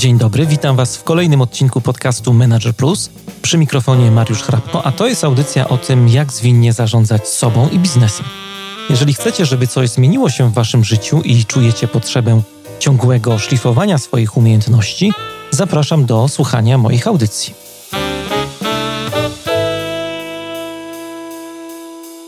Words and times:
Dzień 0.00 0.18
dobry, 0.18 0.46
witam 0.46 0.76
Was 0.76 0.96
w 0.96 1.04
kolejnym 1.04 1.40
odcinku 1.40 1.80
podcastu 1.80 2.32
Manager 2.32 2.74
Plus. 2.74 3.10
Przy 3.42 3.58
mikrofonie 3.58 4.10
Mariusz 4.10 4.42
Hrabko, 4.42 4.86
a 4.86 4.92
to 4.92 5.06
jest 5.06 5.24
audycja 5.24 5.68
o 5.68 5.78
tym, 5.78 6.08
jak 6.08 6.32
zwinnie 6.32 6.72
zarządzać 6.72 7.28
sobą 7.28 7.68
i 7.68 7.78
biznesem. 7.78 8.26
Jeżeli 8.90 9.14
chcecie, 9.14 9.46
żeby 9.46 9.66
coś 9.66 9.90
zmieniło 9.90 10.30
się 10.30 10.50
w 10.50 10.52
Waszym 10.52 10.84
życiu 10.84 11.20
i 11.22 11.44
czujecie 11.44 11.88
potrzebę 11.88 12.42
ciągłego 12.78 13.38
szlifowania 13.38 13.98
swoich 13.98 14.36
umiejętności, 14.36 15.12
zapraszam 15.50 16.06
do 16.06 16.28
słuchania 16.28 16.78
moich 16.78 17.06
audycji. 17.06 17.54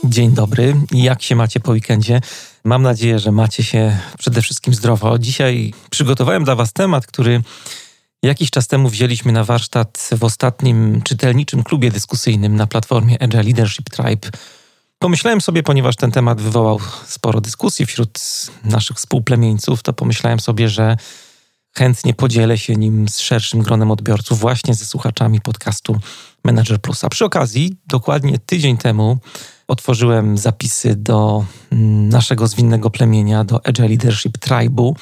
Dzień 0.04 0.30
dobry, 0.30 0.76
jak 0.92 1.22
się 1.22 1.36
macie 1.36 1.60
po 1.60 1.72
weekendzie? 1.72 2.20
Mam 2.64 2.82
nadzieję, 2.82 3.18
że 3.18 3.32
macie 3.32 3.64
się 3.64 3.98
przede 4.18 4.42
wszystkim 4.42 4.74
zdrowo. 4.74 5.18
Dzisiaj 5.18 5.74
przygotowałem 5.90 6.44
dla 6.44 6.54
Was 6.54 6.72
temat, 6.72 7.06
który 7.06 7.42
jakiś 8.22 8.50
czas 8.50 8.68
temu 8.68 8.88
wzięliśmy 8.88 9.32
na 9.32 9.44
warsztat 9.44 10.10
w 10.18 10.24
ostatnim 10.24 11.02
czytelniczym 11.02 11.62
klubie 11.62 11.90
dyskusyjnym 11.90 12.56
na 12.56 12.66
platformie 12.66 13.22
Agile 13.22 13.42
Leadership 13.42 13.90
Tribe. 13.90 14.28
Pomyślałem 14.98 15.40
sobie, 15.40 15.62
ponieważ 15.62 15.96
ten 15.96 16.10
temat 16.10 16.40
wywołał 16.40 16.80
sporo 17.06 17.40
dyskusji 17.40 17.86
wśród 17.86 18.20
naszych 18.64 18.96
współplemieńców, 18.96 19.82
to 19.82 19.92
pomyślałem 19.92 20.40
sobie, 20.40 20.68
że 20.68 20.96
chętnie 21.76 22.14
podzielę 22.14 22.58
się 22.58 22.76
nim 22.76 23.08
z 23.08 23.18
szerszym 23.18 23.62
gronem 23.62 23.90
odbiorców, 23.90 24.38
właśnie 24.38 24.74
ze 24.74 24.84
słuchaczami 24.84 25.40
podcastu 25.40 26.00
Manager 26.44 26.80
Plus. 26.80 27.04
A 27.04 27.08
przy 27.08 27.24
okazji, 27.24 27.76
dokładnie 27.86 28.38
tydzień 28.38 28.76
temu 28.76 29.18
otworzyłem 29.72 30.38
zapisy 30.38 30.96
do 30.96 31.44
mm, 31.72 32.08
naszego 32.08 32.46
zwinnego 32.46 32.90
plemienia, 32.90 33.44
do 33.44 33.66
Agile 33.66 33.88
Leadership 33.88 34.38
Tribe'u. 34.38 34.94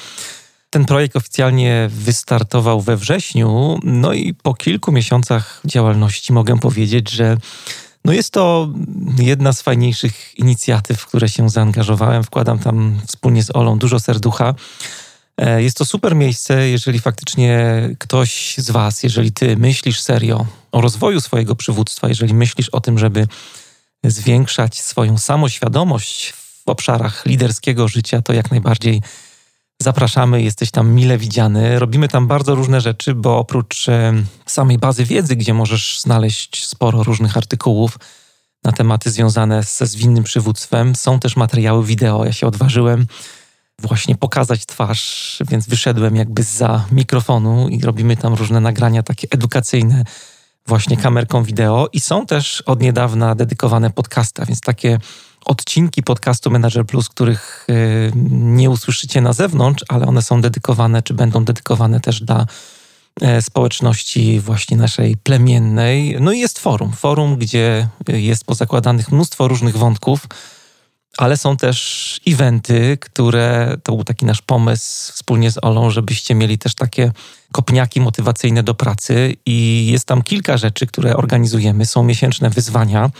Ten 0.69 0.85
projekt 0.85 1.15
oficjalnie 1.15 1.89
wystartował 1.91 2.81
we 2.81 2.97
wrześniu, 2.97 3.79
no 3.83 4.13
i 4.13 4.33
po 4.33 4.53
kilku 4.53 4.91
miesiącach 4.91 5.61
działalności 5.65 6.33
mogę 6.33 6.59
powiedzieć, 6.59 7.11
że 7.11 7.37
no 8.05 8.13
jest 8.13 8.33
to 8.33 8.69
jedna 9.19 9.53
z 9.53 9.61
fajniejszych 9.61 10.39
inicjatyw, 10.39 10.99
w 10.99 11.07
które 11.07 11.29
się 11.29 11.49
zaangażowałem. 11.49 12.23
Wkładam 12.23 12.59
tam 12.59 13.01
wspólnie 13.07 13.43
z 13.43 13.55
Olą 13.55 13.77
dużo 13.77 13.99
serducha. 13.99 14.53
E, 15.37 15.63
jest 15.63 15.77
to 15.77 15.85
super 15.85 16.15
miejsce, 16.15 16.69
jeżeli 16.69 16.99
faktycznie 16.99 17.89
ktoś 17.99 18.55
z 18.57 18.71
Was, 18.71 19.03
jeżeli 19.03 19.31
Ty 19.31 19.57
myślisz 19.57 20.01
serio 20.01 20.45
o 20.71 20.81
rozwoju 20.81 21.21
swojego 21.21 21.55
przywództwa, 21.55 22.09
jeżeli 22.09 22.33
myślisz 22.33 22.69
o 22.69 22.81
tym, 22.81 22.99
żeby 22.99 23.27
zwiększać 24.03 24.81
swoją 24.81 25.17
samoświadomość 25.17 26.33
w 26.33 26.61
obszarach 26.65 27.25
liderskiego 27.25 27.87
życia, 27.87 28.21
to 28.21 28.33
jak 28.33 28.51
najbardziej 28.51 29.01
zapraszamy. 29.81 30.41
Jesteś 30.41 30.71
tam 30.71 30.91
mile 30.91 31.17
widziany. 31.17 31.79
Robimy 31.79 32.07
tam 32.07 32.27
bardzo 32.27 32.55
różne 32.55 32.81
rzeczy, 32.81 33.15
bo 33.15 33.37
oprócz 33.37 33.85
samej 34.45 34.77
bazy 34.77 35.05
wiedzy, 35.05 35.35
gdzie 35.35 35.53
możesz 35.53 35.99
znaleźć 36.01 36.67
sporo 36.67 37.03
różnych 37.03 37.37
artykułów 37.37 37.97
na 38.63 38.71
tematy 38.71 39.11
związane 39.11 39.63
ze 39.63 39.87
zwinnym 39.87 40.23
przywództwem, 40.23 40.95
są 40.95 41.19
też 41.19 41.35
materiały 41.35 41.85
wideo. 41.85 42.25
Ja 42.25 42.33
się 42.33 42.47
odważyłem 42.47 43.07
właśnie 43.79 44.15
pokazać 44.15 44.65
twarz, 44.65 45.37
więc 45.49 45.67
wyszedłem 45.67 46.15
jakby 46.15 46.43
za 46.43 46.85
mikrofonu 46.91 47.69
i 47.69 47.81
robimy 47.81 48.17
tam 48.17 48.33
różne 48.33 48.59
nagrania 48.59 49.03
takie 49.03 49.27
edukacyjne 49.31 50.03
właśnie 50.67 50.97
kamerką 50.97 51.43
wideo 51.43 51.89
i 51.93 51.99
są 51.99 52.25
też 52.25 52.61
od 52.61 52.81
niedawna 52.81 53.35
dedykowane 53.35 53.89
podcasty, 53.89 54.45
więc 54.45 54.61
takie 54.61 54.99
odcinki 55.45 56.03
podcastu 56.03 56.51
Manager 56.51 56.85
Plus, 56.85 57.09
których 57.09 57.65
y, 57.69 58.11
nie 58.31 58.69
usłyszycie 58.69 59.21
na 59.21 59.33
zewnątrz, 59.33 59.83
ale 59.87 60.05
one 60.05 60.21
są 60.21 60.41
dedykowane, 60.41 61.01
czy 61.01 61.13
będą 61.13 61.45
dedykowane 61.45 61.99
też 61.99 62.21
dla 62.21 62.45
e, 63.21 63.41
społeczności 63.41 64.39
właśnie 64.39 64.77
naszej 64.77 65.17
plemiennej. 65.17 66.17
No 66.19 66.31
i 66.31 66.39
jest 66.39 66.59
forum, 66.59 66.91
forum, 66.91 67.37
gdzie 67.37 67.87
jest 68.07 68.45
pozakładanych 68.45 69.11
mnóstwo 69.11 69.47
różnych 69.47 69.77
wątków, 69.77 70.27
ale 71.17 71.37
są 71.37 71.57
też 71.57 72.19
eventy, 72.27 72.97
które 73.01 73.77
to 73.83 73.95
był 73.95 74.03
taki 74.03 74.25
nasz 74.25 74.41
pomysł 74.41 75.13
wspólnie 75.13 75.51
z 75.51 75.63
Olą, 75.63 75.89
żebyście 75.89 76.35
mieli 76.35 76.57
też 76.57 76.75
takie 76.75 77.11
kopniaki 77.51 78.01
motywacyjne 78.01 78.63
do 78.63 78.73
pracy 78.73 79.35
i 79.45 79.87
jest 79.91 80.05
tam 80.05 80.21
kilka 80.21 80.57
rzeczy, 80.57 80.87
które 80.87 81.17
organizujemy. 81.17 81.85
Są 81.85 82.03
miesięczne 82.03 82.49
wyzwania. 82.49 83.11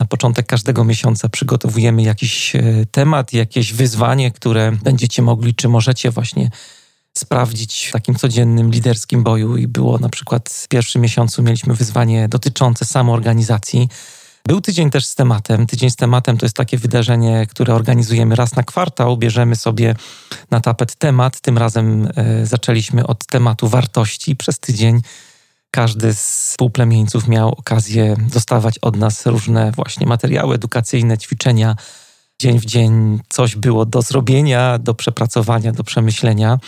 Na 0.00 0.06
początek 0.06 0.46
każdego 0.46 0.84
miesiąca 0.84 1.28
przygotowujemy 1.28 2.02
jakiś 2.02 2.56
e, 2.56 2.62
temat, 2.90 3.32
jakieś 3.32 3.72
wyzwanie, 3.72 4.30
które 4.30 4.72
będziecie 4.82 5.22
mogli, 5.22 5.54
czy 5.54 5.68
możecie 5.68 6.10
właśnie 6.10 6.50
sprawdzić 7.18 7.86
w 7.86 7.92
takim 7.92 8.14
codziennym 8.14 8.70
liderskim 8.70 9.22
boju. 9.22 9.56
I 9.56 9.66
było 9.66 9.98
na 9.98 10.08
przykład 10.08 10.48
w 10.48 10.68
pierwszym 10.68 11.02
miesiącu 11.02 11.42
mieliśmy 11.42 11.74
wyzwanie 11.74 12.28
dotyczące 12.28 12.84
samoorganizacji. 12.84 13.88
Był 14.46 14.60
tydzień 14.60 14.90
też 14.90 15.06
z 15.06 15.14
tematem. 15.14 15.66
Tydzień 15.66 15.90
z 15.90 15.96
tematem 15.96 16.38
to 16.38 16.46
jest 16.46 16.56
takie 16.56 16.78
wydarzenie, 16.78 17.46
które 17.50 17.74
organizujemy 17.74 18.36
raz 18.36 18.56
na 18.56 18.62
kwartał. 18.62 19.16
Bierzemy 19.16 19.56
sobie 19.56 19.94
na 20.50 20.60
tapet 20.60 20.94
temat. 20.94 21.40
Tym 21.40 21.58
razem 21.58 22.08
e, 22.16 22.46
zaczęliśmy 22.46 23.06
od 23.06 23.26
tematu 23.26 23.68
wartości. 23.68 24.36
Przez 24.36 24.58
tydzień 24.58 25.00
każdy 25.70 26.14
z 26.14 26.50
współplemieńców 26.50 27.28
miał 27.28 27.48
okazję 27.48 28.16
dostawać 28.32 28.78
od 28.78 28.96
nas 28.96 29.26
różne 29.26 29.72
właśnie 29.72 30.06
materiały 30.06 30.54
edukacyjne, 30.54 31.18
ćwiczenia. 31.18 31.76
Dzień 32.40 32.58
w 32.58 32.64
dzień 32.64 33.20
coś 33.28 33.56
było 33.56 33.86
do 33.86 34.02
zrobienia, 34.02 34.78
do 34.78 34.94
przepracowania, 34.94 35.72
do 35.72 35.84
przemyślenia. 35.84 36.58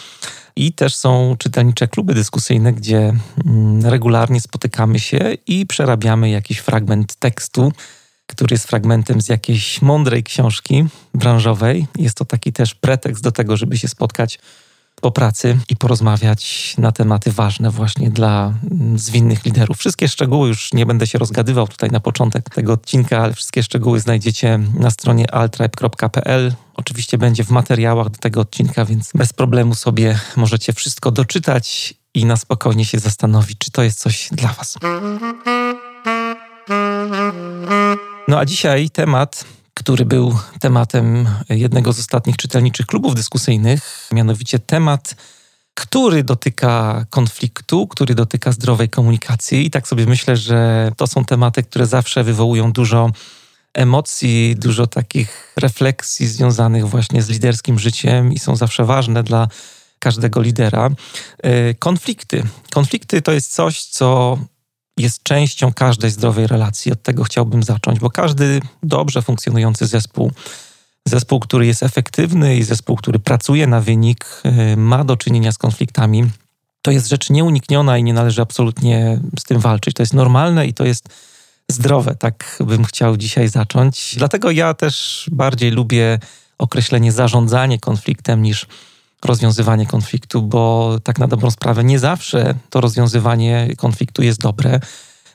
I 0.56 0.72
też 0.72 0.94
są 0.94 1.36
czytelnicze 1.38 1.88
kluby 1.88 2.14
dyskusyjne, 2.14 2.72
gdzie 2.72 3.14
mm, 3.46 3.86
regularnie 3.86 4.40
spotykamy 4.40 4.98
się 4.98 5.34
i 5.46 5.66
przerabiamy 5.66 6.30
jakiś 6.30 6.58
fragment 6.58 7.14
tekstu, 7.14 7.72
który 8.26 8.54
jest 8.54 8.66
fragmentem 8.66 9.20
z 9.20 9.28
jakiejś 9.28 9.82
mądrej 9.82 10.22
książki 10.22 10.84
branżowej. 11.14 11.86
Jest 11.98 12.16
to 12.16 12.24
taki 12.24 12.52
też 12.52 12.74
pretekst 12.74 13.22
do 13.22 13.32
tego, 13.32 13.56
żeby 13.56 13.78
się 13.78 13.88
spotkać 13.88 14.38
po 15.02 15.10
pracy 15.10 15.58
i 15.68 15.76
porozmawiać 15.76 16.74
na 16.78 16.92
tematy 16.92 17.32
ważne 17.32 17.70
właśnie 17.70 18.10
dla 18.10 18.54
mm, 18.70 18.98
zwinnych 18.98 19.44
liderów. 19.44 19.78
Wszystkie 19.78 20.08
szczegóły 20.08 20.48
już 20.48 20.72
nie 20.72 20.86
będę 20.86 21.06
się 21.06 21.18
rozgadywał 21.18 21.68
tutaj 21.68 21.90
na 21.90 22.00
początek 22.00 22.50
tego 22.50 22.72
odcinka, 22.72 23.18
ale 23.18 23.34
wszystkie 23.34 23.62
szczegóły 23.62 24.00
znajdziecie 24.00 24.60
na 24.78 24.90
stronie 24.90 25.34
altribe.pl. 25.34 26.54
Oczywiście 26.74 27.18
będzie 27.18 27.44
w 27.44 27.50
materiałach 27.50 28.10
do 28.10 28.18
tego 28.18 28.40
odcinka, 28.40 28.84
więc 28.84 29.10
bez 29.14 29.32
problemu 29.32 29.74
sobie 29.74 30.20
możecie 30.36 30.72
wszystko 30.72 31.10
doczytać 31.10 31.94
i 32.14 32.24
na 32.24 32.36
spokojnie 32.36 32.84
się 32.84 32.98
zastanowić, 32.98 33.58
czy 33.58 33.70
to 33.70 33.82
jest 33.82 33.98
coś 33.98 34.28
dla 34.32 34.52
Was. 34.52 34.78
No 38.28 38.38
a 38.38 38.44
dzisiaj 38.44 38.90
temat 38.90 39.44
który 39.74 40.04
był 40.04 40.38
tematem 40.60 41.28
jednego 41.48 41.92
z 41.92 41.98
ostatnich 41.98 42.36
czytelniczych 42.36 42.86
klubów 42.86 43.14
dyskusyjnych, 43.14 44.08
mianowicie 44.12 44.58
temat, 44.58 45.14
który 45.74 46.24
dotyka 46.24 47.04
konfliktu, 47.10 47.86
który 47.86 48.14
dotyka 48.14 48.52
zdrowej 48.52 48.88
komunikacji. 48.88 49.66
I 49.66 49.70
tak 49.70 49.88
sobie 49.88 50.06
myślę, 50.06 50.36
że 50.36 50.92
to 50.96 51.06
są 51.06 51.24
tematy, 51.24 51.62
które 51.62 51.86
zawsze 51.86 52.24
wywołują 52.24 52.72
dużo 52.72 53.10
emocji, 53.74 54.56
dużo 54.58 54.86
takich 54.86 55.52
refleksji 55.56 56.26
związanych 56.26 56.88
właśnie 56.88 57.22
z 57.22 57.28
liderskim 57.28 57.78
życiem 57.78 58.32
i 58.32 58.38
są 58.38 58.56
zawsze 58.56 58.84
ważne 58.84 59.22
dla 59.22 59.48
każdego 59.98 60.42
lidera. 60.42 60.90
E, 61.42 61.74
konflikty. 61.74 62.42
Konflikty 62.74 63.22
to 63.22 63.32
jest 63.32 63.54
coś, 63.54 63.84
co 63.84 64.38
jest 64.96 65.22
częścią 65.22 65.72
każdej 65.72 66.10
zdrowej 66.10 66.46
relacji. 66.46 66.92
Od 66.92 67.02
tego 67.02 67.24
chciałbym 67.24 67.62
zacząć, 67.62 68.00
bo 68.00 68.10
każdy 68.10 68.60
dobrze 68.82 69.22
funkcjonujący 69.22 69.86
zespół, 69.86 70.32
zespół, 71.08 71.40
który 71.40 71.66
jest 71.66 71.82
efektywny 71.82 72.56
i 72.56 72.62
zespół, 72.62 72.96
który 72.96 73.18
pracuje 73.18 73.66
na 73.66 73.80
wynik, 73.80 74.42
y, 74.72 74.76
ma 74.76 75.04
do 75.04 75.16
czynienia 75.16 75.52
z 75.52 75.58
konfliktami. 75.58 76.30
To 76.82 76.90
jest 76.90 77.08
rzecz 77.08 77.30
nieunikniona 77.30 77.98
i 77.98 78.02
nie 78.02 78.14
należy 78.14 78.42
absolutnie 78.42 79.20
z 79.38 79.44
tym 79.44 79.60
walczyć. 79.60 79.94
To 79.94 80.02
jest 80.02 80.14
normalne 80.14 80.66
i 80.66 80.74
to 80.74 80.84
jest 80.84 81.08
zdrowe. 81.70 82.14
Tak 82.14 82.58
bym 82.66 82.84
chciał 82.84 83.16
dzisiaj 83.16 83.48
zacząć. 83.48 84.14
Dlatego 84.18 84.50
ja 84.50 84.74
też 84.74 85.26
bardziej 85.32 85.70
lubię 85.70 86.18
określenie 86.58 87.12
zarządzanie 87.12 87.78
konfliktem 87.78 88.42
niż 88.42 88.66
rozwiązywanie 89.24 89.86
konfliktu, 89.86 90.42
bo 90.42 90.96
tak 91.04 91.18
na 91.18 91.26
dobrą 91.26 91.50
sprawę 91.50 91.84
nie 91.84 91.98
zawsze 91.98 92.54
to 92.70 92.80
rozwiązywanie 92.80 93.68
konfliktu 93.76 94.22
jest 94.22 94.40
dobre. 94.40 94.80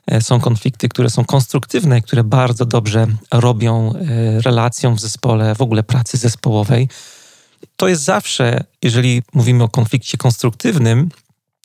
E, 0.08 0.22
są 0.22 0.40
konflikty, 0.40 0.90
które 0.90 1.10
są 1.10 1.26
konstruktywne, 1.26 2.02
które 2.02 2.24
bardzo 2.24 2.66
dobrze 2.66 3.08
robią 3.32 3.94
e, 3.94 4.42
relacjom 4.42 4.96
w 4.96 5.00
zespole, 5.00 5.56
w 5.56 5.62
ogóle 5.62 5.84
pracy 5.84 6.18
zespołowej. 6.18 6.90
To 7.76 7.88
jest 7.88 8.04
zawsze, 8.04 8.64
jeżeli 8.84 9.24
mówimy 9.34 9.64
o 9.64 9.70
konflikcie 9.70 10.18
konstruktywnym, 10.18 11.10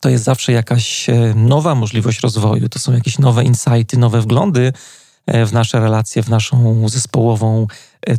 to 0.01 0.09
jest 0.09 0.25
zawsze 0.25 0.53
jakaś 0.53 1.09
e, 1.09 1.35
nowa 1.37 1.75
możliwość 1.75 2.21
rozwoju, 2.21 2.69
to 2.69 2.79
są 2.79 2.93
jakieś 2.93 3.19
nowe 3.19 3.45
insighty, 3.45 3.99
nowe 3.99 4.21
wglądy 4.21 4.73
w 5.47 5.53
nasze 5.53 5.81
relacje, 5.81 6.23
w 6.23 6.29
naszą 6.29 6.89
zespołową 6.89 7.67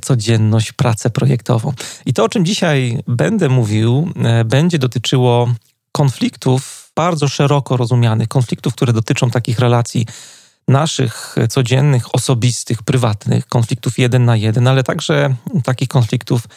codzienność, 0.01 0.71
pracę 0.71 1.09
projektową. 1.09 1.73
I 2.05 2.13
to, 2.13 2.23
o 2.23 2.29
czym 2.29 2.45
dzisiaj 2.45 3.03
będę 3.07 3.49
mówił, 3.49 4.09
e, 4.23 4.45
będzie 4.45 4.79
dotyczyło 4.79 5.53
konfliktów 5.91 6.91
bardzo 6.95 7.27
szeroko 7.27 7.77
rozumianych, 7.77 8.27
konfliktów, 8.27 8.73
które 8.73 8.93
dotyczą 8.93 9.29
takich 9.29 9.59
relacji 9.59 10.05
naszych 10.67 11.35
codziennych, 11.49 12.15
osobistych, 12.15 12.83
prywatnych, 12.83 13.47
konfliktów 13.47 13.99
jeden 13.99 14.25
na 14.25 14.35
jeden, 14.35 14.67
ale 14.67 14.83
także 14.83 15.35
takich 15.63 15.87
konfliktów, 15.87 16.47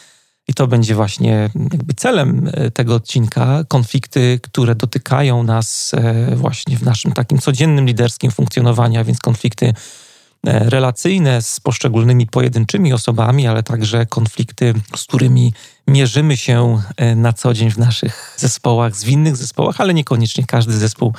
i 0.48 0.54
to 0.54 0.66
będzie 0.66 0.94
właśnie 0.94 1.50
jakby 1.72 1.94
celem 1.94 2.50
e, 2.52 2.70
tego 2.70 2.94
odcinka, 2.94 3.64
konflikty, 3.68 4.40
które 4.42 4.74
dotykają 4.74 5.42
nas 5.42 5.92
e, 5.94 6.36
właśnie 6.36 6.76
w 6.76 6.82
naszym 6.82 7.12
takim 7.12 7.38
codziennym 7.38 7.86
liderskim 7.86 8.30
funkcjonowaniu, 8.30 9.00
a 9.00 9.04
więc 9.04 9.18
konflikty 9.18 9.66
e, 9.66 9.74
relacyjne 10.46 11.42
z 11.42 11.60
poszczególnymi 11.60 12.26
pojedynczymi 12.26 12.92
osobami, 12.92 13.46
ale 13.46 13.62
także 13.62 14.06
konflikty, 14.06 14.74
z 14.96 15.04
którymi 15.04 15.52
mierzymy 15.88 16.36
się 16.36 16.82
na 17.16 17.32
co 17.32 17.54
dzień 17.54 17.70
w 17.70 17.78
naszych 17.78 18.34
zespołach, 18.36 18.96
zwinnych 18.96 19.36
zespołach, 19.36 19.80
ale 19.80 19.94
niekoniecznie 19.94 20.44
każdy 20.46 20.78
zespół 20.78 21.12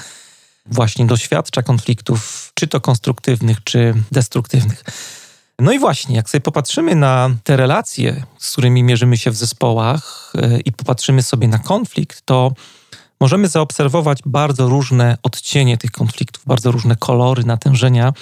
właśnie 0.66 1.06
doświadcza 1.06 1.64
konfliktów, 1.64 2.52
czy 2.54 2.68
to 2.68 2.82
konstruktywnych, 2.82 3.64
czy 3.64 3.94
destruktywnych. 4.12 4.84
No 5.60 5.72
i 5.72 5.80
właśnie, 5.80 6.16
jak 6.16 6.30
sobie 6.30 6.42
popatrzymy 6.42 6.96
na 6.96 7.30
te 7.44 7.58
relacje, 7.58 8.24
z 8.38 8.52
którymi 8.52 8.84
mierzymy 8.84 9.18
się 9.18 9.32
w 9.32 9.36
zespołach 9.36 10.34
e, 10.36 10.60
i 10.60 10.72
popatrzymy 10.72 11.24
sobie 11.24 11.48
na 11.48 11.60
konflikt, 11.60 12.22
to 12.26 12.52
możemy 13.20 13.48
zaobserwować 13.48 14.20
bardzo 14.26 14.70
różne 14.70 15.18
odcienie 15.24 15.78
tych 15.78 15.92
konfliktów, 15.92 16.44
bardzo 16.46 16.72
różne 16.72 16.96
kolory, 16.96 17.44
natężenia. 17.44 18.14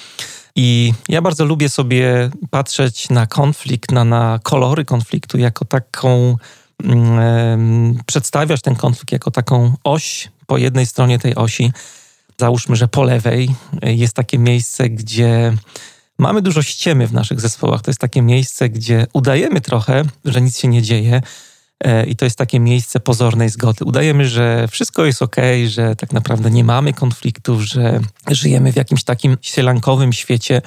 I 0.55 0.93
ja 1.09 1.21
bardzo 1.21 1.45
lubię 1.45 1.69
sobie 1.69 2.29
patrzeć 2.49 3.09
na 3.09 3.25
konflikt, 3.25 3.91
na, 3.91 4.03
na 4.03 4.39
kolory 4.43 4.85
konfliktu 4.85 5.37
jako 5.37 5.65
taką, 5.65 6.37
mm, 6.83 7.99
przedstawiać 8.05 8.61
ten 8.61 8.75
konflikt 8.75 9.11
jako 9.11 9.31
taką 9.31 9.73
oś 9.83 10.31
po 10.47 10.57
jednej 10.57 10.85
stronie 10.85 11.19
tej 11.19 11.35
osi 11.35 11.71
Załóżmy, 12.37 12.75
że 12.75 12.87
po 12.87 13.03
lewej 13.03 13.55
jest 13.81 14.13
takie 14.13 14.37
miejsce, 14.37 14.89
gdzie 14.89 15.53
mamy 16.17 16.41
dużo 16.41 16.61
ściemy 16.61 17.07
w 17.07 17.13
naszych 17.13 17.41
zespołach. 17.41 17.81
To 17.81 17.91
jest 17.91 18.01
takie 18.01 18.21
miejsce, 18.21 18.69
gdzie 18.69 19.07
udajemy 19.13 19.61
trochę, 19.61 20.03
że 20.25 20.41
nic 20.41 20.59
się 20.59 20.67
nie 20.67 20.81
dzieje. 20.81 21.21
E, 21.83 22.05
I 22.05 22.15
to 22.15 22.25
jest 22.25 22.37
takie 22.37 22.59
miejsce 22.59 22.99
pozornej 22.99 23.49
zgody. 23.49 23.85
Udajemy, 23.85 24.27
że 24.29 24.67
wszystko 24.67 25.05
jest 25.05 25.21
ok, 25.21 25.35
że 25.67 25.95
tak 25.95 26.13
naprawdę 26.13 26.51
nie 26.51 26.63
mamy 26.63 26.93
konfliktów, 26.93 27.61
że 27.61 27.99
żyjemy 28.31 28.71
w 28.71 28.75
jakimś 28.75 29.03
takim 29.03 29.37
sielankowym 29.41 30.13
świecie, 30.13 30.61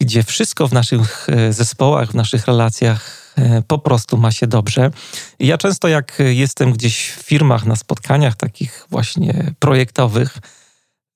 gdzie 0.00 0.22
wszystko 0.22 0.68
w 0.68 0.72
naszych 0.72 1.26
e, 1.28 1.52
zespołach, 1.52 2.10
w 2.10 2.14
naszych 2.14 2.46
relacjach 2.46 3.32
e, 3.36 3.62
po 3.62 3.78
prostu 3.78 4.16
ma 4.16 4.32
się 4.32 4.46
dobrze. 4.46 4.90
Ja 5.38 5.58
często, 5.58 5.88
jak 5.88 6.18
jestem 6.18 6.72
gdzieś 6.72 7.10
w 7.10 7.22
firmach, 7.22 7.66
na 7.66 7.76
spotkaniach 7.76 8.36
takich 8.36 8.86
właśnie 8.90 9.54
projektowych, 9.58 10.38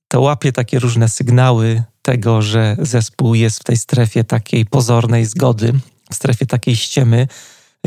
to 0.09 0.21
łapie 0.21 0.53
takie 0.53 0.79
różne 0.79 1.09
sygnały 1.09 1.83
tego, 2.03 2.43
że 2.43 2.77
zespół 2.79 3.35
jest 3.35 3.61
w 3.61 3.65
tej 3.65 3.77
strefie 3.77 4.25
takiej 4.25 4.67
pozornej 4.67 5.25
zgody, 5.25 5.73
w 6.11 6.15
strefie 6.15 6.47
takiej 6.47 6.77
ściemy. 6.77 7.29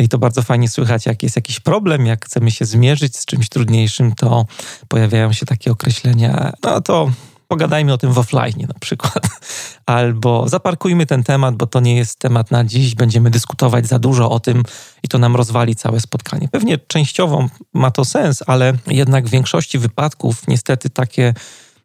I 0.02 0.10
to 0.10 0.18
bardzo 0.18 0.42
fajnie 0.42 0.70
słychać, 0.70 1.06
jak 1.06 1.24
jest 1.24 1.36
jakiś 1.36 1.60
problem, 1.60 2.06
jak 2.06 2.26
chcemy 2.26 2.52
się 2.52 2.66
zmierzyć 2.66 3.18
z 3.18 3.26
czymś 3.26 3.50
trudniejszym, 3.50 4.16
to 4.16 4.46
pojawiają 4.88 5.34
się 5.34 5.46
takie 5.46 5.72
określenia, 5.72 6.54
no 6.64 6.82
to 6.82 7.12
pogadajmy 7.48 7.94
o 7.94 7.98
tym 7.98 8.14
w 8.14 8.18
offline 8.18 8.68
na 8.68 8.80
przykład. 8.80 9.30
Albo 9.86 10.50
zaparkujmy 10.50 11.06
ten 11.06 11.24
temat, 11.24 11.56
bo 11.56 11.68
to 11.68 11.80
nie 11.80 11.96
jest 11.96 12.20
temat 12.20 12.52
na 12.52 12.64
dziś, 12.64 12.96
będziemy 12.96 13.30
dyskutować 13.30 13.88
za 13.88 14.00
dużo 14.00 14.30
o 14.32 14.40
tym 14.40 14.64
i 15.04 15.08
to 15.08 15.18
nam 15.18 15.36
rozwali 15.36 15.76
całe 15.76 16.00
spotkanie. 16.00 16.48
Pewnie 16.52 16.78
częściowo 16.78 17.50
ma 17.74 17.92
to 17.92 18.06
sens, 18.06 18.44
ale 18.48 18.74
jednak 18.88 19.28
w 19.28 19.30
większości 19.30 19.80
wypadków 19.80 20.48
niestety 20.48 20.90
takie 20.90 21.34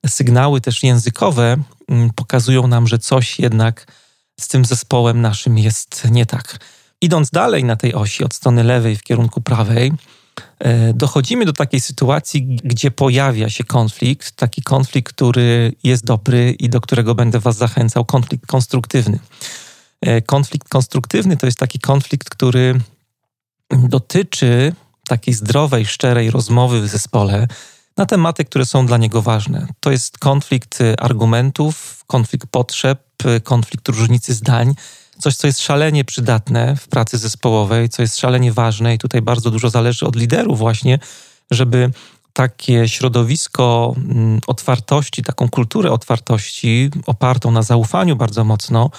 sygnały 0.06 0.60
też 0.60 0.82
językowe 0.82 1.56
mm, 1.88 2.10
pokazują 2.10 2.66
nam, 2.66 2.86
że 2.86 2.98
coś 2.98 3.38
jednak 3.38 3.86
z 4.40 4.48
tym 4.48 4.64
zespołem 4.64 5.20
naszym 5.20 5.58
jest 5.58 6.08
nie 6.10 6.26
tak. 6.26 6.58
Idąc 7.00 7.30
dalej 7.30 7.64
na 7.64 7.76
tej 7.76 7.94
osi 7.94 8.24
od 8.24 8.34
strony 8.34 8.64
lewej 8.64 8.96
w 8.96 9.02
kierunku 9.02 9.40
prawej, 9.40 9.92
e, 10.58 10.92
dochodzimy 10.94 11.44
do 11.44 11.52
takiej 11.52 11.80
sytuacji, 11.80 12.58
gdzie 12.64 12.90
pojawia 12.90 13.50
się 13.50 13.64
konflikt, 13.64 14.32
taki 14.32 14.62
konflikt, 14.62 15.14
który 15.14 15.72
jest 15.82 16.04
dobry 16.04 16.56
i 16.58 16.68
do 16.68 16.80
którego 16.80 17.14
będę 17.14 17.40
Was 17.40 17.56
zachęcał, 17.56 18.04
konflikt 18.04 18.46
konstruktywny. 18.46 19.18
E, 20.00 20.22
konflikt 20.22 20.68
konstruktywny 20.68 21.36
to 21.36 21.46
jest 21.46 21.58
taki 21.58 21.78
konflikt, 21.78 22.30
który 22.30 22.80
dotyczy 23.70 24.72
takiej 25.08 25.34
zdrowej, 25.34 25.86
szczerej 25.86 26.30
rozmowy 26.30 26.80
w 26.80 26.88
zespole, 26.88 27.48
na 27.96 28.06
tematy, 28.06 28.44
które 28.44 28.66
są 28.66 28.86
dla 28.86 28.96
niego 28.96 29.22
ważne. 29.22 29.66
To 29.80 29.90
jest 29.90 30.18
konflikt 30.18 30.80
y, 30.80 30.96
argumentów, 30.98 32.04
konflikt 32.06 32.46
potrzeb, 32.50 33.02
konflikt 33.42 33.88
różnicy 33.88 34.34
zdań. 34.34 34.74
Coś, 35.18 35.36
co 35.36 35.46
jest 35.46 35.60
szalenie 35.60 36.04
przydatne 36.04 36.76
w 36.76 36.88
pracy 36.88 37.18
zespołowej, 37.18 37.88
co 37.88 38.02
jest 38.02 38.18
szalenie 38.18 38.52
ważne 38.52 38.94
i 38.94 38.98
tutaj 38.98 39.22
bardzo 39.22 39.50
dużo 39.50 39.70
zależy 39.70 40.06
od 40.06 40.16
liderów 40.16 40.58
właśnie, 40.58 40.98
żeby 41.50 41.90
takie 42.32 42.88
środowisko 42.88 43.94
mm, 43.96 44.40
otwartości, 44.46 45.22
taką 45.22 45.48
kulturę 45.48 45.92
otwartości 45.92 46.90
opartą 47.06 47.50
na 47.50 47.62
zaufaniu 47.62 48.16
bardzo 48.16 48.44
mocno 48.44 48.90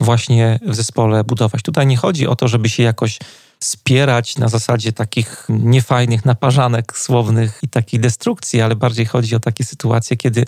właśnie 0.00 0.60
w 0.66 0.74
zespole 0.74 1.24
budować. 1.24 1.62
Tutaj 1.62 1.86
nie 1.86 1.96
chodzi 1.96 2.26
o 2.26 2.36
to, 2.36 2.48
żeby 2.48 2.68
się 2.68 2.82
jakoś 2.82 3.18
spierać 3.60 4.36
na 4.36 4.48
zasadzie 4.48 4.92
takich 4.92 5.46
niefajnych 5.48 6.24
naparzanek 6.24 6.98
słownych 6.98 7.58
i 7.62 7.68
takiej 7.68 8.00
destrukcji, 8.00 8.60
ale 8.60 8.76
bardziej 8.76 9.06
chodzi 9.06 9.36
o 9.36 9.40
takie 9.40 9.64
sytuacje, 9.64 10.16
kiedy 10.16 10.44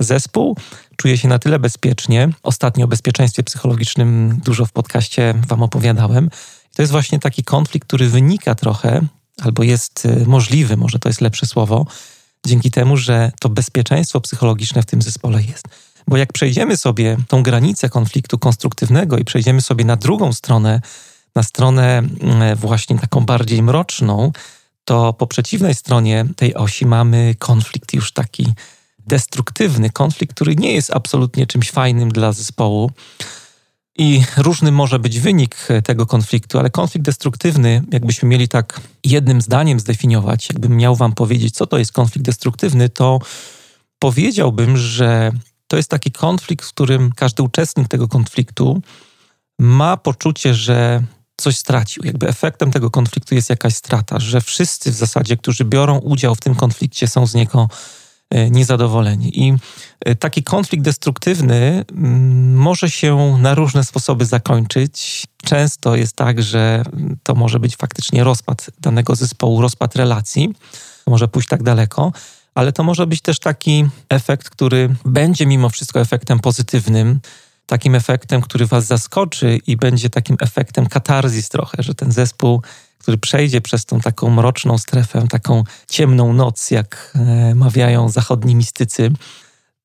zespół 0.00 0.56
czuje 1.00 1.18
się 1.18 1.28
na 1.28 1.38
tyle 1.38 1.58
bezpiecznie. 1.58 2.28
Ostatnio 2.42 2.84
o 2.84 2.88
bezpieczeństwie 2.88 3.42
psychologicznym 3.42 4.40
dużo 4.44 4.66
w 4.66 4.72
podcaście 4.72 5.34
Wam 5.48 5.62
opowiadałem. 5.62 6.30
To 6.74 6.82
jest 6.82 6.92
właśnie 6.92 7.18
taki 7.18 7.44
konflikt, 7.44 7.88
który 7.88 8.08
wynika 8.08 8.54
trochę, 8.54 9.00
albo 9.42 9.62
jest 9.62 10.06
y, 10.06 10.26
możliwy, 10.26 10.76
może 10.76 10.98
to 10.98 11.08
jest 11.08 11.20
lepsze 11.20 11.46
słowo, 11.46 11.86
dzięki 12.46 12.70
temu, 12.70 12.96
że 12.96 13.32
to 13.40 13.48
bezpieczeństwo 13.48 14.20
psychologiczne 14.20 14.82
w 14.82 14.86
tym 14.86 15.02
zespole 15.02 15.42
jest. 15.42 15.64
Bo 16.08 16.16
jak 16.16 16.32
przejdziemy 16.32 16.76
sobie 16.76 17.16
tą 17.28 17.42
granicę 17.42 17.88
konfliktu 17.88 18.38
konstruktywnego 18.38 19.18
i 19.18 19.24
przejdziemy 19.24 19.62
sobie 19.62 19.84
na 19.84 19.96
drugą 19.96 20.32
stronę, 20.32 20.80
na 21.34 21.42
stronę 21.42 21.98
mm, 21.98 22.56
właśnie 22.56 22.98
taką 22.98 23.20
bardziej 23.20 23.62
mroczną, 23.62 24.32
to 24.84 25.12
po 25.12 25.26
przeciwnej 25.26 25.74
stronie 25.74 26.24
tej 26.36 26.54
osi 26.54 26.86
mamy 26.86 27.34
konflikt 27.38 27.92
już 27.92 28.12
taki 28.12 28.52
destruktywny, 29.06 29.90
konflikt, 29.90 30.34
który 30.34 30.56
nie 30.56 30.72
jest 30.72 30.90
absolutnie 30.94 31.46
czymś 31.46 31.70
fajnym 31.70 32.08
dla 32.08 32.32
zespołu. 32.32 32.90
I 33.98 34.22
różny 34.36 34.72
może 34.72 34.98
być 34.98 35.20
wynik 35.20 35.56
tego 35.84 36.06
konfliktu, 36.06 36.58
ale 36.58 36.70
konflikt 36.70 37.04
destruktywny, 37.04 37.82
jakbyśmy 37.92 38.28
mieli 38.28 38.48
tak 38.48 38.80
jednym 39.04 39.40
zdaniem 39.40 39.80
zdefiniować, 39.80 40.48
jakbym 40.48 40.76
miał 40.76 40.96
Wam 40.96 41.12
powiedzieć, 41.12 41.54
co 41.54 41.66
to 41.66 41.78
jest 41.78 41.92
konflikt 41.92 42.26
destruktywny, 42.26 42.88
to 42.88 43.18
powiedziałbym, 43.98 44.76
że 44.76 45.32
to 45.66 45.76
jest 45.76 45.88
taki 45.88 46.12
konflikt, 46.12 46.64
w 46.64 46.68
którym 46.68 47.12
każdy 47.16 47.42
uczestnik 47.42 47.88
tego 47.88 48.08
konfliktu 48.08 48.82
ma 49.58 49.96
poczucie, 49.96 50.54
że 50.54 51.02
coś 51.36 51.58
stracił. 51.58 52.04
Jakby 52.04 52.28
efektem 52.28 52.70
tego 52.70 52.90
konfliktu 52.90 53.34
jest 53.34 53.50
jakaś 53.50 53.74
strata, 53.74 54.18
że 54.18 54.40
wszyscy 54.40 54.90
w 54.90 54.94
zasadzie, 54.94 55.36
którzy 55.36 55.64
biorą 55.64 55.98
udział 55.98 56.34
w 56.34 56.40
tym 56.40 56.54
konflikcie, 56.54 57.08
są 57.08 57.26
z 57.26 57.34
niego 57.34 57.68
e, 57.68 57.99
niezadowoleni. 58.50 59.40
I 59.40 59.54
e, 60.04 60.14
taki 60.14 60.42
konflikt 60.42 60.84
destruktywny 60.84 61.84
mm, 61.92 62.56
może 62.56 62.90
się 62.90 63.38
na 63.40 63.54
różne 63.54 63.84
sposoby 63.84 64.24
zakończyć. 64.24 65.26
Często 65.44 65.96
jest 65.96 66.16
tak, 66.16 66.42
że 66.42 66.82
to 67.22 67.34
może 67.34 67.60
być 67.60 67.76
faktycznie 67.76 68.24
rozpad 68.24 68.70
danego 68.80 69.16
zespołu, 69.16 69.62
rozpad 69.62 69.96
relacji. 69.96 70.54
Może 71.06 71.28
pójść 71.28 71.48
tak 71.48 71.62
daleko, 71.62 72.12
ale 72.54 72.72
to 72.72 72.82
może 72.82 73.06
być 73.06 73.20
też 73.20 73.38
taki 73.38 73.86
efekt, 74.08 74.50
który 74.50 74.94
będzie 75.04 75.46
mimo 75.46 75.68
wszystko 75.68 76.00
efektem 76.00 76.40
pozytywnym 76.40 77.20
takim 77.66 77.94
efektem, 77.94 78.40
który 78.40 78.66
was 78.66 78.86
zaskoczy 78.86 79.58
i 79.66 79.76
będzie 79.76 80.10
takim 80.10 80.36
efektem 80.40 80.86
katarzis 80.86 81.48
trochę, 81.48 81.82
że 81.82 81.94
ten 81.94 82.12
zespół, 82.12 82.62
który 83.00 83.18
przejdzie 83.18 83.60
przez 83.60 83.84
tą 83.84 84.00
taką 84.00 84.30
mroczną 84.30 84.78
strefę, 84.78 85.26
taką 85.28 85.64
ciemną 85.88 86.32
noc, 86.32 86.70
jak 86.70 87.12
e, 87.14 87.54
mawiają 87.54 88.08
zachodni 88.08 88.54
mistycy, 88.54 89.12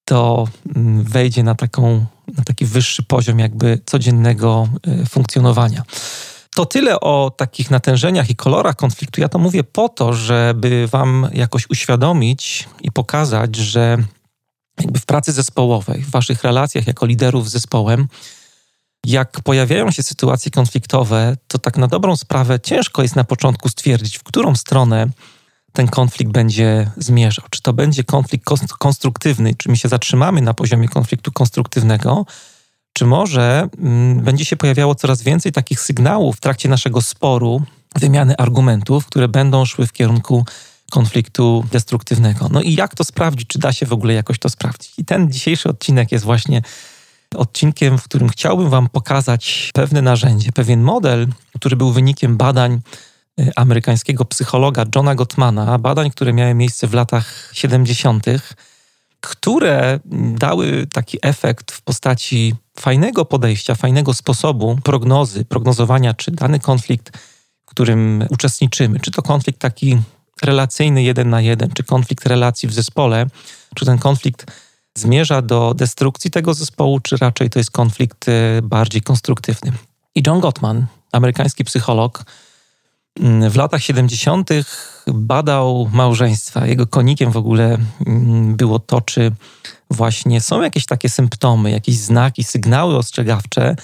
to 0.06 0.48
mm, 0.76 1.04
wejdzie 1.04 1.44
na, 1.44 1.56
taką, 1.56 2.06
na 2.38 2.44
taki 2.44 2.66
wyższy 2.66 3.04
poziom 3.04 3.40
jakby 3.40 3.80
codziennego 3.86 4.68
e, 4.88 5.06
funkcjonowania. 5.06 5.84
To 6.56 6.66
tyle 6.66 7.00
o 7.00 7.32
takich 7.38 7.72
natężeniach 7.72 8.30
i 8.30 8.36
kolorach 8.36 8.76
konfliktu. 8.76 9.22
Ja 9.22 9.30
to 9.30 9.40
mówię 9.40 9.64
po 9.64 9.90
to, 9.90 10.14
żeby 10.14 10.88
Wam 10.88 11.30
jakoś 11.34 11.70
uświadomić 11.70 12.70
i 12.82 12.92
pokazać, 12.92 13.56
że 13.56 13.98
jakby 14.80 15.00
w 15.00 15.06
pracy 15.06 15.32
zespołowej, 15.32 16.02
w 16.02 16.10
waszych 16.10 16.44
relacjach 16.44 16.88
jako 16.88 17.06
liderów 17.06 17.50
z 17.50 17.52
zespołem, 17.52 18.08
jak 19.06 19.42
pojawiają 19.42 19.92
się 19.92 20.04
sytuacje 20.04 20.52
konfliktowe, 20.52 21.38
to 21.48 21.60
tak 21.60 21.78
na 21.78 21.88
dobrą 21.88 22.16
sprawę 22.16 22.60
ciężko 22.60 23.02
jest 23.02 23.16
na 23.16 23.24
początku 23.24 23.70
stwierdzić, 23.70 24.18
w 24.18 24.24
którą 24.24 24.56
stronę 24.56 25.08
ten 25.74 25.88
konflikt 25.88 26.32
będzie 26.32 26.92
zmierzał. 26.98 27.46
Czy 27.50 27.62
to 27.62 27.74
będzie 27.74 28.04
konflikt 28.04 28.46
konstruktywny, 28.80 29.56
czy 29.56 29.70
my 29.70 29.78
się 29.78 29.90
zatrzymamy 29.90 30.42
na 30.42 30.54
poziomie 30.54 30.90
konfliktu 30.90 31.32
konstruktywnego, 31.32 32.26
czy 32.94 33.06
może 33.06 33.68
mm, 33.78 34.20
będzie 34.20 34.46
się 34.46 34.56
pojawiało 34.56 34.96
coraz 34.96 35.22
więcej 35.22 35.52
takich 35.52 35.80
sygnałów 35.80 36.38
w 36.38 36.40
trakcie 36.40 36.70
naszego 36.70 37.02
sporu, 37.02 37.62
wymiany 37.96 38.38
argumentów, 38.38 39.06
które 39.06 39.28
będą 39.28 39.66
szły 39.66 39.88
w 39.88 39.94
kierunku 39.94 40.46
konfliktu 40.92 41.66
destruktywnego. 41.72 42.50
No 42.52 42.62
i 42.62 42.74
jak 42.74 42.96
to 42.96 43.04
sprawdzić? 43.04 43.48
Czy 43.48 43.60
da 43.60 43.74
się 43.74 43.86
w 43.86 43.94
ogóle 43.94 44.14
jakoś 44.14 44.40
to 44.40 44.50
sprawdzić? 44.50 44.94
I 44.98 45.06
ten 45.06 45.32
dzisiejszy 45.32 45.70
odcinek 45.70 46.12
jest 46.12 46.26
właśnie 46.26 46.62
odcinkiem, 47.38 47.98
w 47.98 48.04
którym 48.04 48.30
chciałbym 48.30 48.70
Wam 48.70 48.90
pokazać 48.90 49.72
pewne 49.74 50.02
narzędzie, 50.02 50.52
pewien 50.52 50.82
model, 50.82 51.28
który 51.56 51.76
był 51.76 51.92
wynikiem 51.92 52.38
badań 52.38 52.80
y, 53.40 53.52
amerykańskiego 53.56 54.26
psychologa 54.26 54.86
Johna 54.96 55.16
Gottmana, 55.16 55.78
badań, 55.78 56.12
które 56.12 56.34
miały 56.34 56.54
miejsce 56.54 56.88
w 56.88 56.94
latach 56.94 57.50
70., 57.54 58.26
które 59.22 60.00
dały 60.38 60.88
taki 60.94 61.18
efekt 61.22 61.72
w 61.72 61.82
postaci 61.82 62.56
fajnego 62.80 63.26
podejścia, 63.26 63.76
fajnego 63.76 64.14
sposobu 64.14 64.80
prognozy, 64.84 65.46
prognozowania, 65.46 66.14
czy 66.14 66.32
dany 66.32 66.60
konflikt, 66.60 67.18
w 67.66 67.66
którym 67.66 68.26
uczestniczymy, 68.30 69.00
czy 69.00 69.12
to 69.12 69.22
konflikt 69.22 69.60
taki 69.60 69.98
relacyjny 70.42 71.04
jeden 71.04 71.30
na 71.30 71.42
jeden, 71.42 71.70
czy 71.72 71.84
konflikt 71.84 72.26
relacji 72.26 72.70
w 72.70 72.74
zespole, 72.74 73.28
czy 73.76 73.86
ten 73.86 73.98
konflikt 73.98 74.46
zmierza 74.98 75.42
do 75.42 75.74
destrukcji 75.74 76.32
tego 76.32 76.54
zespołu, 76.54 77.00
czy 77.00 77.18
raczej 77.18 77.50
to 77.50 77.60
jest 77.60 77.72
konflikt 77.72 78.30
e, 78.30 78.62
bardziej 78.62 79.02
konstruktywny. 79.02 79.72
I 80.16 80.24
John 80.28 80.40
Gottman, 80.40 80.86
amerykański 81.12 81.64
psycholog, 81.64 82.24
mm, 83.20 83.50
w 83.50 83.56
latach 83.56 83.82
70. 83.82 84.50
badał 85.08 85.90
małżeństwa. 85.94 86.66
Jego 86.66 86.88
konikiem 86.88 87.32
w 87.32 87.38
ogóle 87.38 87.78
mm, 88.08 88.56
było 88.56 88.80
to, 88.80 89.02
czy 89.02 89.32
właśnie 89.92 90.42
są 90.42 90.62
jakieś 90.62 90.86
takie 90.86 91.10
symptomy, 91.10 91.72
jakieś 91.72 91.98
znaki, 91.98 92.44
sygnały 92.44 92.98
ostrzegawcze, 92.98 93.76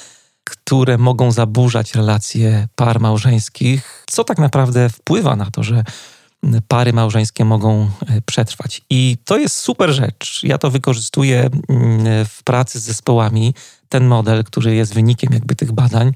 które 0.44 0.98
mogą 0.98 1.32
zaburzać 1.32 1.96
relacje 1.96 2.68
par 2.75 3.00
małżeńskich, 3.00 4.06
co 4.08 4.24
tak 4.24 4.38
naprawdę 4.38 4.89
wpływa 4.89 5.36
na 5.36 5.51
to, 5.51 5.63
że 5.63 5.84
pary 6.68 6.94
małżeńskie 6.94 7.46
mogą 7.46 7.90
e, 8.08 8.22
przetrwać. 8.22 8.82
I 8.90 9.18
to 9.26 9.38
jest 9.38 9.56
super 9.56 9.92
rzecz. 9.92 10.40
Ja 10.44 10.58
to 10.58 10.72
wykorzystuję 10.72 11.40
mm, 11.40 12.26
w 12.26 12.44
pracy 12.44 12.80
z 12.80 12.84
zespołami, 12.84 13.54
ten 13.90 14.06
model, 14.06 14.44
który 14.44 14.76
jest 14.76 14.94
wynikiem 14.94 15.34
jakby 15.34 15.56
tych 15.56 15.72
badań, 15.72 16.14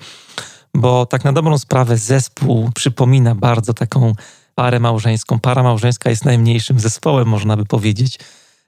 bo 0.74 1.06
tak 1.06 1.24
na 1.24 1.34
dobrą 1.34 1.58
sprawę 1.58 1.98
zespół 1.98 2.70
przypomina 2.76 3.36
bardzo 3.36 3.74
taką 3.74 4.14
parę 4.56 4.80
małżeńską. 4.80 5.40
Para 5.40 5.64
małżeńska 5.64 6.10
jest 6.10 6.26
najmniejszym 6.26 6.80
zespołem, 6.80 7.28
można 7.28 7.58
by 7.58 7.66
powiedzieć. 7.66 8.20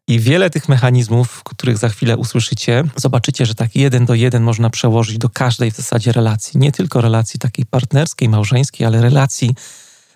I 0.08 0.20
wiele 0.20 0.50
tych 0.50 0.70
mechanizmów, 0.70 1.44
których 1.44 1.78
za 1.78 1.90
chwilę 1.90 2.18
usłyszycie, 2.18 2.84
zobaczycie, 2.96 3.46
że 3.46 3.56
tak 3.56 3.76
jeden 3.76 4.06
do 4.06 4.14
jeden 4.14 4.44
można 4.44 4.70
przełożyć 4.70 5.18
do 5.18 5.30
każdej 5.30 5.72
w 5.72 5.76
zasadzie 5.76 6.12
relacji. 6.12 6.60
Nie 6.60 6.72
tylko 6.72 7.02
relacji 7.02 7.40
takiej 7.40 7.66
partnerskiej, 7.66 8.30
małżeńskiej, 8.30 8.88
ale 8.88 9.02
relacji 9.02 9.56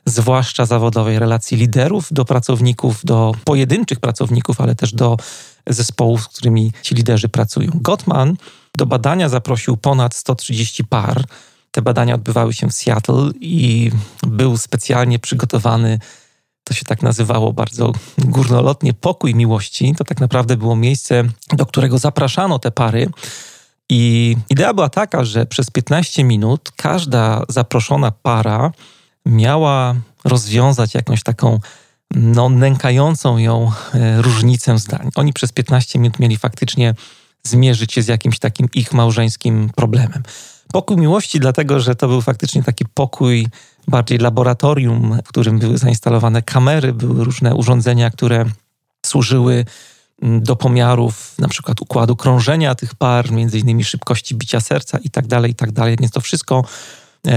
zwłaszcza 0.06 0.66
zawodowej, 0.66 1.20
relacji 1.20 1.58
liderów 1.58 2.08
do 2.12 2.26
pracowników, 2.26 3.06
do 3.06 3.32
pojedynczych 3.44 4.00
pracowników, 4.00 4.62
ale 4.62 4.76
też 4.76 4.94
do 4.94 5.18
zespołów, 5.68 6.24
z 6.24 6.28
którymi 6.28 6.72
ci 6.82 6.96
liderzy 6.96 7.30
pracują. 7.30 7.72
Gottman 7.76 8.36
do 8.78 8.86
badania 8.86 9.30
zaprosił 9.30 9.78
ponad 9.78 10.16
130 10.16 10.84
par. 10.84 11.24
Te 11.72 11.82
badania 11.82 12.16
odbywały 12.16 12.54
się 12.54 12.68
w 12.68 12.74
Seattle 12.74 13.30
i 13.40 13.92
był 14.28 14.58
specjalnie 14.58 15.20
przygotowany, 15.20 16.00
to 16.64 16.74
się 16.74 16.86
tak 16.86 17.02
nazywało 17.02 17.54
bardzo 17.54 17.92
górnolotnie, 18.18 18.94
pokój 18.94 19.36
miłości. 19.36 19.96
To 19.98 20.04
tak 20.04 20.20
naprawdę 20.20 20.58
było 20.58 20.76
miejsce, 20.76 21.24
do 21.54 21.66
którego 21.66 21.98
zapraszano 21.98 22.60
te 22.60 22.72
pary. 22.72 23.10
I 23.90 24.36
idea 24.50 24.74
była 24.74 24.90
taka, 24.90 25.24
że 25.24 25.46
przez 25.46 25.70
15 25.70 26.24
minut 26.24 26.72
każda 26.76 27.44
zaproszona 27.50 28.12
para 28.12 28.72
miała 29.26 29.96
rozwiązać 30.24 30.94
jakąś 30.94 31.24
taką 31.24 31.60
no, 32.16 32.50
nękającą 32.50 33.38
ją 33.38 33.72
e, 33.94 34.22
różnicę 34.22 34.78
zdań. 34.78 35.10
Oni 35.16 35.34
przez 35.34 35.52
15 35.52 36.00
minut 36.00 36.20
mieli 36.20 36.38
faktycznie 36.38 36.96
zmierzyć 37.44 37.94
się 37.94 38.02
z 38.02 38.08
jakimś 38.08 38.40
takim 38.40 38.68
ich 38.74 38.94
małżeńskim 38.94 39.70
problemem. 39.76 40.24
Pokój 40.72 40.98
miłości, 40.98 41.40
dlatego 41.40 41.80
że 41.80 41.96
to 41.96 42.08
był 42.08 42.22
faktycznie 42.22 42.64
taki 42.64 42.86
pokój 42.94 43.48
bardziej 43.88 44.18
laboratorium, 44.18 45.18
w 45.26 45.28
którym 45.28 45.60
były 45.60 45.78
zainstalowane 45.78 46.42
kamery, 46.42 46.94
były 46.94 47.24
różne 47.24 47.56
urządzenia, 47.56 48.10
które 48.10 48.46
służyły 49.06 49.66
mm, 50.22 50.44
do 50.44 50.56
pomiarów 50.56 51.34
na 51.40 51.48
przykład 51.48 51.82
układu 51.82 52.16
krążenia 52.16 52.76
tych 52.76 52.96
par, 52.96 53.32
między 53.32 53.60
innymi 53.60 53.84
szybkości 53.84 54.36
bicia 54.36 54.60
serca 54.60 54.98
i 54.98 55.10
tak 55.10 55.28
dalej, 55.28 55.52
i 55.52 55.56
tak 55.56 55.72
dalej. 55.72 55.96
Więc 56.00 56.12
to 56.12 56.22
wszystko 56.22 56.64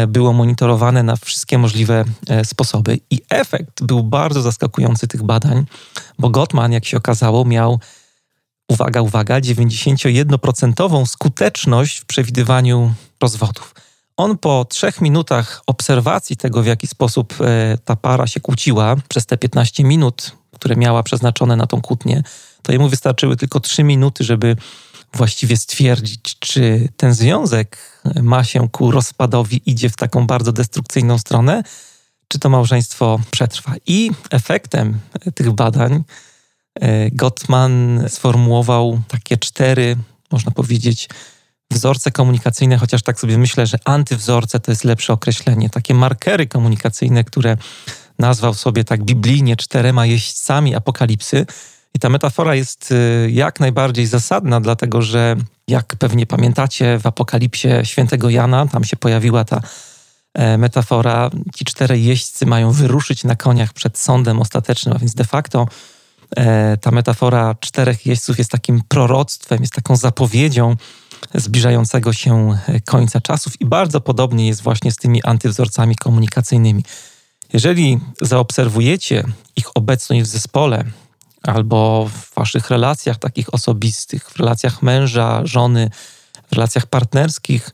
było 0.08 0.32
monitorowane 0.32 1.02
na 1.02 1.16
wszystkie 1.16 1.58
możliwe 1.58 2.04
e, 2.28 2.44
sposoby. 2.44 2.98
I 3.10 3.20
efekt 3.30 3.82
był 3.82 4.02
bardzo 4.02 4.42
zaskakujący 4.42 5.08
tych 5.08 5.22
badań, 5.22 5.64
bo 6.18 6.30
Gottman, 6.30 6.72
jak 6.72 6.84
się 6.84 6.96
okazało, 6.96 7.44
miał, 7.44 7.80
uwaga, 8.68 9.00
uwaga, 9.00 9.40
91% 9.40 11.06
skuteczność 11.06 11.98
w 11.98 12.04
przewidywaniu 12.04 12.94
rozwodów. 13.20 13.74
On 14.16 14.38
po 14.38 14.64
trzech 14.64 15.00
minutach 15.00 15.62
obserwacji 15.66 16.36
tego, 16.36 16.62
w 16.62 16.66
jaki 16.66 16.86
sposób 16.86 17.34
e, 17.40 17.78
ta 17.84 17.96
para 17.96 18.26
się 18.26 18.40
kłóciła 18.40 18.96
przez 19.08 19.26
te 19.26 19.38
15 19.38 19.84
minut, 19.84 20.32
które 20.54 20.76
miała 20.76 21.02
przeznaczone 21.02 21.56
na 21.56 21.66
tą 21.66 21.80
kłótnię, 21.80 22.22
to 22.62 22.72
jemu 22.72 22.88
wystarczyły 22.88 23.36
tylko 23.36 23.60
3 23.60 23.84
minuty, 23.84 24.24
żeby 24.24 24.56
właściwie 25.16 25.56
stwierdzić, 25.56 26.38
czy 26.38 26.88
ten 26.96 27.14
związek 27.14 28.00
ma 28.22 28.44
się 28.44 28.68
ku 28.68 28.90
rozpadowi, 28.90 29.62
idzie 29.66 29.90
w 29.90 29.96
taką 29.96 30.26
bardzo 30.26 30.52
destrukcyjną 30.52 31.18
stronę, 31.18 31.62
czy 32.28 32.38
to 32.38 32.48
małżeństwo 32.48 33.20
przetrwa. 33.30 33.74
I 33.86 34.10
efektem 34.30 34.98
tych 35.34 35.52
badań 35.52 36.04
e, 36.74 37.10
Gottman 37.10 38.04
sformułował 38.08 39.00
takie 39.08 39.36
cztery, 39.36 39.96
można 40.32 40.50
powiedzieć, 40.50 41.08
wzorce 41.70 42.10
komunikacyjne, 42.10 42.76
chociaż 42.76 43.02
tak 43.02 43.20
sobie 43.20 43.38
myślę, 43.38 43.66
że 43.66 43.78
antywzorce 43.84 44.60
to 44.60 44.72
jest 44.72 44.84
lepsze 44.84 45.12
określenie. 45.12 45.70
Takie 45.70 45.94
markery 45.94 46.46
komunikacyjne, 46.46 47.24
które 47.24 47.56
nazwał 48.18 48.54
sobie 48.54 48.84
tak 48.84 49.04
biblijnie 49.04 49.56
czterema 49.56 50.06
jeźdźcami 50.06 50.74
apokalipsy, 50.74 51.46
i 51.94 51.98
ta 51.98 52.08
metafora 52.08 52.54
jest 52.54 52.92
y, 52.92 53.30
jak 53.30 53.60
najbardziej 53.60 54.06
zasadna, 54.06 54.60
dlatego 54.60 55.02
że 55.02 55.36
jak 55.68 55.96
pewnie 55.96 56.26
pamiętacie 56.26 56.98
w 56.98 57.06
Apokalipsie 57.06 57.68
świętego 57.82 58.30
Jana, 58.30 58.66
tam 58.66 58.84
się 58.84 58.96
pojawiła 58.96 59.44
ta 59.44 59.60
e, 60.34 60.58
metafora, 60.58 61.30
ci 61.54 61.64
czterej 61.64 62.04
jeźdźcy 62.04 62.46
mają 62.46 62.72
wyruszyć 62.72 63.24
na 63.24 63.36
koniach 63.36 63.72
przed 63.72 63.98
sądem 63.98 64.40
ostatecznym, 64.40 64.96
a 64.96 64.98
więc 64.98 65.14
de 65.14 65.24
facto 65.24 65.66
e, 66.36 66.76
ta 66.76 66.90
metafora 66.90 67.54
czterech 67.60 68.06
jeźdźców 68.06 68.38
jest 68.38 68.50
takim 68.50 68.82
proroctwem, 68.88 69.60
jest 69.60 69.72
taką 69.72 69.96
zapowiedzią 69.96 70.76
zbliżającego 71.34 72.12
się 72.12 72.58
e, 72.68 72.80
końca 72.80 73.20
czasów 73.20 73.60
i 73.60 73.66
bardzo 73.66 74.00
podobnie 74.00 74.46
jest 74.46 74.62
właśnie 74.62 74.92
z 74.92 74.96
tymi 74.96 75.22
antywzorcami 75.22 75.96
komunikacyjnymi. 75.96 76.84
Jeżeli 77.52 78.00
zaobserwujecie 78.20 79.24
ich 79.56 79.76
obecność 79.76 80.22
w 80.22 80.26
zespole, 80.26 80.84
albo 81.46 82.08
w 82.08 82.34
waszych 82.34 82.70
relacjach 82.70 83.18
takich 83.18 83.54
osobistych, 83.54 84.30
w 84.30 84.36
relacjach 84.36 84.82
męża, 84.82 85.40
żony, 85.44 85.90
w 86.50 86.52
relacjach 86.52 86.86
partnerskich, 86.86 87.70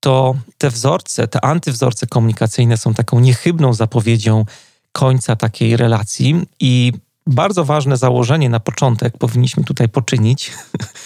to 0.00 0.34
te 0.58 0.70
wzorce, 0.70 1.28
te 1.28 1.44
antywzorce 1.44 2.06
komunikacyjne 2.06 2.76
są 2.76 2.94
taką 2.94 3.20
niechybną 3.20 3.74
zapowiedzią 3.74 4.44
końca 4.92 5.36
takiej 5.36 5.76
relacji 5.76 6.46
i 6.60 6.92
bardzo 7.26 7.64
ważne 7.64 7.96
założenie 7.96 8.50
na 8.50 8.60
początek 8.60 9.18
powinniśmy 9.18 9.64
tutaj 9.64 9.88
poczynić, 9.88 10.52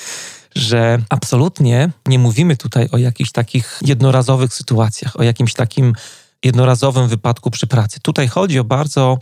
że 0.54 0.99
absolutnie 1.09 1.90
nie 2.06 2.18
mówimy 2.18 2.56
tutaj 2.56 2.88
o 2.92 2.99
jakichś 2.99 3.33
takich 3.33 3.78
jednorazowych 3.83 4.54
sytuacjach, 4.54 5.21
o 5.21 5.23
jakimś 5.23 5.54
takim 5.54 5.92
jednorazowym 6.44 7.09
wypadku 7.09 7.50
przy 7.50 7.66
pracy. 7.66 8.00
Tutaj 8.00 8.28
chodzi 8.28 8.59
o 8.59 8.64
bardzo 8.64 9.18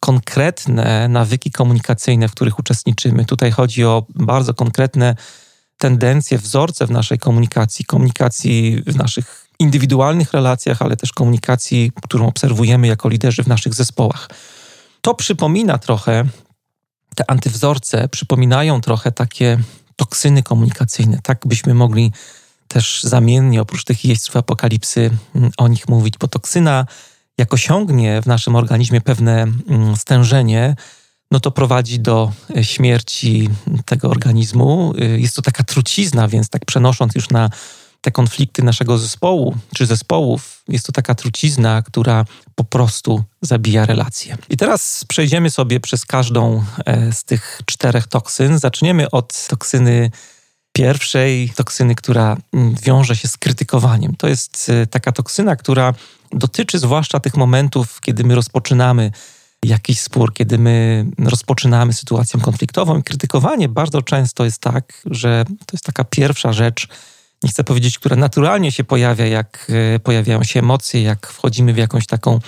konkretne 0.00 1.08
nawyki 1.08 1.50
komunikacyjne, 1.50 2.28
w 2.28 2.32
których 2.32 2.58
uczestniczymy. 2.58 3.24
Tutaj 3.24 3.50
chodzi 3.50 3.84
o 3.84 4.06
bardzo 4.14 4.54
konkretne 4.54 5.16
tendencje, 5.78 6.38
wzorce 6.38 6.86
w 6.86 6.90
naszej 6.90 7.18
komunikacji, 7.18 7.84
komunikacji 7.84 8.82
w 8.86 8.96
naszych 8.96 9.48
indywidualnych 9.58 10.32
relacjach, 10.32 10.82
ale 10.82 10.96
też 10.96 11.12
komunikacji, 11.12 11.92
którą 12.02 12.26
obserwujemy 12.26 12.86
jako 12.86 13.08
liderzy 13.08 13.42
w 13.42 13.46
naszych 13.46 13.74
zespołach. 13.74 14.28
To 15.00 15.14
przypomina 15.14 15.78
trochę, 15.78 16.24
te 17.14 17.30
antywzorce 17.30 18.08
przypominają 18.08 18.80
trochę 18.80 19.12
takie 19.12 19.58
toksyny 19.96 20.42
komunikacyjne. 20.42 21.18
Tak 21.22 21.46
byśmy 21.46 21.74
mogli 21.74 22.12
też 22.68 23.02
zamiennie, 23.02 23.62
oprócz 23.62 23.84
tych 23.84 24.04
jeźdźców 24.04 24.36
apokalipsy, 24.36 25.10
mm, 25.34 25.50
o 25.56 25.68
nich 25.68 25.88
mówić, 25.88 26.18
bo 26.18 26.28
toksyna 26.28 26.86
jak 27.38 27.54
osiągnie 27.54 28.22
w 28.22 28.26
naszym 28.26 28.56
organizmie 28.56 29.00
pewne 29.00 29.42
mm, 29.42 29.96
stężenie, 29.96 30.76
no 31.30 31.40
to 31.40 31.50
prowadzi 31.50 32.00
do 32.00 32.32
e, 32.56 32.64
śmierci 32.64 33.48
tego 33.84 34.08
organizmu. 34.08 34.94
E, 34.98 35.04
jest 35.04 35.36
to 35.36 35.42
taka 35.42 35.64
trucizna, 35.64 36.28
więc 36.28 36.48
tak 36.48 36.64
przenosząc 36.64 37.14
już 37.14 37.30
na 37.30 37.50
te 38.00 38.10
konflikty 38.10 38.62
naszego 38.62 38.98
zespołu 38.98 39.56
czy 39.74 39.86
zespołów, 39.86 40.62
jest 40.68 40.86
to 40.86 40.92
taka 40.92 41.14
trucizna, 41.14 41.82
która 41.82 42.24
po 42.54 42.64
prostu 42.64 43.24
zabija 43.42 43.86
relacje. 43.86 44.36
I 44.50 44.56
teraz 44.56 45.04
przejdziemy 45.08 45.50
sobie 45.50 45.80
przez 45.80 46.06
każdą 46.06 46.64
e, 46.84 47.12
z 47.12 47.24
tych 47.24 47.60
czterech 47.66 48.06
toksyn. 48.06 48.58
Zaczniemy 48.58 49.10
od 49.10 49.46
toksyny 49.48 50.10
pierwszej, 50.78 51.52
toksyny, 51.56 51.94
która 51.94 52.36
mm, 52.52 52.74
wiąże 52.82 53.16
się 53.16 53.28
z 53.28 53.36
krytykowaniem. 53.36 54.16
To 54.16 54.28
jest 54.28 54.72
taka 54.90 55.12
toksyna, 55.12 55.56
która 55.56 55.94
dotyczy 56.32 56.78
zwłaszcza 56.78 57.20
tych 57.20 57.36
momentów, 57.36 58.00
kiedy 58.00 58.24
my 58.24 58.34
rozpoczynamy 58.34 59.10
jakiś 59.64 60.00
spór, 60.00 60.34
kiedy 60.34 60.58
my 60.58 61.06
rozpoczynamy 61.18 61.92
sytuację 61.92 62.40
konfliktową. 62.40 63.02
Krytykowanie 63.02 63.68
bardzo 63.68 64.02
często 64.02 64.44
jest 64.44 64.60
tak, 64.60 65.02
że 65.10 65.44
to 65.48 65.72
jest 65.72 65.84
taka 65.84 66.04
pierwsza 66.04 66.52
rzecz, 66.52 66.88
nie 67.42 67.50
chcę 67.50 67.64
powiedzieć, 67.64 67.98
która 67.98 68.16
naturalnie 68.16 68.72
się 68.72 68.84
pojawia, 68.84 69.26
jak 69.26 69.72
e, 69.94 69.98
pojawiają 69.98 70.44
się 70.44 70.60
emocje, 70.60 71.02
jak 71.02 71.26
wchodzimy 71.26 71.72
w 71.72 71.76
jakąś 71.76 72.06
taką 72.06 72.38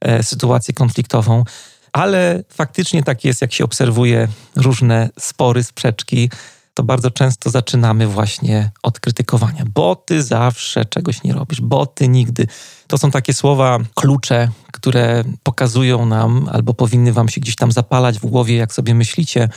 e, 0.00 0.22
sytuację 0.22 0.74
konfliktową, 0.74 1.44
ale 1.92 2.42
faktycznie 2.48 3.02
tak 3.02 3.24
jest, 3.24 3.42
jak 3.42 3.52
się 3.52 3.64
obserwuje 3.64 4.28
różne 4.56 5.10
spory, 5.18 5.64
sprzeczki, 5.64 6.30
to 6.76 6.82
bardzo 6.82 7.10
często 7.10 7.50
zaczynamy 7.50 8.06
właśnie 8.06 8.70
od 8.82 9.00
krytykowania, 9.00 9.64
bo 9.74 9.96
ty 9.96 10.22
zawsze 10.22 10.84
czegoś 10.84 11.22
nie 11.22 11.32
robisz, 11.32 11.60
bo 11.60 11.86
ty 11.86 12.08
nigdy. 12.08 12.46
To 12.86 12.98
są 12.98 13.10
takie 13.10 13.34
słowa 13.34 13.78
klucze, 13.94 14.48
które 14.72 15.24
pokazują 15.42 16.06
nam 16.06 16.48
albo 16.52 16.74
powinny 16.74 17.12
wam 17.12 17.28
się 17.28 17.40
gdzieś 17.40 17.56
tam 17.56 17.72
zapalać 17.72 18.18
w 18.18 18.26
głowie, 18.26 18.56
jak 18.56 18.72
sobie 18.72 18.94
myślicie 18.94 19.48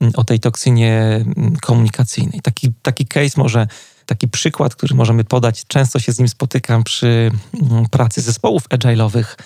mm, 0.00 0.12
o 0.16 0.24
tej 0.24 0.40
toksynie 0.40 1.24
mm, 1.36 1.56
komunikacyjnej. 1.56 2.40
Taki, 2.40 2.72
taki 2.82 3.06
case 3.06 3.40
może, 3.40 3.66
taki 4.06 4.28
przykład, 4.28 4.74
który 4.74 4.94
możemy 4.94 5.24
podać, 5.24 5.64
często 5.66 5.98
się 5.98 6.12
z 6.12 6.18
nim 6.18 6.28
spotykam 6.28 6.84
przy 6.84 7.30
mm, 7.70 7.86
pracy 7.86 8.20
zespołów 8.20 8.68
agile'owych, 8.68 9.36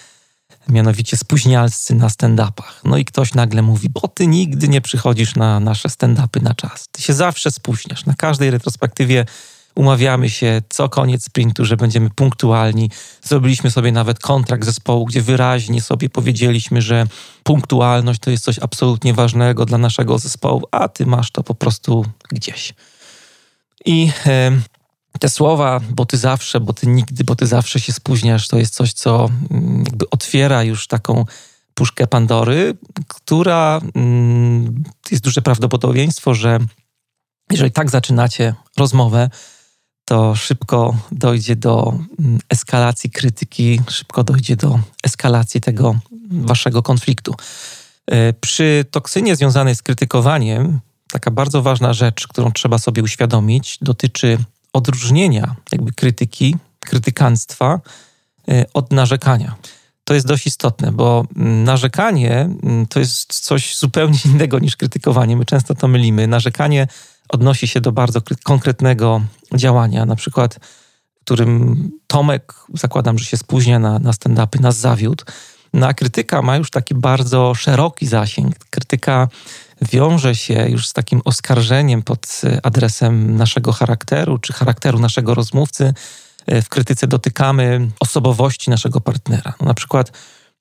mianowicie 0.69 1.17
spóźnialscy 1.17 1.95
na 1.95 2.09
stand-upach. 2.09 2.81
No 2.85 2.97
i 2.97 3.05
ktoś 3.05 3.35
nagle 3.35 3.63
mówi, 3.63 3.89
bo 3.89 4.09
ty 4.09 4.27
nigdy 4.27 4.69
nie 4.69 4.81
przychodzisz 4.81 5.37
na 5.37 5.61
nasze 5.61 5.89
stand-upy 5.89 6.43
na 6.43 6.55
czas. 6.55 6.89
Ty 6.93 7.03
się 7.03 7.13
zawsze 7.13 7.51
spóźniasz. 7.51 8.07
Na 8.07 8.15
każdej 8.15 8.51
retrospektywie 8.51 9.25
umawiamy 9.75 10.31
się 10.31 10.63
co 10.69 10.89
koniec 10.89 11.25
sprintu, 11.25 11.65
że 11.65 11.77
będziemy 11.77 12.11
punktualni. 12.11 12.91
Zrobiliśmy 13.23 13.71
sobie 13.71 13.93
nawet 13.93 14.19
kontrakt 14.19 14.65
zespołu, 14.65 15.07
gdzie 15.07 15.23
wyraźnie 15.23 15.81
sobie 15.81 16.11
powiedzieliśmy, 16.11 16.83
że 16.83 17.07
punktualność 17.43 18.21
to 18.21 18.31
jest 18.31 18.45
coś 18.45 18.59
absolutnie 18.59 19.15
ważnego 19.15 19.65
dla 19.65 19.79
naszego 19.79 20.19
zespołu, 20.19 20.63
a 20.71 20.89
ty 20.89 21.07
masz 21.07 21.31
to 21.31 21.43
po 21.43 21.55
prostu 21.55 22.05
gdzieś. 22.29 22.75
I 23.85 24.11
te 25.19 25.29
słowa, 25.29 25.81
bo 25.91 26.07
ty 26.07 26.17
zawsze, 26.17 26.61
bo 26.61 26.73
ty 26.73 26.87
nigdy, 26.87 27.25
bo 27.25 27.37
ty 27.37 27.47
zawsze 27.47 27.81
się 27.81 27.93
spóźniasz, 27.93 28.49
to 28.49 28.59
jest 28.59 28.75
coś, 28.75 28.93
co 28.93 29.29
mm, 29.51 29.85
jakby 29.87 30.11
otwiera 30.11 30.63
już 30.63 30.87
taką 30.87 31.25
puszkę 31.75 32.07
Pandory, 32.07 32.75
która 33.09 33.81
mm, 33.95 34.85
jest 35.11 35.25
duże 35.25 35.43
prawdopodobieństwo, 35.43 36.35
że 36.35 36.59
jeżeli 37.51 37.73
tak 37.73 37.91
zaczynacie 37.91 38.55
rozmowę, 38.77 39.31
to 40.05 40.35
szybko 40.35 40.97
dojdzie 41.13 41.57
do 41.57 41.99
mm, 42.19 42.39
eskalacji 42.49 43.11
krytyki, 43.11 43.81
szybko 43.89 44.25
dojdzie 44.25 44.57
do 44.57 44.81
eskalacji 45.05 45.61
tego 45.61 45.95
waszego 46.31 46.83
konfliktu. 46.83 47.35
E, 48.07 48.33
przy 48.33 48.85
toksynie 48.91 49.37
związanej 49.37 49.75
z 49.75 49.83
krytykowaniem, 49.83 50.81
taka 51.13 51.31
bardzo 51.31 51.63
ważna 51.63 51.93
rzecz, 51.93 52.29
którą 52.29 52.53
trzeba 52.53 52.79
sobie 52.79 53.03
uświadomić, 53.03 53.79
dotyczy 53.83 54.39
odróżnienia 54.73 55.55
jakby 55.73 55.93
krytyki, 55.93 56.57
krytykanstwa 56.81 57.81
e, 58.49 58.65
od 58.75 58.93
narzekania. 58.93 59.55
To 60.05 60.15
jest 60.15 60.27
dość 60.27 60.47
istotne, 60.47 60.93
bo 60.93 61.27
mm, 61.37 61.65
narzekanie 61.65 62.41
mm, 62.63 62.87
to 62.87 63.01
jest 63.01 63.41
coś 63.41 63.77
zupełnie 63.77 64.19
innego 64.35 64.59
niż 64.59 64.77
krytykowanie. 64.77 65.37
My 65.37 65.45
często 65.45 65.75
to 65.75 65.89
mylimy. 65.89 66.27
Narzekanie 66.27 66.87
odnosi 67.29 67.69
się 67.69 67.81
do 67.81 67.93
bardzo 67.93 68.21
konkretnego 68.45 69.21
działania, 69.55 70.07
na 70.07 70.17
przykład 70.17 70.59
którym 71.25 71.91
Tomek, 72.07 72.55
zakładam, 72.75 73.19
że 73.19 73.25
się 73.25 73.37
spóźnia 73.37 73.79
na, 73.79 73.99
na 73.99 74.11
stand-upy, 74.11 74.61
nas 74.61 74.77
zawiódł. 74.77 75.25
No 75.75 75.87
a 75.87 75.95
krytyka 75.95 76.43
ma 76.43 76.57
już 76.57 76.71
taki 76.71 76.95
bardzo 76.95 77.55
szeroki 77.55 78.07
zasięg. 78.07 78.55
Krytyka 78.71 79.29
wiąże 79.83 80.35
się 80.35 80.69
już 80.69 80.89
z 80.89 80.93
takim 80.93 81.21
oskarżeniem 81.25 82.03
pod 82.03 82.43
adresem 82.63 83.37
naszego 83.37 83.73
charakteru 83.73 84.39
czy 84.39 84.53
charakteru 84.53 84.99
naszego 84.99 85.35
rozmówcy. 85.35 85.95
W 86.49 86.69
krytyce 86.69 87.07
dotykamy 87.07 87.89
osobowości 88.01 88.71
naszego 88.71 89.01
partnera. 89.01 89.55
No 89.61 89.67
na 89.67 89.75
przykład 89.75 90.13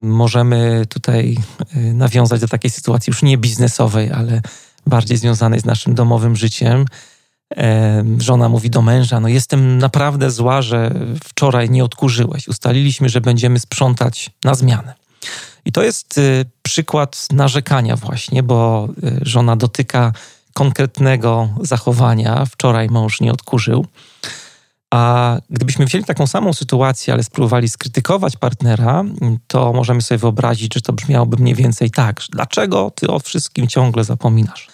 możemy 0.02 0.86
tutaj 0.90 1.38
y, 1.76 1.94
nawiązać 1.94 2.42
do 2.42 2.48
takiej 2.48 2.72
sytuacji 2.72 3.12
już 3.12 3.24
nie 3.24 3.38
biznesowej, 3.38 4.12
ale 4.12 4.42
bardziej 4.88 5.18
związanej 5.18 5.60
z 5.60 5.66
naszym 5.66 5.96
domowym 5.96 6.36
życiem. 6.36 6.86
Żona 8.20 8.50
mówi 8.50 8.70
do 8.70 8.82
męża: 8.82 9.20
No, 9.20 9.28
jestem 9.28 9.78
naprawdę 9.78 10.32
zła, 10.32 10.62
że 10.62 10.94
wczoraj 11.24 11.70
nie 11.70 11.84
odkurzyłeś. 11.84 12.48
Ustaliliśmy, 12.48 13.10
że 13.10 13.22
będziemy 13.22 13.60
sprzątać 13.60 14.30
na 14.44 14.56
zmianę. 14.56 14.94
I 15.66 15.72
to 15.72 15.84
jest 15.84 16.18
y, 16.18 16.46
przykład 16.62 17.28
narzekania, 17.32 17.96
właśnie, 17.96 18.44
bo 18.44 18.90
y, 19.04 19.20
żona 19.22 19.56
dotyka 19.56 20.14
konkretnego 20.54 21.50
zachowania. 21.62 22.46
Wczoraj 22.46 22.90
mąż 22.90 23.22
nie 23.22 23.32
odkurzył. 23.32 23.86
A 24.94 25.38
gdybyśmy 25.50 25.86
wzięli 25.86 26.06
taką 26.06 26.28
samą 26.28 26.54
sytuację, 26.54 27.14
ale 27.14 27.24
spróbowali 27.24 27.70
skrytykować 27.70 28.38
partnera, 28.38 29.04
to 29.48 29.74
możemy 29.74 30.02
sobie 30.02 30.18
wyobrazić, 30.18 30.74
że 30.74 30.82
to 30.82 30.94
brzmiałoby 30.94 31.38
mniej 31.38 31.56
więcej 31.56 31.92
tak. 31.92 32.22
Dlaczego 32.30 32.92
ty 32.96 33.08
o 33.08 33.20
wszystkim 33.20 33.68
ciągle 33.68 34.04
zapominasz? 34.04 34.68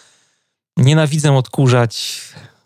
Nienawidzę 0.78 1.36
odkurzać 1.36 2.22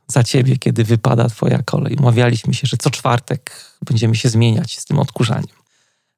za 0.08 0.24
ciebie, 0.24 0.58
kiedy 0.58 0.84
wypada 0.84 1.30
twoja 1.30 1.63
kolej. 1.63 1.96
Umawialiśmy 1.96 2.54
się, 2.54 2.67
że 2.67 2.78
co 2.78 2.89
czwartek 2.89 3.65
będziemy 3.86 4.15
się 4.15 4.30
zmieniać 4.30 4.80
z 4.80 4.86
tym 4.86 5.00
odkurzaniem. 5.00 5.61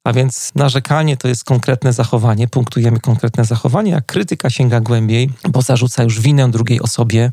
A 0.03 0.13
więc 0.13 0.51
narzekanie 0.55 1.17
to 1.17 1.27
jest 1.27 1.43
konkretne 1.43 1.93
zachowanie, 1.93 2.47
punktujemy 2.47 2.99
konkretne 2.99 3.45
zachowanie, 3.45 3.95
a 3.95 4.01
krytyka 4.01 4.49
sięga 4.49 4.79
głębiej, 4.79 5.29
bo 5.49 5.61
zarzuca 5.61 6.03
już 6.03 6.21
winę 6.21 6.51
drugiej 6.51 6.81
osobie 6.81 7.31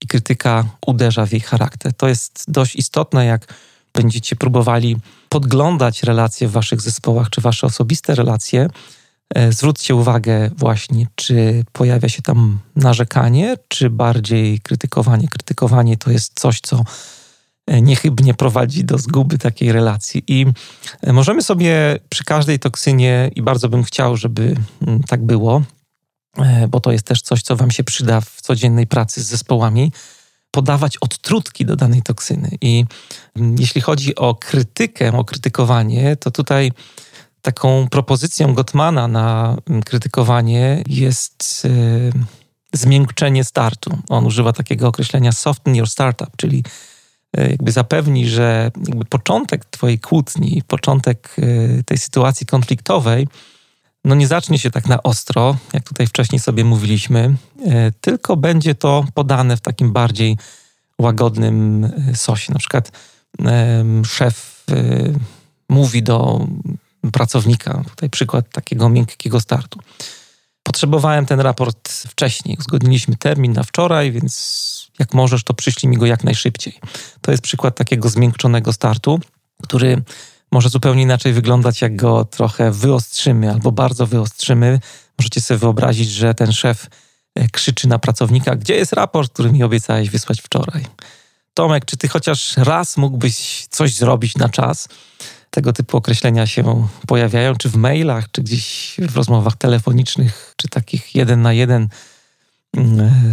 i 0.00 0.06
krytyka 0.06 0.64
uderza 0.86 1.26
w 1.26 1.32
jej 1.32 1.40
charakter. 1.40 1.92
To 1.92 2.08
jest 2.08 2.44
dość 2.48 2.76
istotne, 2.76 3.24
jak 3.24 3.54
będziecie 3.94 4.36
próbowali 4.36 4.96
podglądać 5.28 6.02
relacje 6.02 6.48
w 6.48 6.52
waszych 6.52 6.80
zespołach, 6.80 7.30
czy 7.30 7.40
wasze 7.40 7.66
osobiste 7.66 8.14
relacje. 8.14 8.68
E, 9.34 9.52
zwróćcie 9.52 9.94
uwagę 9.94 10.50
właśnie, 10.56 11.06
czy 11.14 11.64
pojawia 11.72 12.08
się 12.08 12.22
tam 12.22 12.58
narzekanie, 12.76 13.56
czy 13.68 13.90
bardziej 13.90 14.60
krytykowanie. 14.60 15.28
Krytykowanie 15.28 15.96
to 15.96 16.10
jest 16.10 16.40
coś, 16.40 16.60
co 16.60 16.84
niechybnie 17.68 18.34
prowadzi 18.34 18.84
do 18.84 18.98
zguby 18.98 19.38
takiej 19.38 19.72
relacji. 19.72 20.24
I 20.28 20.46
e, 21.02 21.12
możemy 21.12 21.42
sobie 21.42 21.98
przy 22.08 22.24
każdej 22.24 22.58
toksynie, 22.58 23.30
i 23.34 23.42
bardzo 23.42 23.68
bym 23.68 23.84
chciał, 23.84 24.16
żeby 24.16 24.56
mm, 24.82 25.02
tak 25.02 25.24
było, 25.24 25.62
E, 26.38 26.68
bo 26.68 26.80
to 26.80 26.92
jest 26.92 27.06
też 27.06 27.22
coś, 27.22 27.42
co 27.42 27.56
Wam 27.56 27.70
się 27.70 27.84
przyda 27.84 28.20
w 28.20 28.40
codziennej 28.40 28.86
pracy 28.86 29.22
z 29.22 29.26
zespołami, 29.26 29.92
podawać 30.50 30.96
odtrutki 30.96 31.64
do 31.64 31.76
danej 31.76 32.02
toksyny. 32.02 32.50
I 32.60 32.84
mm, 33.36 33.56
jeśli 33.58 33.80
chodzi 33.80 34.14
o 34.14 34.34
krytykę, 34.34 35.12
o 35.12 35.24
krytykowanie, 35.24 36.16
to 36.16 36.30
tutaj 36.30 36.72
taką 37.42 37.88
propozycją 37.88 38.54
Gottmana 38.54 39.08
na 39.08 39.56
mm, 39.68 39.82
krytykowanie 39.82 40.84
jest 40.86 41.68
zmiękczenie 42.72 43.44
startu. 43.44 43.98
On 44.08 44.26
używa 44.26 44.52
takiego 44.52 44.88
określenia 44.88 45.32
soften 45.32 45.74
your 45.74 45.88
startup, 45.88 46.30
czyli 46.36 46.64
jakby 47.36 47.72
zapewni, 47.72 48.28
że 48.28 48.70
jakby 48.88 49.04
początek 49.04 49.64
Twojej 49.64 49.98
kłótni, 49.98 50.62
początek 50.66 51.34
yy, 51.38 51.82
tej 51.86 51.98
sytuacji 51.98 52.46
konfliktowej 52.46 53.26
no 54.04 54.14
nie 54.14 54.26
zacznie 54.26 54.58
się 54.58 54.70
tak 54.70 54.86
na 54.86 55.02
ostro, 55.02 55.56
jak 55.72 55.84
tutaj 55.84 56.06
wcześniej 56.06 56.40
sobie 56.40 56.64
mówiliśmy, 56.64 57.36
e, 57.66 57.92
tylko 58.00 58.36
będzie 58.36 58.74
to 58.74 59.04
podane 59.14 59.56
w 59.56 59.60
takim 59.60 59.92
bardziej 59.92 60.36
łagodnym 60.98 61.84
e, 61.84 62.16
sosie. 62.16 62.52
Na 62.52 62.58
przykład 62.58 62.92
szef 64.04 64.64
e, 64.70 64.74
mówi 65.68 66.02
do 66.02 66.46
pracownika, 67.12 67.84
tutaj 67.88 68.10
przykład 68.10 68.50
takiego 68.50 68.88
miękkiego 68.88 69.40
startu. 69.40 69.78
Potrzebowałem 70.62 71.26
ten 71.26 71.40
raport 71.40 71.88
wcześniej, 71.88 72.56
uzgodniliśmy 72.58 73.16
termin 73.16 73.52
na 73.52 73.62
wczoraj, 73.62 74.12
więc 74.12 74.73
jak 74.98 75.14
możesz, 75.14 75.44
to 75.44 75.54
przyślij 75.54 75.90
mi 75.90 75.96
go 75.96 76.06
jak 76.06 76.24
najszybciej. 76.24 76.80
To 77.20 77.30
jest 77.30 77.42
przykład 77.42 77.76
takiego 77.76 78.08
zmiękczonego 78.08 78.72
startu, 78.72 79.20
który 79.62 80.02
może 80.52 80.68
zupełnie 80.68 81.02
inaczej 81.02 81.32
wyglądać, 81.32 81.82
jak 81.82 81.96
go 81.96 82.24
trochę 82.24 82.70
wyostrzymy 82.70 83.50
albo 83.50 83.72
bardzo 83.72 84.06
wyostrzymy. 84.06 84.80
Możecie 85.18 85.40
sobie 85.40 85.58
wyobrazić, 85.58 86.10
że 86.10 86.34
ten 86.34 86.52
szef 86.52 86.86
e, 87.34 87.48
krzyczy 87.48 87.88
na 87.88 87.98
pracownika, 87.98 88.56
gdzie 88.56 88.74
jest 88.74 88.92
raport, 88.92 89.32
który 89.32 89.52
mi 89.52 89.62
obiecałeś 89.62 90.10
wysłać 90.10 90.40
wczoraj. 90.40 90.86
Tomek, 91.54 91.84
czy 91.84 91.96
ty 91.96 92.08
chociaż 92.08 92.56
raz 92.56 92.96
mógłbyś 92.96 93.66
coś 93.70 93.94
zrobić 93.94 94.36
na 94.36 94.48
czas? 94.48 94.88
Tego 95.50 95.72
typu 95.72 95.96
określenia 95.96 96.46
się 96.46 96.88
pojawiają, 97.06 97.56
czy 97.56 97.68
w 97.68 97.76
mailach, 97.76 98.30
czy 98.30 98.42
gdzieś 98.42 98.96
w 98.98 99.16
rozmowach 99.16 99.56
telefonicznych, 99.56 100.54
czy 100.56 100.68
takich 100.68 101.14
jeden 101.14 101.42
na 101.42 101.52
jeden 101.52 101.88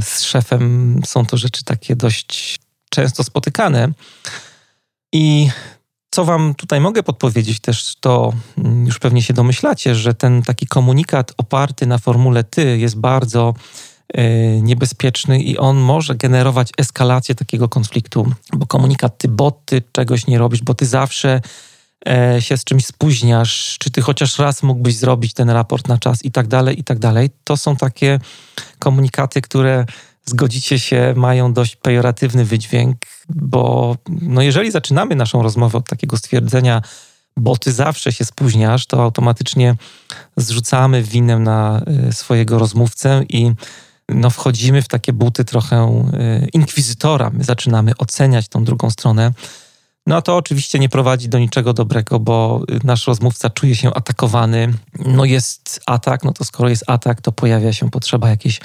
z 0.01 0.21
szefem. 0.21 0.99
Są 1.05 1.25
to 1.25 1.37
rzeczy 1.37 1.63
takie 1.63 1.95
dość 1.95 2.59
często 2.89 3.23
spotykane. 3.23 3.89
I 5.13 5.49
co 6.11 6.25
Wam 6.25 6.55
tutaj 6.55 6.81
mogę 6.81 7.03
podpowiedzieć 7.03 7.59
też, 7.59 7.95
to 7.99 8.33
mm, 8.57 8.85
już 8.85 8.99
pewnie 8.99 9.21
się 9.21 9.33
domyślacie, 9.33 9.95
że 9.95 10.13
ten 10.13 10.41
taki 10.41 10.67
komunikat 10.67 11.33
oparty 11.37 11.85
na 11.85 11.97
formule 11.97 12.43
ty 12.43 12.77
jest 12.77 12.99
bardzo 12.99 13.53
y, 14.17 14.59
niebezpieczny 14.61 15.41
i 15.41 15.57
on 15.57 15.77
może 15.77 16.15
generować 16.15 16.69
eskalację 16.77 17.35
takiego 17.35 17.69
konfliktu, 17.69 18.31
bo 18.53 18.65
komunikat 18.65 19.17
ty, 19.17 19.27
bo 19.27 19.51
ty 19.65 19.83
czegoś 19.91 20.27
nie 20.27 20.37
robisz, 20.37 20.63
bo 20.63 20.73
ty 20.73 20.85
zawsze 20.85 21.41
się 22.39 22.57
z 22.57 22.63
czymś 22.63 22.85
spóźniasz, 22.85 23.77
czy 23.79 23.91
ty 23.91 24.01
chociaż 24.01 24.39
raz 24.39 24.63
mógłbyś 24.63 24.95
zrobić 24.95 25.33
ten 25.33 25.49
raport 25.49 25.87
na 25.87 25.97
czas 25.97 26.25
i 26.25 26.31
tak 26.31 26.47
dalej, 26.47 26.79
i 26.79 26.83
tak 26.83 26.99
dalej. 26.99 27.29
To 27.43 27.57
są 27.57 27.75
takie 27.75 28.19
komunikaty, 28.79 29.41
które 29.41 29.85
zgodzicie 30.25 30.79
się, 30.79 31.13
mają 31.17 31.53
dość 31.53 31.75
pejoratywny 31.75 32.45
wydźwięk, 32.45 32.97
bo 33.29 33.95
no 34.09 34.41
jeżeli 34.41 34.71
zaczynamy 34.71 35.15
naszą 35.15 35.43
rozmowę 35.43 35.77
od 35.77 35.87
takiego 35.87 36.17
stwierdzenia, 36.17 36.81
bo 37.37 37.57
ty 37.57 37.71
zawsze 37.71 38.11
się 38.11 38.25
spóźniasz, 38.25 38.85
to 38.85 39.03
automatycznie 39.03 39.75
zrzucamy 40.37 41.03
winę 41.03 41.39
na 41.39 41.81
y, 42.09 42.13
swojego 42.13 42.59
rozmówcę 42.59 43.23
i 43.29 43.51
no, 44.09 44.29
wchodzimy 44.29 44.81
w 44.81 44.87
takie 44.87 45.13
buty 45.13 45.45
trochę 45.45 46.03
y, 46.43 46.47
inkwizytora. 46.53 47.29
My 47.29 47.43
zaczynamy 47.43 47.91
oceniać 47.97 48.47
tą 48.47 48.63
drugą 48.63 48.89
stronę. 48.89 49.31
No 50.07 50.21
to 50.21 50.37
oczywiście 50.37 50.79
nie 50.79 50.89
prowadzi 50.89 51.29
do 51.29 51.39
niczego 51.39 51.73
dobrego, 51.73 52.19
bo 52.19 52.63
y, 52.71 52.79
nasz 52.83 53.07
rozmówca 53.07 53.49
czuje 53.49 53.75
się 53.75 53.93
atakowany. 53.93 54.73
No 55.05 55.25
jest 55.25 55.79
atak, 55.85 56.23
no 56.23 56.33
to 56.33 56.45
skoro 56.45 56.69
jest 56.69 56.83
atak, 56.87 57.21
to 57.21 57.31
pojawia 57.31 57.73
się 57.73 57.89
potrzeba 57.89 58.29
jakiejś 58.29 58.59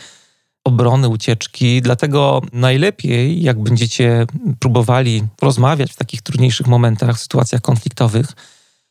obrony, 0.65 1.09
ucieczki. 1.09 1.83
Dlatego 1.83 2.43
najlepiej, 2.53 3.43
jak 3.43 3.63
będziecie 3.63 4.27
próbowali 4.59 5.23
rozmawiać 5.43 5.93
w 5.93 5.97
takich 5.97 6.23
trudniejszych 6.23 6.67
momentach, 6.67 7.17
w 7.17 7.21
sytuacjach 7.21 7.61
konfliktowych, 7.61 8.27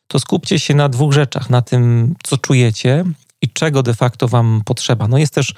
to 0.08 0.20
skupcie 0.20 0.60
się 0.60 0.74
na 0.74 0.90
dwóch 0.90 1.14
rzeczach: 1.14 1.50
na 1.50 1.62
tym, 1.62 2.16
co 2.24 2.38
czujecie 2.38 3.04
i 3.42 3.50
czego 3.50 3.84
de 3.84 3.94
facto 3.94 4.28
Wam 4.28 4.62
potrzeba. 4.66 5.08
No 5.08 5.18
jest 5.18 5.34
też 5.34 5.54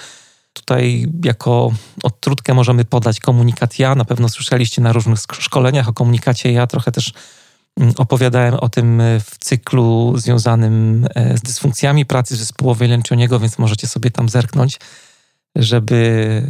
tutaj 0.57 1.07
jako 1.23 1.71
odtrutkę 2.03 2.53
możemy 2.53 2.85
podać 2.85 3.19
komunikat 3.19 3.79
ja. 3.79 3.95
Na 3.95 4.05
pewno 4.05 4.29
słyszeliście 4.29 4.81
na 4.81 4.93
różnych 4.93 5.19
szkoleniach 5.39 5.89
o 5.89 5.93
komunikacie 5.93 6.51
ja. 6.51 6.67
Trochę 6.67 6.91
też 6.91 7.13
mm, 7.77 7.93
opowiadałem 7.97 8.53
o 8.53 8.69
tym 8.69 9.01
w 9.25 9.37
cyklu 9.39 10.13
związanym 10.17 11.07
e, 11.15 11.37
z 11.37 11.41
dysfunkcjami 11.41 12.05
pracy 12.05 12.35
zespołowej 12.35 12.89
Lencioniego, 12.89 13.39
więc 13.39 13.57
możecie 13.57 13.87
sobie 13.87 14.11
tam 14.11 14.29
zerknąć 14.29 14.79
żeby 15.57 16.41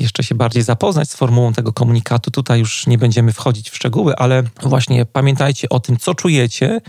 jeszcze 0.00 0.24
się 0.24 0.34
bardziej 0.34 0.62
zapoznać 0.62 1.10
z 1.10 1.14
formułą 1.14 1.52
tego 1.52 1.72
komunikatu. 1.72 2.30
Tutaj 2.30 2.58
już 2.58 2.86
nie 2.86 2.98
będziemy 2.98 3.32
wchodzić 3.32 3.70
w 3.70 3.76
szczegóły, 3.76 4.16
ale 4.16 4.42
właśnie 4.62 5.06
pamiętajcie 5.06 5.68
o 5.68 5.80
tym, 5.80 5.96
co 5.96 6.14
czujecie 6.14 6.80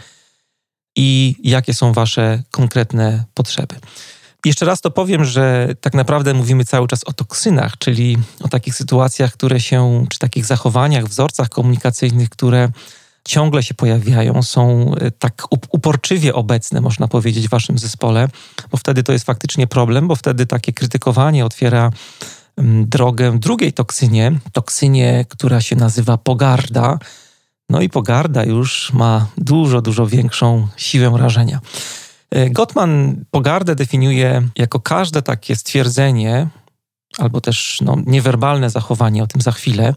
i 0.95 1.35
jakie 1.43 1.73
są 1.73 1.93
wasze 1.93 2.43
konkretne 2.51 3.23
potrzeby. 3.33 3.75
Jeszcze 4.45 4.65
raz 4.65 4.81
to 4.81 4.91
powiem, 4.91 5.25
że 5.25 5.69
tak 5.81 5.93
naprawdę 5.93 6.34
mówimy 6.34 6.65
cały 6.65 6.88
czas 6.88 7.03
o 7.03 7.13
toksynach, 7.13 7.77
czyli 7.77 8.17
o 8.41 8.47
takich 8.47 8.75
sytuacjach, 8.75 9.34
które 9.34 9.60
się, 9.60 10.05
czy 10.10 10.19
takich 10.19 10.45
zachowaniach, 10.45 11.05
wzorcach 11.05 11.49
komunikacyjnych, 11.49 12.29
które 12.29 12.69
ciągle 13.27 13.63
się 13.63 13.73
pojawiają, 13.73 14.43
są 14.43 14.91
e, 14.95 15.12
tak 15.12 15.43
uporczywie 15.69 16.34
obecne, 16.34 16.81
można 16.81 17.08
powiedzieć, 17.08 17.47
w 17.47 17.49
waszym 17.49 17.77
zespole, 17.77 18.27
bo 18.71 18.77
wtedy 18.77 19.03
to 19.03 19.12
jest 19.12 19.25
faktycznie 19.25 19.67
problem, 19.67 20.08
bo 20.08 20.15
wtedy 20.15 20.45
takie 20.45 20.73
krytykowanie 20.73 21.45
otwiera 21.45 21.91
mm, 22.58 22.89
drogę 22.89 23.39
drugiej 23.39 23.73
toksynie, 23.73 24.31
toksynie, 24.51 25.25
która 25.29 25.62
się 25.62 25.75
nazywa 25.75 26.17
pogarda. 26.17 26.99
No 27.69 27.81
i 27.81 27.89
pogarda 27.89 28.43
już 28.43 28.93
ma 28.93 29.27
dużo, 29.38 29.81
dużo 29.81 30.08
większą 30.08 30.67
siłę 30.77 31.12
rażenia. 31.17 31.60
E, 32.36 32.50
Gottman 32.50 33.26
pogardę 33.32 33.76
definiuje 33.76 34.48
jako 34.58 34.80
każde 34.80 35.21
takie 35.21 35.56
stwierdzenie, 35.56 36.48
albo 37.17 37.41
też 37.41 37.82
no, 37.82 37.98
niewerbalne 38.06 38.69
zachowanie, 38.69 39.24
o 39.24 39.28
tym 39.28 39.41
za 39.41 39.52
chwilę, 39.52 39.95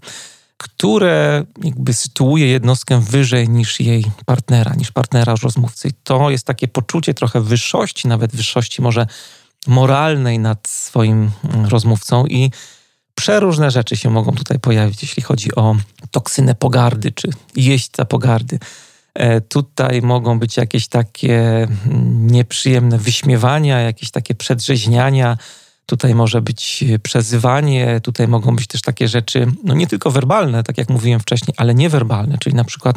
które 0.56 1.44
jakby 1.62 1.94
sytuuje 1.94 2.46
jednostkę 2.46 3.00
wyżej 3.00 3.48
niż 3.48 3.80
jej 3.80 4.04
partnera, 4.26 4.74
niż 4.74 4.92
partnera 4.92 5.34
rozmówcy. 5.42 5.90
To 6.02 6.30
jest 6.30 6.46
takie 6.46 6.68
poczucie 6.68 7.14
trochę 7.14 7.40
wyższości, 7.40 8.08
nawet 8.08 8.36
wyższości 8.36 8.82
może 8.82 9.06
moralnej 9.66 10.38
nad 10.38 10.68
swoim 10.68 11.30
mm, 11.44 11.66
rozmówcą 11.66 12.26
i 12.26 12.50
przeróżne 13.14 13.70
rzeczy 13.70 13.96
się 13.96 14.10
mogą 14.10 14.32
tutaj 14.32 14.60
pojawić, 14.60 15.02
jeśli 15.02 15.22
chodzi 15.22 15.54
o 15.54 15.76
toksynę 16.10 16.54
pogardy 16.54 17.12
czy 17.12 17.30
jeźdźca 17.56 18.04
pogardy. 18.04 18.58
E, 19.18 19.40
tutaj 19.40 20.02
mogą 20.02 20.38
być 20.38 20.56
jakieś 20.56 20.88
takie 20.88 21.62
mm, 21.62 22.26
nieprzyjemne 22.26 22.98
wyśmiewania, 22.98 23.80
jakieś 23.80 24.10
takie 24.10 24.34
przedrzeźniania, 24.34 25.36
Tutaj 25.88 26.14
może 26.14 26.42
być 26.42 26.84
przezywanie, 27.02 28.00
tutaj 28.00 28.28
mogą 28.28 28.56
być 28.56 28.66
też 28.66 28.82
takie 28.82 29.08
rzeczy, 29.08 29.46
no 29.64 29.74
nie 29.74 29.86
tylko 29.86 30.10
werbalne, 30.10 30.62
tak 30.62 30.78
jak 30.78 30.88
mówiłem 30.88 31.20
wcześniej, 31.20 31.54
ale 31.56 31.74
niewerbalne, 31.74 32.38
czyli 32.38 32.56
na 32.56 32.64
przykład 32.64 32.96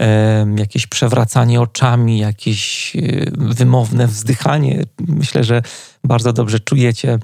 e, 0.00 0.46
jakieś 0.56 0.86
przewracanie 0.86 1.60
oczami, 1.60 2.18
jakieś 2.18 2.92
e, 2.96 3.00
wymowne 3.32 4.06
wzdychanie. 4.06 4.82
Myślę, 5.00 5.44
że 5.44 5.62
bardzo 6.04 6.32
dobrze 6.32 6.60
czujecie, 6.60 7.18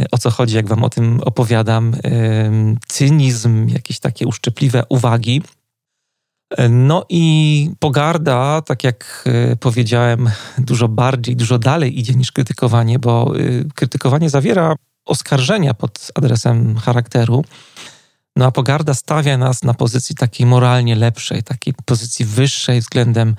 e, 0.00 0.04
o 0.10 0.18
co 0.18 0.30
chodzi, 0.30 0.56
jak 0.56 0.68
wam 0.68 0.84
o 0.84 0.90
tym 0.90 1.20
opowiadam. 1.20 1.94
E, 2.04 2.50
cynizm, 2.88 3.68
jakieś 3.68 4.00
takie 4.00 4.26
uszczypliwe 4.26 4.82
uwagi. 4.88 5.42
No 6.70 7.04
i 7.08 7.70
pogarda, 7.78 8.62
tak 8.62 8.84
jak 8.84 9.24
e, 9.26 9.56
powiedziałem, 9.56 10.30
dużo 10.58 10.88
bardziej, 10.88 11.36
dużo 11.36 11.58
dalej 11.58 12.00
idzie 12.00 12.14
niż 12.14 12.32
krytykowanie, 12.32 12.98
bo 12.98 13.32
e, 13.36 13.40
krytykowanie 13.74 14.30
zawiera 14.30 14.74
oskarżenia 15.04 15.74
pod 15.74 16.10
adresem 16.14 16.76
charakteru. 16.76 17.44
No 18.36 18.46
a 18.46 18.50
pogarda 18.50 18.94
stawia 18.94 19.38
nas 19.38 19.62
na 19.62 19.74
pozycji 19.74 20.14
takiej 20.14 20.46
moralnie 20.46 20.96
lepszej, 20.96 21.42
takiej 21.42 21.74
pozycji 21.84 22.24
wyższej 22.24 22.80
względem 22.80 23.36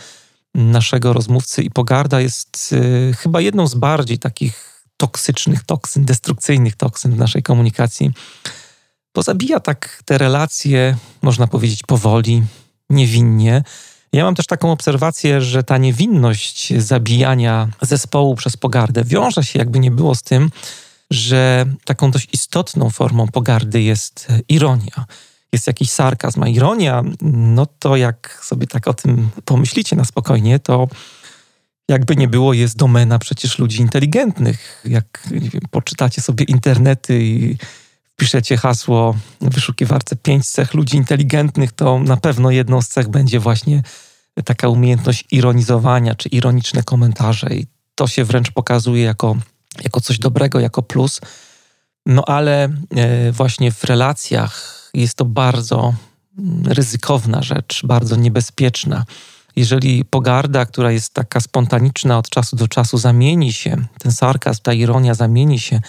naszego 0.55 1.13
rozmówcy, 1.13 1.61
i 1.61 1.71
pogarda 1.71 2.21
jest 2.21 2.73
y, 2.73 3.13
chyba 3.13 3.41
jedną 3.41 3.67
z 3.67 3.75
bardziej 3.75 4.19
takich 4.19 4.83
toksycznych 4.97 5.63
toksyn, 5.63 6.05
destrukcyjnych 6.05 6.75
toksyn 6.75 7.11
w 7.11 7.17
naszej 7.17 7.43
komunikacji, 7.43 8.11
bo 9.15 9.23
zabija 9.23 9.59
tak 9.59 10.01
te 10.05 10.17
relacje, 10.17 10.97
można 11.21 11.47
powiedzieć, 11.47 11.83
powoli, 11.83 12.43
niewinnie. 12.89 13.63
Ja 14.13 14.23
mam 14.23 14.35
też 14.35 14.45
taką 14.45 14.71
obserwację, 14.71 15.41
że 15.41 15.63
ta 15.63 15.77
niewinność 15.77 16.73
zabijania 16.77 17.67
zespołu 17.81 18.35
przez 18.35 18.57
pogardę 18.57 19.03
wiąże 19.03 19.43
się, 19.43 19.59
jakby 19.59 19.79
nie 19.79 19.91
było 19.91 20.15
z 20.15 20.21
tym, 20.21 20.51
że 21.11 21.65
taką 21.85 22.11
dość 22.11 22.27
istotną 22.33 22.89
formą 22.89 23.27
pogardy 23.27 23.81
jest 23.81 24.27
ironia. 24.49 25.05
Jest 25.51 25.67
jakiś 25.67 25.89
sarkazm, 25.89 26.43
a 26.43 26.47
ironia, 26.47 27.03
no 27.21 27.65
to 27.65 27.95
jak 27.95 28.39
sobie 28.43 28.67
tak 28.67 28.87
o 28.87 28.93
tym 28.93 29.29
pomyślicie 29.45 29.95
na 29.95 30.05
spokojnie, 30.05 30.59
to 30.59 30.87
jakby 31.89 32.15
nie 32.15 32.27
było, 32.27 32.53
jest 32.53 32.77
domena 32.77 33.19
przecież 33.19 33.59
ludzi 33.59 33.81
inteligentnych. 33.81 34.81
Jak 34.85 35.27
wiem, 35.31 35.61
poczytacie 35.71 36.21
sobie 36.21 36.45
internety 36.45 37.23
i 37.23 37.57
wpiszecie 38.15 38.57
hasło 38.57 39.15
w 39.41 39.49
wyszukiwarce 39.49 40.15
pięć 40.15 40.49
cech 40.49 40.73
ludzi 40.73 40.97
inteligentnych, 40.97 41.71
to 41.71 41.99
na 41.99 42.17
pewno 42.17 42.51
jedną 42.51 42.81
z 42.81 42.87
cech 42.87 43.07
będzie 43.07 43.39
właśnie 43.39 43.83
taka 44.45 44.69
umiejętność 44.69 45.25
ironizowania 45.31 46.15
czy 46.15 46.29
ironiczne 46.29 46.83
komentarze. 46.83 47.47
I 47.55 47.67
to 47.95 48.07
się 48.07 48.23
wręcz 48.23 48.51
pokazuje 48.51 49.03
jako, 49.03 49.35
jako 49.83 50.01
coś 50.01 50.19
dobrego, 50.19 50.59
jako 50.59 50.81
plus. 50.81 51.21
No 52.05 52.23
ale 52.27 52.69
e, 52.95 53.31
właśnie 53.31 53.71
w 53.71 53.83
relacjach 53.83 54.89
jest 54.93 55.17
to 55.17 55.25
bardzo 55.25 55.93
mm, 56.37 56.65
ryzykowna 56.65 57.41
rzecz, 57.41 57.81
bardzo 57.85 58.15
niebezpieczna. 58.15 59.05
Jeżeli 59.55 60.05
pogarda, 60.05 60.65
która 60.65 60.91
jest 60.91 61.13
taka 61.13 61.39
spontaniczna 61.39 62.17
od 62.17 62.29
czasu 62.29 62.55
do 62.55 62.67
czasu, 62.67 62.97
zamieni 62.97 63.53
się, 63.53 63.85
ten 63.99 64.11
sarkazm, 64.11 64.59
ta 64.63 64.73
ironia 64.73 65.13
zamieni 65.13 65.59
się 65.59 65.81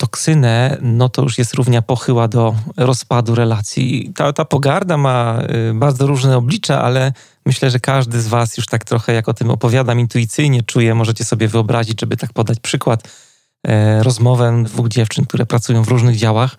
toksynę, 0.00 0.78
no 0.82 1.08
to 1.08 1.22
już 1.22 1.38
jest 1.38 1.54
równia 1.54 1.82
pochyła 1.82 2.28
do 2.28 2.54
rozpadu 2.76 3.34
relacji. 3.34 4.12
Ta, 4.16 4.32
ta 4.32 4.44
pogarda 4.44 4.96
ma 4.96 5.42
y, 5.70 5.74
bardzo 5.74 6.06
różne 6.06 6.36
oblicza, 6.36 6.82
ale 6.82 7.12
myślę, 7.46 7.70
że 7.70 7.80
każdy 7.80 8.20
z 8.20 8.28
Was 8.28 8.56
już 8.56 8.66
tak 8.66 8.84
trochę, 8.84 9.12
jak 9.12 9.28
o 9.28 9.34
tym 9.34 9.50
opowiadam, 9.50 10.00
intuicyjnie 10.00 10.62
czuje. 10.62 10.94
Możecie 10.94 11.24
sobie 11.24 11.48
wyobrazić, 11.48 12.00
żeby 12.00 12.16
tak 12.16 12.32
podać 12.32 12.60
przykład, 12.60 13.08
e, 13.66 14.02
rozmowę 14.02 14.62
dwóch 14.64 14.88
dziewczyn, 14.88 15.24
które 15.24 15.46
pracują 15.46 15.82
w 15.82 15.88
różnych 15.88 16.16
działach. 16.16 16.56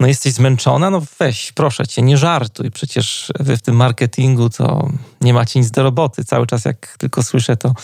No 0.00 0.06
jesteś 0.06 0.32
zmęczona? 0.32 0.90
No 0.90 1.02
weź, 1.18 1.52
proszę 1.52 1.86
cię, 1.86 2.02
nie 2.02 2.16
żartuj. 2.18 2.70
Przecież 2.70 3.32
wy 3.40 3.56
w 3.56 3.62
tym 3.62 3.76
marketingu 3.76 4.50
to 4.50 4.88
nie 5.20 5.34
macie 5.34 5.60
nic 5.60 5.70
do 5.70 5.82
roboty. 5.82 6.24
Cały 6.24 6.46
czas 6.46 6.64
jak 6.64 6.96
tylko 6.98 7.22
słyszę 7.22 7.56
to 7.56 7.74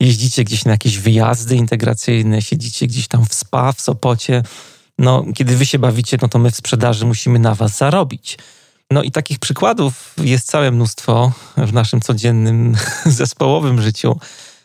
jeździcie 0.00 0.44
gdzieś 0.44 0.64
na 0.64 0.70
jakieś 0.70 0.98
wyjazdy 0.98 1.56
integracyjne, 1.56 2.42
siedzicie 2.42 2.86
gdzieś 2.86 3.08
tam 3.08 3.26
w 3.26 3.34
spa 3.34 3.72
w 3.72 3.80
Sopocie. 3.80 4.42
No, 4.98 5.24
kiedy 5.34 5.56
wy 5.56 5.66
się 5.66 5.78
bawicie, 5.78 6.18
no 6.22 6.28
to 6.28 6.38
my 6.38 6.50
w 6.50 6.56
sprzedaży 6.56 7.06
musimy 7.06 7.38
na 7.38 7.54
was 7.54 7.76
zarobić. 7.76 8.38
No 8.90 9.02
i 9.02 9.10
takich 9.10 9.38
przykładów 9.38 10.14
jest 10.22 10.46
całe 10.46 10.70
mnóstwo 10.70 11.32
w 11.56 11.72
naszym 11.72 12.00
codziennym 12.00 12.76
zespołowym 13.06 13.82
życiu. 13.82 14.20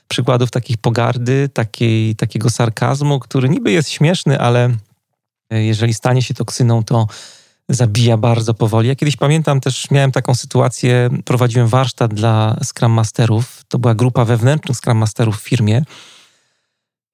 Przykładów 0.07 0.51
takich 0.51 0.77
pogardy, 0.77 1.49
takiej, 1.53 2.15
takiego 2.15 2.49
sarkazmu, 2.49 3.19
który 3.19 3.49
niby 3.49 3.71
jest 3.71 3.89
śmieszny, 3.89 4.39
ale 4.39 4.75
jeżeli 5.51 5.93
stanie 5.93 6.21
się 6.21 6.33
toksyną, 6.33 6.83
to 6.83 7.07
zabija 7.73 8.17
bardzo 8.17 8.53
powoli. 8.53 8.87
Ja 8.87 8.95
kiedyś 8.95 9.15
pamiętam 9.15 9.61
też, 9.61 9.91
miałem 9.91 10.11
taką 10.11 10.35
sytuację, 10.35 11.09
prowadziłem 11.25 11.67
warsztat 11.67 12.13
dla 12.13 12.59
Scrum 12.63 12.91
Masterów. 12.91 13.63
To 13.67 13.79
była 13.79 13.95
grupa 13.95 14.25
wewnętrznych 14.25 14.77
Scrum 14.77 14.97
Masterów 14.97 15.37
w 15.37 15.43
firmie. 15.43 15.83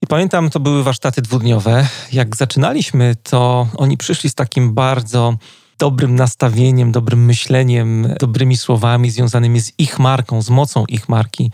I 0.01 0.07
pamiętam, 0.07 0.49
to 0.49 0.59
były 0.59 0.83
warsztaty 0.83 1.21
dwudniowe. 1.21 1.87
Jak 2.11 2.35
zaczynaliśmy, 2.35 3.15
to 3.23 3.67
oni 3.77 3.97
przyszli 3.97 4.29
z 4.29 4.35
takim 4.35 4.73
bardzo 4.73 5.37
dobrym 5.79 6.15
nastawieniem, 6.15 6.91
dobrym 6.91 7.25
myśleniem, 7.25 8.13
dobrymi 8.19 8.57
słowami 8.57 9.11
związanymi 9.11 9.61
z 9.61 9.71
ich 9.77 9.99
marką, 9.99 10.41
z 10.41 10.49
mocą 10.49 10.85
ich 10.85 11.09
marki. 11.09 11.51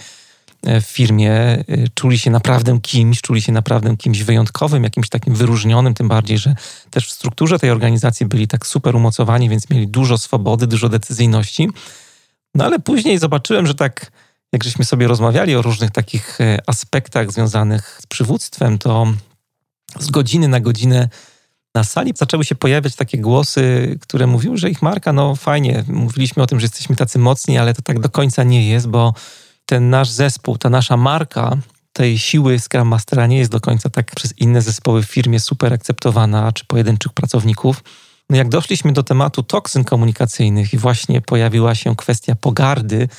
E, 0.64 0.82
w 0.82 0.86
firmie 0.86 1.32
e, 1.32 1.64
czuli 1.94 2.20
się 2.20 2.32
naprawdę 2.32 2.80
kimś, 2.82 3.22
czuli 3.22 3.42
się 3.42 3.52
naprawdę 3.52 3.98
kimś 3.98 4.24
wyjątkowym, 4.24 4.84
jakimś 4.84 5.10
takim 5.10 5.36
wyróżnionym, 5.36 5.94
tym 5.94 6.08
bardziej, 6.08 6.38
że 6.38 6.56
też 6.90 7.08
w 7.08 7.12
strukturze 7.12 7.60
tej 7.60 7.70
organizacji 7.70 8.26
byli 8.26 8.48
tak 8.48 8.68
super 8.68 8.96
umocowani, 8.96 9.50
więc 9.50 9.70
mieli 9.70 9.88
dużo 9.88 10.18
swobody, 10.18 10.68
dużo 10.68 10.90
decyzyjności. 10.90 11.70
No 12.56 12.66
ale 12.66 12.80
później 12.80 13.18
zobaczyłem, 13.18 13.68
że 13.68 13.76
tak 13.76 14.12
jak 14.54 14.64
żeśmy 14.64 14.86
sobie 14.86 15.08
rozmawiali 15.08 15.56
o 15.56 15.62
różnych 15.62 15.92
takich 15.92 16.42
e, 16.42 16.58
aspektach 16.68 17.32
związanych 17.32 18.00
z 18.02 18.06
przywództwem, 18.06 18.78
to 18.78 19.08
z 20.00 20.10
godziny 20.10 20.48
na 20.48 20.60
godzinę 20.60 21.10
na 21.76 21.84
sali 21.84 22.14
zaczęły 22.16 22.46
się 22.46 22.56
pojawiać 22.56 22.96
takie 22.96 23.18
głosy, 23.18 23.98
które 24.02 24.28
mówiły, 24.28 24.58
że 24.58 24.70
ich 24.70 24.82
marka, 24.82 25.14
no 25.14 25.36
fajnie, 25.36 25.84
mówiliśmy 25.88 26.44
o 26.44 26.48
tym, 26.48 26.60
że 26.60 26.66
jesteśmy 26.66 26.96
tacy 26.96 27.20
mocni, 27.20 27.58
ale 27.58 27.74
to 27.74 27.82
tak 27.82 28.00
do 28.00 28.10
końca 28.10 28.44
nie 28.44 28.70
jest, 28.70 28.88
bo 28.88 29.14
ten 29.74 29.90
nasz 29.90 30.10
zespół, 30.10 30.58
ta 30.58 30.70
nasza 30.70 30.98
marka 30.98 31.58
tej 31.94 32.20
siły 32.20 32.60
Scrum 32.60 32.88
Mastera 32.88 33.28
nie 33.28 33.38
jest 33.38 33.52
do 33.52 33.60
końca 33.60 33.90
tak 33.90 34.16
przez 34.16 34.38
inne 34.38 34.62
zespoły 34.62 35.04
w 35.04 35.06
firmie 35.06 35.40
super 35.40 35.74
akceptowana, 35.74 36.52
czy 36.52 36.66
pojedynczych 36.66 37.14
pracowników. 37.14 37.84
No 38.30 38.38
jak 38.38 38.50
doszliśmy 38.50 38.94
do 38.94 39.04
tematu 39.04 39.44
toksyn 39.44 39.84
komunikacyjnych 39.84 40.74
i 40.74 40.78
właśnie 40.78 41.22
pojawiła 41.22 41.76
się 41.76 41.96
kwestia 41.96 42.36
pogardy, 42.36 43.10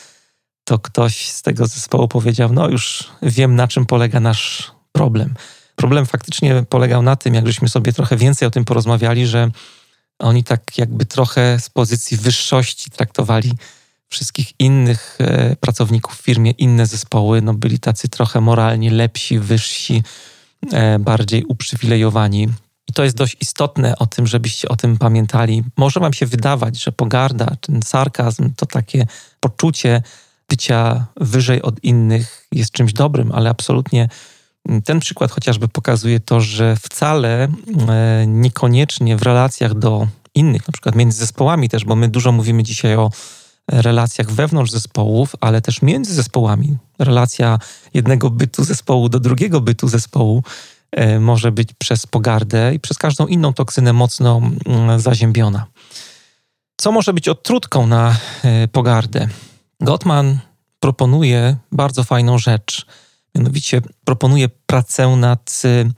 to 0.64 0.78
ktoś 0.78 1.30
z 1.30 1.42
tego 1.42 1.66
zespołu 1.66 2.08
powiedział: 2.08 2.52
No, 2.52 2.68
już 2.68 3.10
wiem, 3.22 3.56
na 3.56 3.68
czym 3.68 3.86
polega 3.86 4.20
nasz 4.20 4.72
problem. 4.92 5.34
Problem 5.76 6.06
faktycznie 6.06 6.64
polegał 6.68 7.02
na 7.02 7.16
tym, 7.16 7.34
jak 7.34 7.46
żeśmy 7.46 7.68
sobie 7.68 7.92
trochę 7.92 8.16
więcej 8.16 8.48
o 8.48 8.50
tym 8.50 8.64
porozmawiali, 8.64 9.26
że 9.26 9.50
oni 10.18 10.44
tak 10.44 10.78
jakby 10.78 11.06
trochę 11.06 11.60
z 11.60 11.68
pozycji 11.68 12.16
wyższości 12.16 12.90
traktowali 12.90 13.52
wszystkich 14.14 14.52
innych 14.58 15.18
e, 15.20 15.56
pracowników 15.56 16.14
w 16.14 16.22
firmie, 16.22 16.50
inne 16.50 16.86
zespoły, 16.86 17.42
no 17.42 17.54
byli 17.54 17.78
tacy 17.78 18.08
trochę 18.08 18.40
moralnie 18.40 18.90
lepsi, 18.90 19.38
wyżsi, 19.38 20.02
e, 20.72 20.98
bardziej 20.98 21.44
uprzywilejowani. 21.44 22.48
I 22.88 22.92
to 22.92 23.04
jest 23.04 23.16
dość 23.16 23.36
istotne 23.40 23.98
o 23.98 24.06
tym, 24.06 24.26
żebyście 24.26 24.68
o 24.68 24.76
tym 24.76 24.96
pamiętali. 24.96 25.64
Może 25.76 26.00
wam 26.00 26.12
się 26.12 26.26
wydawać, 26.26 26.82
że 26.82 26.92
pogarda, 26.92 27.56
ten 27.60 27.82
sarkazm, 27.82 28.50
to 28.56 28.66
takie 28.66 29.06
poczucie 29.40 30.02
bycia 30.48 31.06
wyżej 31.16 31.62
od 31.62 31.84
innych 31.84 32.46
jest 32.52 32.70
czymś 32.70 32.92
dobrym, 32.92 33.32
ale 33.32 33.50
absolutnie 33.50 34.08
ten 34.84 35.00
przykład 35.00 35.30
chociażby 35.30 35.68
pokazuje 35.68 36.20
to, 36.20 36.40
że 36.40 36.76
wcale 36.76 37.48
e, 37.88 38.26
niekoniecznie 38.26 39.16
w 39.16 39.22
relacjach 39.22 39.74
do 39.74 40.06
innych, 40.34 40.68
na 40.68 40.72
przykład 40.72 40.94
między 40.94 41.18
zespołami 41.18 41.68
też, 41.68 41.84
bo 41.84 41.96
my 41.96 42.08
dużo 42.08 42.32
mówimy 42.32 42.62
dzisiaj 42.62 42.96
o 42.96 43.10
relacjach 43.70 44.30
wewnątrz 44.30 44.70
zespołów, 44.70 45.36
ale 45.40 45.60
też 45.60 45.82
między 45.82 46.14
zespołami. 46.14 46.76
Relacja 46.98 47.58
jednego 47.94 48.30
bytu 48.30 48.64
zespołu 48.64 49.08
do 49.08 49.20
drugiego 49.20 49.60
bytu 49.60 49.88
zespołu 49.88 50.42
e, 50.92 51.20
może 51.20 51.52
być 51.52 51.68
przez 51.78 52.06
pogardę 52.06 52.74
i 52.74 52.80
przez 52.80 52.98
każdą 52.98 53.26
inną 53.26 53.52
toksynę 53.52 53.92
mocno 53.92 54.40
mm, 54.66 55.00
zaziębiona. 55.00 55.66
Co 56.76 56.92
może 56.92 57.12
być 57.12 57.28
odtrutką 57.28 57.86
na 57.86 58.16
e, 58.44 58.68
pogardę? 58.68 59.28
Gottman 59.80 60.38
proponuje 60.80 61.56
bardzo 61.72 62.04
fajną 62.04 62.38
rzecz. 62.38 62.86
Mianowicie 63.34 63.82
proponuje 64.04 64.48
pracę 64.66 65.08
nad 65.08 65.62
e, 65.64 65.90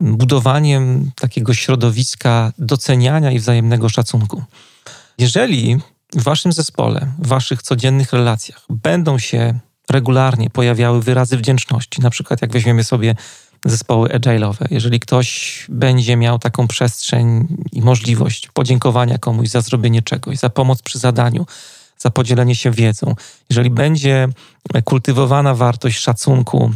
budowaniem 0.00 1.10
takiego 1.14 1.54
środowiska 1.54 2.52
doceniania 2.58 3.30
i 3.30 3.38
wzajemnego 3.38 3.88
szacunku. 3.88 4.44
Jeżeli 5.18 5.80
w 6.14 6.22
waszym 6.22 6.52
zespole, 6.52 7.12
w 7.18 7.26
waszych 7.26 7.62
codziennych 7.62 8.12
relacjach 8.12 8.66
będą 8.68 9.18
się 9.18 9.58
regularnie 9.90 10.50
pojawiały 10.50 11.02
wyrazy 11.02 11.36
wdzięczności, 11.36 12.00
na 12.00 12.10
przykład 12.10 12.42
jak 12.42 12.52
weźmiemy 12.52 12.84
sobie 12.84 13.14
zespoły 13.64 14.08
agile'owe, 14.08 14.66
jeżeli 14.70 15.00
ktoś 15.00 15.66
będzie 15.68 16.16
miał 16.16 16.38
taką 16.38 16.68
przestrzeń 16.68 17.56
i 17.72 17.82
możliwość 17.82 18.48
podziękowania 18.52 19.18
komuś 19.18 19.48
za 19.48 19.60
zrobienie 19.60 20.02
czegoś, 20.02 20.38
za 20.38 20.50
pomoc 20.50 20.82
przy 20.82 20.98
zadaniu, 20.98 21.46
za 21.98 22.10
podzielenie 22.10 22.54
się 22.54 22.70
wiedzą, 22.70 23.14
jeżeli 23.50 23.70
będzie 23.70 24.28
kultywowana 24.84 25.54
wartość 25.54 25.98
szacunku, 25.98 26.72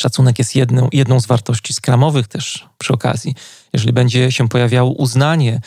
szacunek 0.00 0.38
jest 0.38 0.56
jedną, 0.56 0.88
jedną 0.92 1.20
z 1.20 1.26
wartości 1.26 1.74
skramowych 1.74 2.28
też 2.28 2.68
przy 2.78 2.92
okazji, 2.92 3.34
jeżeli 3.72 3.92
będzie 3.92 4.32
się 4.32 4.48
pojawiało 4.48 4.90
uznanie 4.90 5.60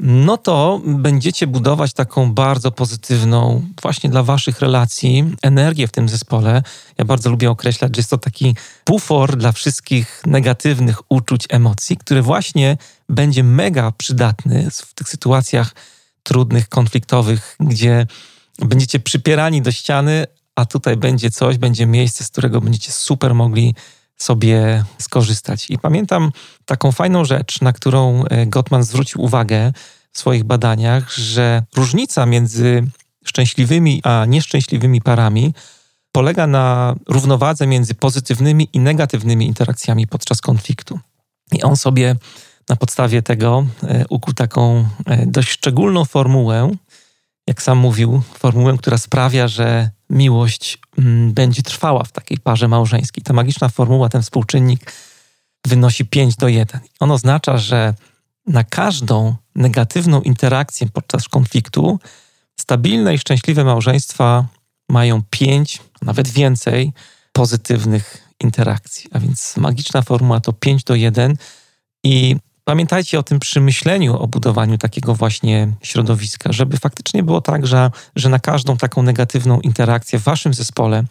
no 0.00 0.36
to 0.36 0.80
będziecie 0.84 1.46
budować 1.46 1.92
taką 1.92 2.32
bardzo 2.32 2.70
pozytywną, 2.70 3.62
właśnie 3.82 4.10
dla 4.10 4.22
waszych 4.22 4.60
relacji, 4.60 5.24
energię 5.42 5.88
w 5.88 5.92
tym 5.92 6.08
zespole. 6.08 6.62
Ja 6.98 7.04
bardzo 7.04 7.30
lubię 7.30 7.50
określać, 7.50 7.96
że 7.96 8.00
jest 8.00 8.10
to 8.10 8.18
taki 8.18 8.54
bufor 8.86 9.36
dla 9.36 9.52
wszystkich 9.52 10.22
negatywnych 10.26 11.12
uczuć, 11.12 11.46
emocji, 11.50 11.96
który 11.96 12.22
właśnie 12.22 12.76
będzie 13.08 13.44
mega 13.44 13.92
przydatny 13.92 14.70
w 14.70 14.94
tych 14.94 15.08
sytuacjach 15.08 15.74
trudnych, 16.22 16.68
konfliktowych, 16.68 17.56
gdzie 17.60 18.06
będziecie 18.58 19.00
przypierani 19.00 19.62
do 19.62 19.72
ściany, 19.72 20.26
a 20.54 20.66
tutaj 20.66 20.96
będzie 20.96 21.30
coś, 21.30 21.58
będzie 21.58 21.86
miejsce, 21.86 22.24
z 22.24 22.28
którego 22.28 22.60
będziecie 22.60 22.92
super 22.92 23.34
mogli 23.34 23.74
sobie 24.16 24.84
skorzystać. 24.98 25.70
I 25.70 25.78
pamiętam 25.78 26.32
taką 26.64 26.92
fajną 26.92 27.24
rzecz, 27.24 27.60
na 27.60 27.72
którą 27.72 28.24
e, 28.24 28.46
Gottman 28.46 28.82
zwrócił 28.82 29.22
uwagę 29.22 29.72
w 30.12 30.18
swoich 30.18 30.44
badaniach, 30.44 31.12
że 31.12 31.62
różnica 31.76 32.26
między 32.26 32.82
szczęśliwymi 33.24 34.00
a 34.04 34.24
nieszczęśliwymi 34.28 35.00
parami 35.00 35.54
polega 36.12 36.46
na 36.46 36.94
równowadze 37.08 37.66
między 37.66 37.94
pozytywnymi 37.94 38.68
i 38.72 38.78
negatywnymi 38.78 39.46
interakcjami 39.46 40.06
podczas 40.06 40.40
konfliktu. 40.40 40.98
I 41.52 41.62
on 41.62 41.76
sobie 41.76 42.16
na 42.68 42.76
podstawie 42.76 43.22
tego 43.22 43.66
e, 43.82 44.04
ukuł 44.08 44.34
taką 44.34 44.88
e, 45.06 45.26
dość 45.26 45.48
szczególną 45.48 46.04
formułę, 46.04 46.70
jak 47.46 47.62
sam 47.62 47.78
mówił, 47.78 48.22
formułę, 48.38 48.76
która 48.78 48.98
sprawia, 48.98 49.48
że 49.48 49.90
miłość 50.10 50.78
mm, 50.98 51.32
będzie 51.32 51.62
trwała 51.62 52.04
w 52.04 52.12
takiej 52.12 52.38
parze 52.38 52.68
małżeńskiej. 52.68 53.24
Ta 53.24 53.32
magiczna 53.32 53.68
formuła, 53.68 54.08
ten 54.08 54.22
współczynnik 54.22 54.92
wynosi 55.66 56.04
5 56.04 56.36
do 56.36 56.48
1. 56.48 56.80
On 57.00 57.10
oznacza, 57.10 57.58
że 57.58 57.94
na 58.46 58.64
każdą 58.64 59.34
negatywną 59.54 60.20
interakcję 60.20 60.86
podczas 60.92 61.28
konfliktu 61.28 61.98
stabilne 62.60 63.14
i 63.14 63.18
szczęśliwe 63.18 63.64
małżeństwa 63.64 64.46
mają 64.88 65.22
5, 65.30 65.80
nawet 66.02 66.28
więcej 66.28 66.92
pozytywnych 67.32 68.28
interakcji. 68.40 69.10
A 69.12 69.18
więc 69.18 69.56
magiczna 69.56 70.02
formuła 70.02 70.40
to 70.40 70.52
5 70.52 70.84
do 70.84 70.94
1 70.94 71.36
i 72.04 72.36
Pamiętajcie 72.64 73.18
o 73.18 73.22
tym 73.22 73.40
przy 73.40 73.60
myśleniu 73.60 74.16
o 74.16 74.26
budowaniu 74.26 74.78
takiego 74.78 75.14
właśnie 75.14 75.72
środowiska, 75.82 76.52
żeby 76.52 76.76
faktycznie 76.76 77.22
było 77.22 77.40
tak, 77.40 77.66
że, 77.66 77.90
że 78.16 78.28
na 78.28 78.38
każdą 78.38 78.76
taką 78.76 79.02
negatywną 79.02 79.60
interakcję 79.60 80.18
w 80.18 80.22
waszym 80.22 80.54
zespole 80.54 81.04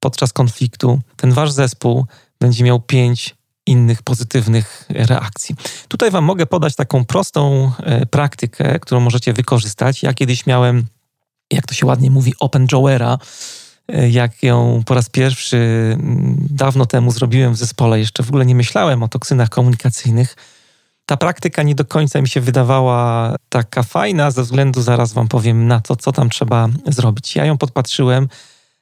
podczas 0.00 0.32
konfliktu 0.32 1.00
ten 1.16 1.32
wasz 1.32 1.52
zespół 1.52 2.06
będzie 2.40 2.64
miał 2.64 2.80
pięć 2.80 3.34
innych 3.66 4.02
pozytywnych 4.02 4.84
reakcji. 4.88 5.54
Tutaj 5.88 6.10
Wam 6.10 6.24
mogę 6.24 6.46
podać 6.46 6.76
taką 6.76 7.04
prostą 7.04 7.72
e, 7.78 8.06
praktykę, 8.06 8.80
którą 8.80 9.00
możecie 9.00 9.32
wykorzystać. 9.32 10.02
Ja 10.02 10.14
kiedyś 10.14 10.46
miałem, 10.46 10.86
jak 11.50 11.66
to 11.66 11.74
się 11.74 11.86
ładnie 11.86 12.10
mówi, 12.10 12.32
open 12.40 12.66
jowera, 12.72 13.18
e, 13.88 14.10
jak 14.10 14.42
ją 14.42 14.82
po 14.86 14.94
raz 14.94 15.08
pierwszy 15.08 15.56
mm, 15.56 16.36
dawno 16.50 16.86
temu 16.86 17.10
zrobiłem 17.10 17.52
w 17.52 17.56
zespole, 17.56 17.98
jeszcze 17.98 18.22
w 18.22 18.28
ogóle 18.28 18.46
nie 18.46 18.54
myślałem 18.54 19.02
o 19.02 19.08
toksynach 19.08 19.48
komunikacyjnych. 19.48 20.36
Ta 21.06 21.16
praktyka 21.16 21.62
nie 21.62 21.74
do 21.74 21.84
końca 21.84 22.20
mi 22.20 22.28
się 22.28 22.40
wydawała 22.40 23.34
taka 23.48 23.82
fajna, 23.82 24.30
ze 24.30 24.42
względu, 24.42 24.82
zaraz 24.82 25.12
Wam 25.12 25.28
powiem, 25.28 25.66
na 25.66 25.80
to, 25.80 25.96
co 25.96 26.12
tam 26.12 26.30
trzeba 26.30 26.68
zrobić. 26.86 27.36
Ja 27.36 27.44
ją 27.44 27.58
podpatrzyłem 27.58 28.28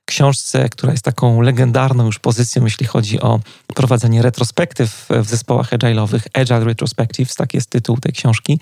książce, 0.05 0.69
która 0.69 0.93
jest 0.93 1.05
taką 1.05 1.41
legendarną 1.41 2.07
już 2.07 2.19
pozycją, 2.19 2.65
jeśli 2.65 2.87
chodzi 2.87 3.21
o 3.21 3.41
prowadzenie 3.75 4.23
retrospektyw 4.23 5.07
w 5.11 5.29
zespołach 5.29 5.71
agile'owych. 5.71 6.21
Agile 6.33 6.65
Retrospectives, 6.65 7.35
tak 7.35 7.55
jest 7.55 7.71
tytuł 7.71 7.97
tej 7.97 8.13
książki. 8.13 8.61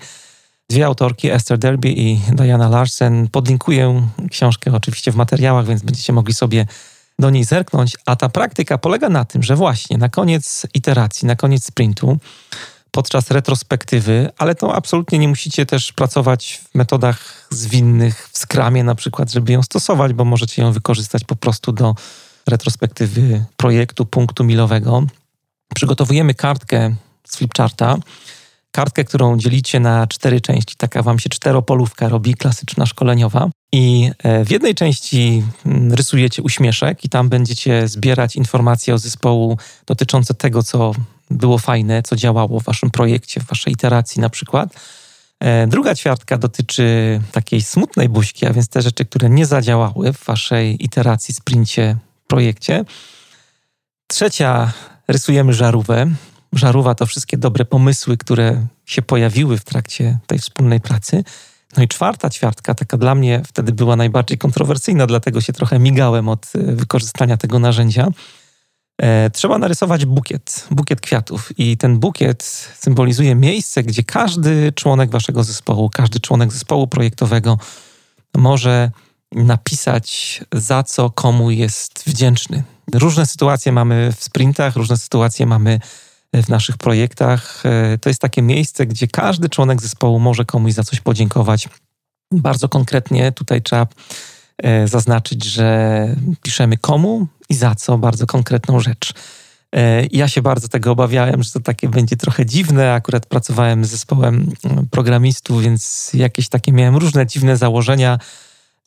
Dwie 0.69 0.85
autorki, 0.85 1.31
Esther 1.31 1.57
Derby 1.57 1.89
i 1.89 2.19
Diana 2.31 2.69
Larsen. 2.69 3.27
Podlinkuję 3.27 4.07
książkę 4.31 4.71
oczywiście 4.73 5.11
w 5.11 5.15
materiałach, 5.15 5.65
więc 5.65 5.81
będziecie 5.81 6.13
mogli 6.13 6.33
sobie 6.33 6.65
do 7.19 7.29
niej 7.29 7.43
zerknąć. 7.43 7.97
A 8.05 8.15
ta 8.15 8.29
praktyka 8.29 8.77
polega 8.77 9.09
na 9.09 9.25
tym, 9.25 9.43
że 9.43 9.55
właśnie 9.55 9.97
na 9.97 10.09
koniec 10.09 10.67
iteracji, 10.73 11.27
na 11.27 11.35
koniec 11.35 11.65
sprintu 11.65 12.17
podczas 12.95 13.31
retrospektywy, 13.31 14.29
ale 14.37 14.55
to 14.55 14.75
absolutnie 14.75 15.19
nie 15.19 15.27
musicie 15.27 15.65
też 15.65 15.91
pracować 15.93 16.61
w 16.71 16.75
metodach 16.75 17.47
zwinnych, 17.49 18.29
w 18.31 18.37
skramie 18.37 18.83
na 18.83 18.95
przykład, 18.95 19.31
żeby 19.31 19.51
ją 19.51 19.63
stosować, 19.63 20.13
bo 20.13 20.25
możecie 20.25 20.61
ją 20.61 20.71
wykorzystać 20.71 21.23
po 21.23 21.35
prostu 21.35 21.71
do 21.71 21.95
retrospektywy 22.47 23.45
projektu, 23.57 24.05
punktu 24.05 24.43
milowego. 24.43 25.03
Przygotowujemy 25.75 26.33
kartkę 26.33 26.95
z 27.27 27.35
flipcharta, 27.35 27.97
kartkę, 28.71 29.03
którą 29.03 29.37
dzielicie 29.37 29.79
na 29.79 30.07
cztery 30.07 30.41
części. 30.41 30.75
Taka 30.77 31.03
wam 31.03 31.19
się 31.19 31.29
czteropolówka 31.29 32.09
robi, 32.09 32.33
klasyczna 32.33 32.85
szkoleniowa. 32.85 33.49
I 33.71 34.11
e, 34.23 34.45
w 34.45 34.51
jednej 34.51 34.75
części 34.75 35.43
mm, 35.65 35.93
rysujecie 35.93 36.41
uśmieszek 36.41 37.05
i 37.05 37.09
tam 37.09 37.29
będziecie 37.29 37.87
zbierać 37.87 38.35
informacje 38.35 38.93
o 38.93 38.97
zespołu 38.97 39.57
dotyczące 39.85 40.33
tego, 40.33 40.63
co 40.63 40.93
było 41.33 41.57
fajne, 41.57 42.03
co 42.03 42.15
działało 42.15 42.59
w 42.59 42.63
waszym 42.63 42.91
projekcie, 42.91 43.41
w 43.41 43.45
waszej 43.45 43.73
iteracji 43.73 44.21
na 44.21 44.29
przykład. 44.29 44.75
E, 45.39 45.67
druga 45.67 45.95
ćwiartka 45.95 46.37
dotyczy 46.37 47.19
takiej 47.31 47.61
smutnej 47.61 48.09
buźki, 48.09 48.45
a 48.45 48.53
więc 48.53 48.67
te 48.67 48.81
rzeczy, 48.81 49.05
które 49.05 49.29
nie 49.29 49.45
zadziałały 49.45 50.13
w 50.13 50.25
waszej 50.25 50.83
iteracji, 50.85 51.33
sprincie, 51.33 51.97
projekcie. 52.27 52.85
Trzecia, 54.07 54.71
rysujemy 55.07 55.53
żarówę. 55.53 56.11
Żarówa 56.53 56.95
to 56.95 57.05
wszystkie 57.05 57.37
dobre 57.37 57.65
pomysły, 57.65 58.17
które 58.17 58.65
się 58.85 59.01
pojawiły 59.01 59.57
w 59.57 59.63
trakcie 59.63 60.17
tej 60.27 60.39
wspólnej 60.39 60.81
pracy. 60.81 61.23
No 61.77 61.83
i 61.83 61.87
czwarta 61.87 62.29
ćwiartka, 62.29 62.73
taka 62.73 62.97
dla 62.97 63.15
mnie 63.15 63.41
wtedy 63.47 63.71
była 63.71 63.95
najbardziej 63.95 64.37
kontrowersyjna, 64.37 65.07
dlatego 65.07 65.41
się 65.41 65.53
trochę 65.53 65.79
migałem 65.79 66.29
od 66.29 66.45
e, 66.55 66.59
wykorzystania 66.59 67.37
tego 67.37 67.59
narzędzia 67.59 68.07
trzeba 69.33 69.57
narysować 69.57 70.05
bukiet, 70.05 70.67
bukiet 70.71 71.01
kwiatów. 71.01 71.59
I 71.59 71.77
ten 71.77 71.99
bukiet 71.99 72.43
symbolizuje 72.79 73.35
miejsce, 73.35 73.83
gdzie 73.83 74.03
każdy 74.03 74.71
członek 74.71 75.09
waszego 75.09 75.43
zespołu, 75.43 75.89
każdy 75.89 76.19
członek 76.19 76.51
zespołu 76.53 76.87
projektowego 76.87 77.57
może 78.37 78.91
napisać, 79.31 80.41
za 80.53 80.83
co 80.83 81.09
komu 81.09 81.51
jest 81.51 82.03
wdzięczny. 82.07 82.63
Różne 82.93 83.25
sytuacje 83.25 83.71
mamy 83.71 84.13
w 84.17 84.23
sprintach, 84.23 84.75
różne 84.75 84.97
sytuacje 84.97 85.45
mamy 85.45 85.79
w 86.33 86.49
naszych 86.49 86.77
projektach. 86.77 87.63
E, 87.65 87.97
to 87.97 88.09
jest 88.09 88.21
takie 88.21 88.41
miejsce, 88.41 88.85
gdzie 88.85 89.07
każdy 89.07 89.49
członek 89.49 89.81
zespołu 89.81 90.19
może 90.19 90.45
komuś 90.45 90.73
za 90.73 90.83
coś 90.83 90.99
podziękować. 90.99 91.69
Bardzo 92.31 92.69
konkretnie 92.69 93.31
tutaj 93.31 93.61
trzeba 93.61 93.81
e, 93.81 93.87
zaznaczyć, 94.85 95.43
że 95.43 96.07
piszemy 96.41 96.77
komu 96.77 97.27
i 97.49 97.53
za 97.55 97.75
co, 97.75 97.97
bardzo 97.97 98.25
konkretną 98.25 98.79
rzecz. 98.79 99.13
E, 99.75 100.05
ja 100.11 100.27
się 100.27 100.41
bardzo 100.41 100.67
tego 100.67 100.91
obawiałem, 100.91 101.43
że 101.43 101.51
to 101.51 101.59
takie 101.59 101.89
będzie 101.89 102.15
trochę 102.15 102.45
dziwne. 102.45 102.93
Akurat 102.93 103.25
pracowałem 103.25 103.85
z 103.85 103.89
zespołem 103.89 104.51
mm, 104.63 104.87
programistów, 104.91 105.61
więc 105.61 106.11
jakieś 106.13 106.49
takie 106.49 106.71
miałem 106.71 106.95
różne 106.95 107.25
dziwne 107.25 107.57
założenia 107.57 108.19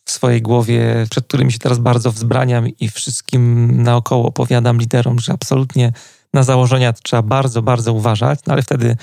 w 0.04 0.10
swojej 0.10 0.42
głowie, 0.42 1.06
przed 1.10 1.26
którymi 1.26 1.52
się 1.52 1.58
teraz 1.58 1.78
bardzo 1.78 2.12
wzbraniam 2.12 2.68
i 2.68 2.88
wszystkim 2.88 3.70
naokoło 3.82 4.28
opowiadam 4.28 4.78
liderom, 4.78 5.18
że 5.18 5.32
absolutnie 5.32 5.92
na 6.34 6.42
założenia 6.42 6.92
trzeba 6.92 7.22
bardzo, 7.22 7.62
bardzo 7.62 7.92
uważać. 7.92 8.40
No 8.46 8.52
ale 8.52 8.62
wtedy, 8.62 8.96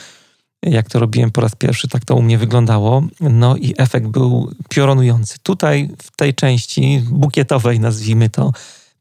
jak 0.63 0.89
to 0.89 0.99
robiłem 0.99 1.31
po 1.31 1.41
raz 1.41 1.55
pierwszy, 1.55 1.87
tak 1.87 2.05
to 2.05 2.15
u 2.15 2.21
mnie 2.21 2.37
wyglądało. 2.37 3.03
No 3.19 3.57
i 3.57 3.73
efekt 3.77 4.07
był 4.07 4.51
piorunujący. 4.69 5.37
Tutaj, 5.43 5.89
w 6.03 6.15
tej 6.15 6.33
części 6.33 7.03
bukietowej, 7.09 7.79
nazwijmy 7.79 8.29
to, 8.29 8.51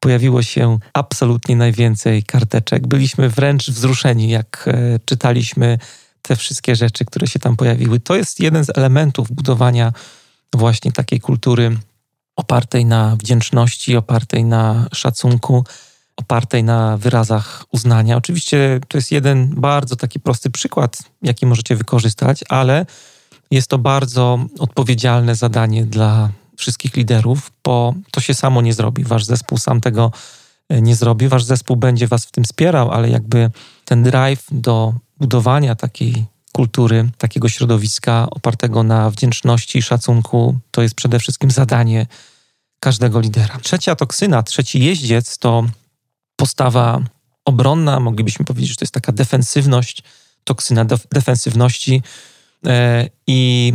pojawiło 0.00 0.42
się 0.42 0.78
absolutnie 0.92 1.56
najwięcej 1.56 2.22
karteczek. 2.22 2.86
Byliśmy 2.86 3.28
wręcz 3.28 3.70
wzruszeni, 3.70 4.28
jak 4.30 4.64
e, 4.66 4.98
czytaliśmy 5.04 5.78
te 6.22 6.36
wszystkie 6.36 6.76
rzeczy, 6.76 7.04
które 7.04 7.26
się 7.26 7.38
tam 7.38 7.56
pojawiły. 7.56 8.00
To 8.00 8.16
jest 8.16 8.40
jeden 8.40 8.64
z 8.64 8.78
elementów 8.78 9.32
budowania 9.32 9.92
właśnie 10.54 10.92
takiej 10.92 11.20
kultury 11.20 11.76
opartej 12.36 12.84
na 12.84 13.16
wdzięczności, 13.16 13.96
opartej 13.96 14.44
na 14.44 14.88
szacunku, 14.92 15.64
opartej 16.22 16.64
na 16.64 16.96
wyrazach 16.96 17.64
uznania. 17.72 18.16
Oczywiście 18.16 18.80
to 18.88 18.98
jest 18.98 19.12
jeden 19.12 19.48
bardzo 19.60 19.96
taki 19.96 20.20
prosty 20.20 20.50
przykład, 20.50 21.02
jaki 21.22 21.46
możecie 21.46 21.76
wykorzystać, 21.76 22.44
ale 22.48 22.86
jest 23.50 23.68
to 23.68 23.78
bardzo 23.78 24.38
odpowiedzialne 24.58 25.34
zadanie 25.34 25.84
dla 25.84 26.30
wszystkich 26.56 26.96
liderów, 26.96 27.52
bo 27.64 27.94
to 28.10 28.20
się 28.20 28.34
samo 28.34 28.62
nie 28.62 28.74
zrobi. 28.74 29.04
Wasz 29.04 29.24
zespół 29.24 29.58
sam 29.58 29.80
tego 29.80 30.12
e, 30.68 30.82
nie 30.82 30.94
zrobi. 30.94 31.28
Wasz 31.28 31.44
zespół 31.44 31.76
będzie 31.76 32.06
was 32.06 32.26
w 32.26 32.30
tym 32.30 32.44
wspierał, 32.44 32.90
ale 32.90 33.10
jakby 33.10 33.50
ten 33.84 34.02
drive 34.02 34.46
do 34.50 34.94
budowania 35.18 35.74
takiej 35.74 36.24
kultury, 36.52 37.08
takiego 37.18 37.48
środowiska 37.48 38.26
opartego 38.30 38.82
na 38.82 39.10
wdzięczności 39.10 39.78
i 39.78 39.82
szacunku, 39.82 40.58
to 40.70 40.82
jest 40.82 40.94
przede 40.94 41.18
wszystkim 41.18 41.50
zadanie 41.50 42.06
każdego 42.80 43.20
lidera. 43.20 43.58
Trzecia 43.62 43.94
toksyna, 43.94 44.42
trzeci 44.42 44.84
jeździec 44.84 45.38
to 45.38 45.64
postawa 46.42 47.00
obronna, 47.44 48.00
moglibyśmy 48.00 48.44
powiedzieć, 48.44 48.70
że 48.70 48.76
to 48.76 48.84
jest 48.84 48.94
taka 48.94 49.12
defensywność, 49.12 50.02
toksyna 50.44 50.84
defensywności. 51.12 52.02
E, 52.66 53.08
I 53.26 53.72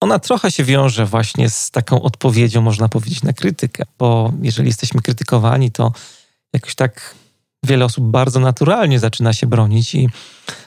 ona 0.00 0.18
trochę 0.18 0.50
się 0.50 0.64
wiąże 0.64 1.06
właśnie 1.06 1.50
z 1.50 1.70
taką 1.70 2.02
odpowiedzią, 2.02 2.62
można 2.62 2.88
powiedzieć, 2.88 3.22
na 3.22 3.32
krytykę, 3.32 3.84
bo 3.98 4.32
jeżeli 4.42 4.68
jesteśmy 4.68 5.02
krytykowani, 5.02 5.70
to 5.70 5.92
jakoś 6.52 6.74
tak 6.74 7.14
wiele 7.62 7.84
osób 7.84 8.04
bardzo 8.04 8.40
naturalnie 8.40 8.98
zaczyna 8.98 9.32
się 9.32 9.46
bronić 9.46 9.94
i 9.94 10.08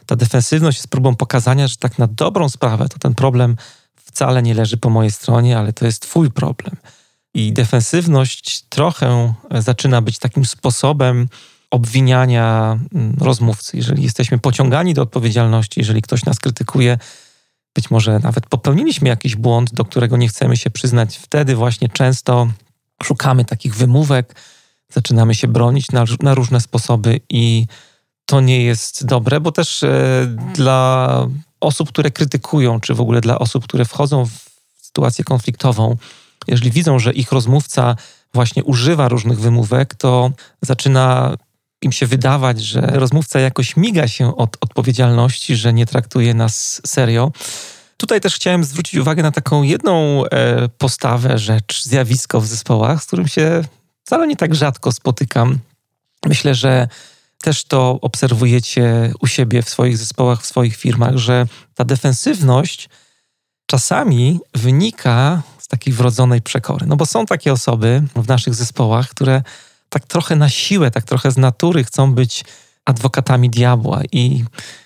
ta 0.06 0.16
defensywność 0.16 0.78
jest 0.78 0.88
próbą 0.88 1.16
pokazania, 1.16 1.68
że 1.68 1.76
tak 1.76 1.98
na 1.98 2.08
dobrą 2.08 2.50
sprawę 2.50 2.90
to 2.90 3.00
ten 3.00 3.16
problem 3.16 3.56
wcale 3.96 4.44
nie 4.44 4.54
leży 4.54 4.78
po 4.78 4.90
mojej 4.90 5.12
stronie, 5.12 5.58
ale 5.58 5.74
to 5.74 5.86
jest 5.86 6.02
twój 6.02 6.32
problem. 6.32 6.76
I 7.34 7.54
defensywność 7.54 8.64
trochę 8.70 9.34
zaczyna 9.60 10.02
być 10.02 10.20
takim 10.20 10.46
sposobem 10.46 11.28
obwiniania 11.72 12.80
mm, 12.94 13.16
rozmówcy. 13.20 13.78
Jeżeli 13.78 14.04
jesteśmy 14.04 14.40
pociągani 14.40 14.94
do 14.94 15.02
odpowiedzialności, 15.02 15.80
jeżeli 15.80 16.02
ktoś 16.02 16.26
nas 16.26 16.40
krytykuje, 16.40 16.98
być 17.76 17.92
może 17.92 18.20
nawet 18.20 18.46
popełniliśmy 18.46 19.10
jakiś 19.10 19.36
błąd, 19.36 19.74
do 19.74 19.86
którego 19.86 20.18
nie 20.18 20.28
chcemy 20.28 20.58
się 20.58 20.70
przyznać. 20.70 21.18
Wtedy 21.18 21.56
właśnie 21.56 21.90
często 21.90 22.48
szukamy 23.04 23.46
takich 23.46 23.76
wymówek, 23.76 24.36
zaczynamy 24.94 25.36
się 25.36 25.48
bronić 25.48 25.92
na, 25.92 26.06
na 26.22 26.36
różne 26.36 26.62
sposoby 26.62 27.20
i 27.30 27.68
to 28.26 28.42
nie 28.42 28.64
jest 28.64 29.06
dobre, 29.06 29.40
bo 29.40 29.52
też 29.52 29.84
e, 29.84 30.28
dla 30.54 31.28
osób, 31.60 31.90
które 31.90 32.12
krytykują, 32.12 32.80
czy 32.80 32.94
w 32.94 33.02
ogóle 33.02 33.22
dla 33.22 33.40
osób, 33.40 33.64
które 33.64 33.86
wchodzą 33.86 34.26
w 34.26 34.32
sytuację 34.78 35.24
konfliktową, 35.24 35.98
jeżeli 36.50 36.72
widzą, 36.72 37.00
że 37.00 37.14
ich 37.14 37.32
rozmówca 37.32 37.96
właśnie 38.34 38.64
używa 38.64 39.08
różnych 39.08 39.40
wymówek, 39.40 39.96
to 39.96 40.32
zaczyna 40.62 41.36
im 41.82 41.92
się 41.92 42.08
wydawać, 42.08 42.62
że 42.62 42.82
rozmówca 42.82 43.40
jakoś 43.40 43.78
miga 43.78 44.08
się 44.08 44.36
od 44.36 44.58
odpowiedzialności, 44.62 45.56
że 45.56 45.74
nie 45.74 45.86
traktuje 45.86 46.34
nas 46.34 46.82
serio. 46.86 47.32
Tutaj 47.98 48.22
też 48.22 48.36
chciałem 48.36 48.64
zwrócić 48.64 49.00
uwagę 49.00 49.24
na 49.24 49.32
taką 49.32 49.64
jedną 49.64 50.26
e, 50.26 50.70
postawę, 50.70 51.38
rzecz, 51.38 51.84
zjawisko 51.84 52.42
w 52.42 52.48
zespołach, 52.48 53.04
z 53.04 53.06
którym 53.06 53.28
się 53.28 53.64
wcale 54.04 54.28
nie 54.28 54.36
tak 54.36 54.56
rzadko 54.56 54.92
spotykam. 54.92 55.60
Myślę, 56.26 56.56
że 56.56 56.88
też 57.42 57.64
to 57.64 58.00
obserwujecie 58.02 59.14
u 59.20 59.28
siebie 59.28 59.62
w 59.62 59.70
swoich 59.70 59.98
zespołach, 59.98 60.42
w 60.42 60.46
swoich 60.46 60.76
firmach, 60.76 61.18
że 61.18 61.48
ta 61.76 61.86
defensywność 61.86 62.90
czasami 63.66 64.40
wynika 64.56 65.42
takiej 65.70 65.94
wrodzonej 65.94 66.42
przekory. 66.42 66.86
No 66.86 66.96
bo 66.96 67.06
są 67.06 67.26
takie 67.26 67.54
osoby 67.54 68.04
w 68.16 68.28
naszych 68.28 68.56
zespołach, 68.56 69.10
które 69.10 69.42
tak 69.90 70.06
trochę 70.06 70.36
na 70.36 70.50
siłę, 70.50 70.92
tak 70.92 71.04
trochę 71.04 71.32
z 71.32 71.38
natury 71.38 71.84
chcą 71.84 72.14
być 72.14 72.44
adwokatami 72.86 73.50
diabła 73.50 74.02
i 74.12 74.46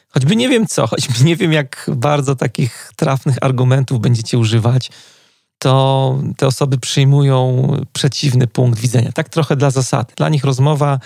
choćby 0.09 0.35
nie 0.35 0.49
wiem 0.49 0.67
co, 0.67 0.87
choćby 0.91 1.23
nie 1.23 1.35
wiem, 1.35 1.53
jak 1.53 1.91
bardzo 1.95 2.35
takich 2.35 2.91
trafnych 2.95 3.37
argumentów 3.41 3.99
będziecie 3.99 4.37
używać, 4.37 4.91
to 5.57 6.19
te 6.37 6.47
osoby 6.47 6.77
przyjmują 6.77 7.67
przeciwny 7.93 8.47
punkt 8.47 8.79
widzenia. 8.79 9.11
Tak 9.11 9.29
trochę 9.29 9.55
dla 9.55 9.71
zasady. 9.71 10.13
Dla 10.17 10.29
nich 10.29 10.43
rozmowa 10.43 10.99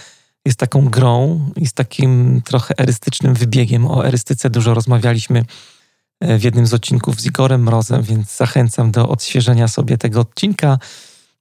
jest 0.45 0.59
taką 0.59 0.89
grą, 0.89 1.49
jest 1.57 1.75
takim 1.75 2.41
trochę 2.45 2.73
erystycznym 2.77 3.33
wybiegiem. 3.33 3.87
O 3.87 4.07
erystyce 4.07 4.49
dużo 4.49 4.73
rozmawialiśmy 4.73 5.45
w 6.21 6.43
jednym 6.43 6.67
z 6.67 6.73
odcinków 6.73 7.21
z 7.21 7.25
Igorem 7.25 7.63
Mrozem, 7.63 8.01
więc 8.03 8.35
zachęcam 8.35 8.91
do 8.91 9.09
odświeżenia 9.09 9.67
sobie 9.67 9.97
tego 9.97 10.19
odcinka. 10.19 10.79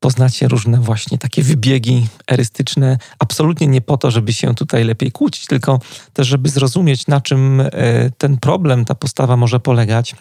Poznacie 0.01 0.49
różne 0.49 0.81
właśnie 0.81 1.19
takie 1.19 1.43
wybiegi 1.43 2.07
erystyczne, 2.31 2.99
absolutnie 3.19 3.67
nie 3.67 3.81
po 3.81 3.97
to, 3.97 4.11
żeby 4.11 4.33
się 4.33 4.55
tutaj 4.55 4.85
lepiej 4.85 5.13
kłócić, 5.13 5.47
tylko 5.47 5.81
też, 6.13 6.29
żeby 6.29 6.49
zrozumieć, 6.49 7.07
na 7.07 7.21
czym 7.21 7.61
e, 7.61 7.71
ten 8.19 8.37
problem, 8.37 8.85
ta 8.85 8.95
postawa 8.95 9.37
może 9.37 9.61
polegać. 9.61 10.15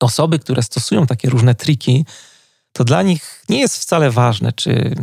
Osoby, 0.00 0.38
które 0.38 0.62
stosują 0.62 1.06
takie 1.06 1.30
różne 1.30 1.54
triki, 1.54 2.04
to 2.72 2.84
dla 2.84 3.02
nich 3.02 3.44
nie 3.48 3.60
jest 3.60 3.78
wcale 3.78 4.10
ważne, 4.10 4.52
czy 4.52 4.94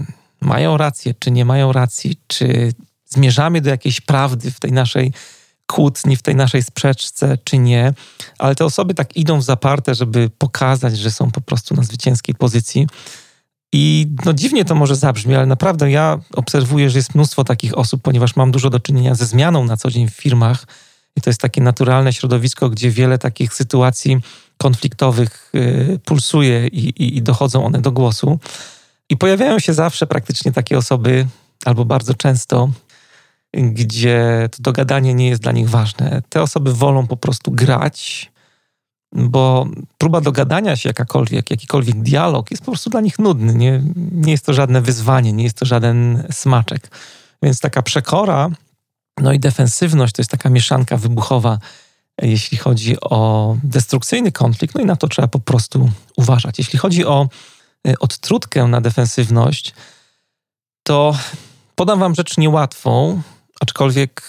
mają 0.42 0.78
rację, 0.78 1.14
czy 1.20 1.32
nie 1.32 1.46
mają 1.46 1.72
racji, 1.72 2.18
czy 2.28 2.74
zmierzamy 3.06 3.62
do 3.62 3.70
jakiejś 3.70 4.02
prawdy 4.02 4.52
w 4.52 4.60
tej 4.60 4.72
naszej 4.72 5.14
kłótni, 5.68 6.16
w 6.16 6.22
tej 6.22 6.36
naszej 6.36 6.64
sprzeczce, 6.64 7.38
czy 7.44 7.58
nie, 7.58 7.94
ale 8.40 8.56
te 8.56 8.66
osoby 8.66 8.94
tak 8.94 9.18
idą 9.18 9.40
w 9.40 9.44
zaparte, 9.44 9.96
żeby 9.96 10.30
pokazać, 10.38 10.98
że 10.98 11.12
są 11.12 11.32
po 11.32 11.42
prostu 11.42 11.76
na 11.76 11.84
zwycięskiej 11.84 12.36
pozycji. 12.36 12.88
I 13.74 14.08
no 14.26 14.34
dziwnie 14.34 14.66
to 14.66 14.76
może 14.76 14.96
zabrzmi, 14.96 15.36
ale 15.36 15.46
naprawdę 15.46 15.92
ja 15.92 16.20
obserwuję, 16.34 16.90
że 16.90 17.00
jest 17.00 17.16
mnóstwo 17.16 17.44
takich 17.44 17.78
osób, 17.78 18.02
ponieważ 18.02 18.36
mam 18.36 18.52
dużo 18.52 18.70
do 18.70 18.80
czynienia 18.80 19.16
ze 19.16 19.26
zmianą 19.26 19.66
na 19.66 19.78
co 19.78 19.92
dzień 19.92 20.10
w 20.10 20.14
firmach. 20.14 20.66
I 21.16 21.22
to 21.22 21.30
jest 21.30 21.42
takie 21.42 21.62
naturalne 21.62 22.14
środowisko, 22.14 22.70
gdzie 22.70 22.92
wiele 22.92 23.18
takich 23.18 23.54
sytuacji 23.54 24.18
konfliktowych 24.58 25.52
y, 25.56 26.00
pulsuje 26.06 26.68
i, 26.68 26.80
i, 26.80 27.18
i 27.18 27.22
dochodzą 27.22 27.66
one 27.66 27.82
do 27.82 27.92
głosu. 27.92 28.40
I 29.10 29.18
pojawiają 29.18 29.60
się 29.60 29.74
zawsze 29.74 30.08
praktycznie 30.08 30.52
takie 30.52 30.78
osoby, 30.78 31.28
albo 31.66 31.86
bardzo 31.86 32.14
często, 32.14 32.70
gdzie 33.56 34.50
to 34.52 34.58
dogadanie 34.64 35.14
nie 35.14 35.30
jest 35.30 35.42
dla 35.42 35.52
nich 35.52 35.70
ważne. 35.70 36.22
Te 36.30 36.42
osoby 36.42 36.74
wolą 36.74 37.08
po 37.08 37.18
prostu 37.18 37.52
grać, 37.52 38.32
bo 39.12 39.68
próba 39.98 40.22
dogadania 40.22 40.76
się 40.76 40.90
jakakolwiek, 40.90 41.52
jakikolwiek 41.52 42.02
dialog 42.02 42.52
jest 42.52 42.64
po 42.64 42.72
prostu 42.72 42.90
dla 42.90 43.02
nich 43.02 43.20
nudny. 43.20 43.56
Nie, 43.56 43.82
nie 44.12 44.32
jest 44.32 44.46
to 44.46 44.54
żadne 44.54 44.82
wyzwanie, 44.82 45.34
nie 45.34 45.44
jest 45.44 45.58
to 45.58 45.66
żaden 45.66 46.28
smaczek. 46.32 46.90
Więc 47.44 47.60
taka 47.60 47.82
przekora, 47.82 48.50
no 49.20 49.34
i 49.34 49.40
defensywność 49.40 50.14
to 50.14 50.22
jest 50.22 50.32
taka 50.32 50.50
mieszanka 50.50 50.98
wybuchowa, 50.98 51.60
jeśli 52.22 52.58
chodzi 52.58 53.00
o 53.02 53.56
destrukcyjny 53.64 54.32
konflikt, 54.32 54.76
no 54.76 54.82
i 54.82 54.86
na 54.86 54.96
to 54.96 55.08
trzeba 55.08 55.28
po 55.28 55.40
prostu 55.40 55.90
uważać. 56.18 56.58
Jeśli 56.58 56.80
chodzi 56.80 57.06
o 57.06 57.28
y, 57.88 58.00
odtrutkę 58.00 58.68
na 58.68 58.82
defensywność, 58.82 59.74
to 60.84 61.18
podam 61.76 62.00
wam 62.00 62.16
rzecz 62.16 62.38
niełatwą, 62.38 63.22
aczkolwiek 63.62 64.22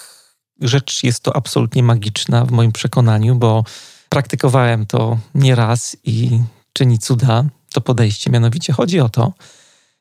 rzecz 0.60 1.04
jest 1.04 1.20
to 1.20 1.36
absolutnie 1.36 1.82
magiczna 1.82 2.44
w 2.44 2.50
moim 2.50 2.72
przekonaniu, 2.72 3.34
bo 3.34 3.64
praktykowałem 4.08 4.86
to 4.86 5.18
nieraz 5.34 5.96
i 6.04 6.40
czyni 6.72 6.98
cuda 6.98 7.44
to 7.72 7.80
podejście. 7.80 8.30
Mianowicie 8.30 8.72
chodzi 8.72 9.00
o 9.00 9.08
to, 9.08 9.32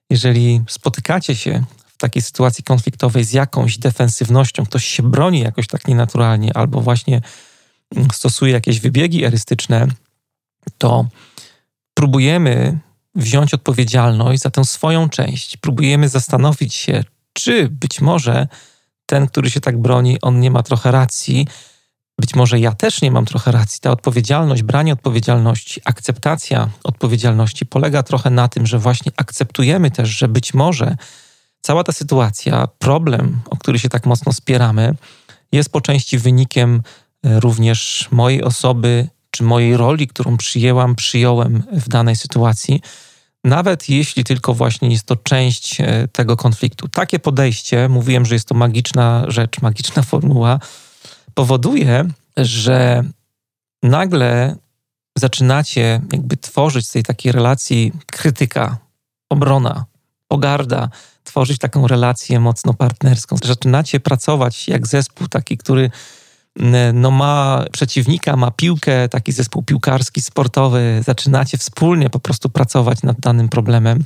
jeżeli 0.10 0.62
spotykacie 0.68 1.36
się 1.36 1.64
w 1.88 1.98
takiej 1.98 2.22
sytuacji 2.22 2.64
konfliktowej 2.64 3.24
z 3.24 3.34
jakąś 3.34 3.78
defensywnością, 3.78 4.66
ktoś 4.66 4.86
się 4.86 5.04
broni 5.04 5.40
jakoś 5.40 5.68
tak 5.68 5.88
nienaturalnie 5.88 6.58
albo 6.58 6.82
właśnie 6.82 7.22
stosuje 8.14 8.54
jakieś 8.54 8.80
wybiegi 8.80 9.24
erystyczne, 9.24 9.88
to 10.78 11.06
próbujemy 11.94 12.80
wziąć 13.16 13.54
odpowiedzialność 13.54 14.42
za 14.42 14.50
tę 14.50 14.66
swoją 14.66 15.10
część. 15.10 15.58
Próbujemy 15.58 16.10
zastanowić 16.10 16.74
się, 16.74 17.04
czy 17.34 17.70
być 17.70 18.02
może 18.02 18.48
ten, 19.06 19.28
który 19.28 19.50
się 19.50 19.62
tak 19.62 19.78
broni, 19.78 20.22
on 20.22 20.40
nie 20.40 20.52
ma 20.52 20.64
trochę 20.64 20.92
racji. 20.92 21.48
Być 22.20 22.36
może 22.36 22.60
ja 22.60 22.72
też 22.72 23.02
nie 23.02 23.12
mam 23.12 23.26
trochę 23.26 23.52
racji. 23.52 23.80
Ta 23.82 23.92
odpowiedzialność, 23.92 24.64
branie 24.64 24.94
odpowiedzialności, 24.94 25.82
akceptacja 25.86 26.70
odpowiedzialności 26.84 27.66
polega 27.66 28.04
trochę 28.04 28.30
na 28.30 28.48
tym, 28.48 28.68
że 28.68 28.80
właśnie 28.80 29.12
akceptujemy 29.18 29.92
też, 29.92 30.10
że 30.10 30.28
być 30.28 30.54
może 30.54 30.98
cała 31.62 31.84
ta 31.84 31.92
sytuacja, 31.92 32.68
problem, 32.80 33.40
o 33.50 33.58
który 33.58 33.80
się 33.80 33.90
tak 33.90 34.06
mocno 34.06 34.34
spieramy, 34.34 34.96
jest 35.52 35.72
po 35.72 35.82
części 35.82 36.18
wynikiem 36.18 36.82
e, 37.24 37.40
również 37.40 38.08
mojej 38.12 38.44
osoby, 38.44 39.08
czy 39.32 39.44
mojej 39.44 39.78
roli, 39.78 40.08
którą 40.08 40.38
przyjęłam, 40.38 40.96
przyjąłem 40.96 41.64
w 41.72 41.90
danej 41.90 42.16
sytuacji 42.16 42.82
nawet 43.46 43.90
jeśli 43.90 44.24
tylko 44.24 44.54
właśnie 44.54 44.90
jest 44.90 45.06
to 45.06 45.16
część 45.16 45.82
e, 45.82 46.08
tego 46.12 46.38
konfliktu. 46.38 46.88
Takie 46.88 47.20
podejście, 47.20 47.90
mówiłem, 47.90 48.26
że 48.26 48.36
jest 48.36 48.48
to 48.48 48.56
magiczna 48.56 49.26
rzecz, 49.28 49.62
magiczna 49.62 50.04
formuła, 50.12 50.60
powoduje, 51.34 52.10
że 52.38 53.04
nagle 53.84 54.56
zaczynacie 55.18 56.02
jakby 56.12 56.38
tworzyć 56.38 56.88
z 56.88 56.92
tej 56.92 57.04
takiej 57.04 57.32
relacji 57.32 57.92
krytyka, 58.12 58.78
obrona, 59.30 59.86
pogarda, 60.28 60.90
tworzyć 61.24 61.58
taką 61.58 61.88
relację 61.88 62.40
mocno 62.40 62.74
partnerską. 62.74 63.36
Zaczynacie 63.44 64.00
pracować 64.00 64.68
jak 64.68 64.88
zespół 64.88 65.28
taki, 65.28 65.58
który 65.58 65.92
no 66.94 67.12
ma 67.12 67.66
przeciwnika, 67.72 68.36
ma 68.36 68.52
piłkę, 68.52 69.10
taki 69.10 69.32
zespół 69.32 69.64
piłkarski, 69.64 70.22
sportowy, 70.22 71.02
zaczynacie 71.06 71.58
wspólnie 71.58 72.10
po 72.10 72.20
prostu 72.20 72.50
pracować 72.50 73.04
nad 73.04 73.20
danym 73.20 73.50
problemem. 73.50 74.04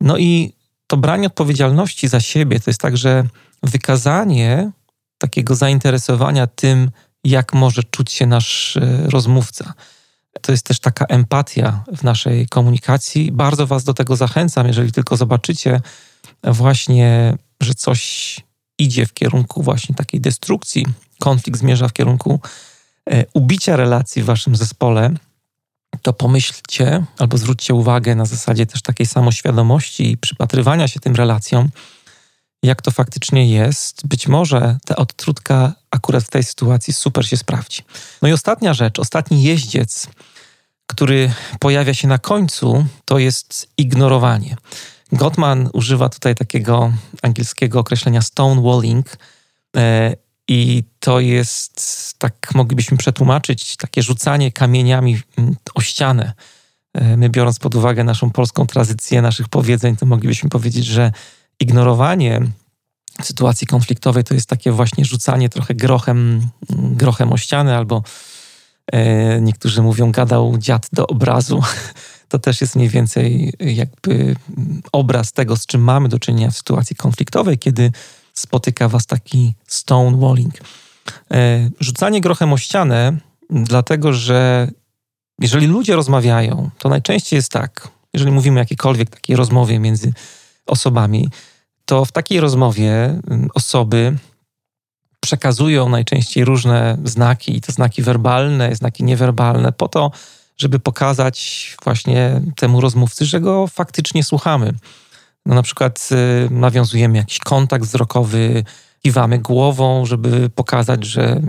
No 0.00 0.18
i 0.18 0.52
to 0.86 0.96
branie 0.96 1.26
odpowiedzialności 1.26 2.08
za 2.08 2.20
siebie 2.20 2.60
to 2.60 2.70
jest 2.70 2.80
także 2.80 3.24
wykazanie 3.62 4.70
takiego 5.18 5.54
zainteresowania 5.54 6.46
tym, 6.46 6.90
jak 7.24 7.52
może 7.52 7.82
czuć 7.82 8.12
się 8.12 8.26
nasz 8.26 8.76
e, 8.76 9.10
rozmówca. 9.10 9.74
To 10.40 10.52
jest 10.52 10.66
też 10.66 10.80
taka 10.80 11.04
empatia 11.04 11.84
w 11.96 12.02
naszej 12.02 12.46
komunikacji. 12.48 13.32
Bardzo 13.32 13.66
Was 13.66 13.84
do 13.84 13.94
tego 13.94 14.16
zachęcam, 14.16 14.66
jeżeli 14.66 14.92
tylko 14.92 15.16
zobaczycie 15.16 15.80
właśnie, 16.44 17.36
że 17.60 17.74
coś 17.74 18.36
idzie 18.78 19.06
w 19.06 19.12
kierunku 19.12 19.62
właśnie 19.62 19.94
takiej 19.94 20.20
destrukcji 20.20 20.86
konflikt 21.22 21.58
zmierza 21.58 21.88
w 21.88 21.92
kierunku 21.92 22.40
e, 23.10 23.24
ubicia 23.34 23.76
relacji 23.76 24.22
w 24.22 24.24
waszym 24.24 24.56
zespole, 24.56 25.10
to 26.02 26.12
pomyślcie 26.12 27.04
albo 27.18 27.38
zwróćcie 27.38 27.74
uwagę 27.74 28.14
na 28.14 28.24
zasadzie 28.24 28.66
też 28.66 28.82
takiej 28.82 29.06
samoświadomości 29.06 30.10
i 30.10 30.18
przypatrywania 30.18 30.88
się 30.88 31.00
tym 31.00 31.14
relacjom, 31.14 31.68
jak 32.62 32.82
to 32.82 32.90
faktycznie 32.90 33.50
jest. 33.50 34.06
Być 34.06 34.28
może 34.28 34.78
ta 34.86 34.96
odtrutka 34.96 35.72
akurat 35.90 36.24
w 36.24 36.30
tej 36.30 36.44
sytuacji 36.44 36.92
super 36.92 37.28
się 37.28 37.36
sprawdzi. 37.36 37.82
No 38.22 38.28
i 38.28 38.32
ostatnia 38.32 38.74
rzecz, 38.74 38.98
ostatni 38.98 39.42
jeździec, 39.42 40.06
który 40.86 41.32
pojawia 41.60 41.94
się 41.94 42.08
na 42.08 42.18
końcu, 42.18 42.86
to 43.04 43.18
jest 43.18 43.68
ignorowanie. 43.78 44.56
Gottman 45.12 45.70
używa 45.72 46.08
tutaj 46.08 46.34
takiego 46.34 46.92
angielskiego 47.22 47.80
określenia 47.80 48.22
stonewalling. 48.22 49.16
I 50.48 50.84
to 50.98 51.20
jest, 51.20 52.14
tak 52.18 52.54
moglibyśmy 52.54 52.96
przetłumaczyć, 52.96 53.76
takie 53.76 54.02
rzucanie 54.02 54.52
kamieniami 54.52 55.18
mm, 55.36 55.56
o 55.74 55.80
ścianę. 55.80 56.32
E, 56.94 57.16
my, 57.16 57.30
biorąc 57.30 57.58
pod 57.58 57.74
uwagę 57.74 58.04
naszą 58.04 58.30
polską 58.30 58.66
tradycję, 58.66 59.22
naszych 59.22 59.48
powiedzeń, 59.48 59.96
to 59.96 60.06
moglibyśmy 60.06 60.50
powiedzieć, 60.50 60.84
że 60.86 61.12
ignorowanie 61.60 62.40
sytuacji 63.22 63.66
konfliktowej 63.66 64.24
to 64.24 64.34
jest 64.34 64.48
takie 64.48 64.72
właśnie 64.72 65.04
rzucanie 65.04 65.48
trochę 65.48 65.74
grochem, 65.74 66.48
mm, 66.70 66.94
grochem 66.94 67.32
o 67.32 67.36
ścianę, 67.36 67.76
albo 67.76 68.02
e, 68.92 69.40
niektórzy 69.40 69.82
mówią, 69.82 70.12
gadał 70.12 70.58
dziad 70.58 70.88
do 70.92 71.06
obrazu. 71.06 71.62
To 72.28 72.38
też 72.38 72.60
jest 72.60 72.76
mniej 72.76 72.88
więcej 72.88 73.52
jakby 73.60 74.36
obraz 74.92 75.32
tego, 75.32 75.56
z 75.56 75.66
czym 75.66 75.80
mamy 75.80 76.08
do 76.08 76.18
czynienia 76.18 76.50
w 76.50 76.56
sytuacji 76.56 76.96
konfliktowej, 76.96 77.58
kiedy 77.58 77.92
spotyka 78.32 78.88
was 78.88 79.06
taki 79.06 79.54
stonewalling. 79.66 80.54
E, 81.30 81.70
rzucanie 81.80 82.20
grochem 82.20 82.52
o 82.52 82.58
ścianę, 82.58 83.16
dlatego 83.50 84.12
że 84.12 84.68
jeżeli 85.40 85.66
ludzie 85.66 85.96
rozmawiają, 85.96 86.70
to 86.78 86.88
najczęściej 86.88 87.36
jest 87.36 87.52
tak, 87.52 87.88
jeżeli 88.14 88.32
mówimy 88.32 88.56
o 88.56 88.62
jakiejkolwiek 88.62 89.10
takiej 89.10 89.36
rozmowie 89.36 89.78
między 89.78 90.12
osobami, 90.66 91.28
to 91.84 92.04
w 92.04 92.12
takiej 92.12 92.40
rozmowie 92.40 93.20
osoby 93.54 94.16
przekazują 95.20 95.88
najczęściej 95.88 96.44
różne 96.44 96.98
znaki, 97.04 97.56
i 97.56 97.60
to 97.60 97.72
znaki 97.72 98.02
werbalne, 98.02 98.76
znaki 98.76 99.04
niewerbalne, 99.04 99.72
po 99.72 99.88
to, 99.88 100.10
żeby 100.56 100.78
pokazać 100.78 101.76
właśnie 101.84 102.40
temu 102.56 102.80
rozmówcy, 102.80 103.24
że 103.24 103.40
go 103.40 103.66
faktycznie 103.66 104.24
słuchamy. 104.24 104.72
No 105.46 105.54
na 105.54 105.62
przykład 105.62 106.08
y, 106.12 106.50
nawiązujemy 106.50 107.18
jakiś 107.18 107.38
kontakt 107.38 107.84
wzrokowy, 107.84 108.64
kiwamy 109.02 109.38
głową, 109.38 110.06
żeby 110.06 110.50
pokazać, 110.50 111.04
że 111.04 111.40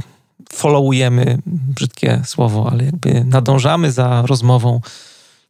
followujemy, 0.53 1.37
brzydkie 1.45 2.21
słowo, 2.25 2.69
ale 2.71 2.85
jakby 2.85 3.23
nadążamy 3.23 3.91
za 3.91 4.23
rozmową, 4.25 4.81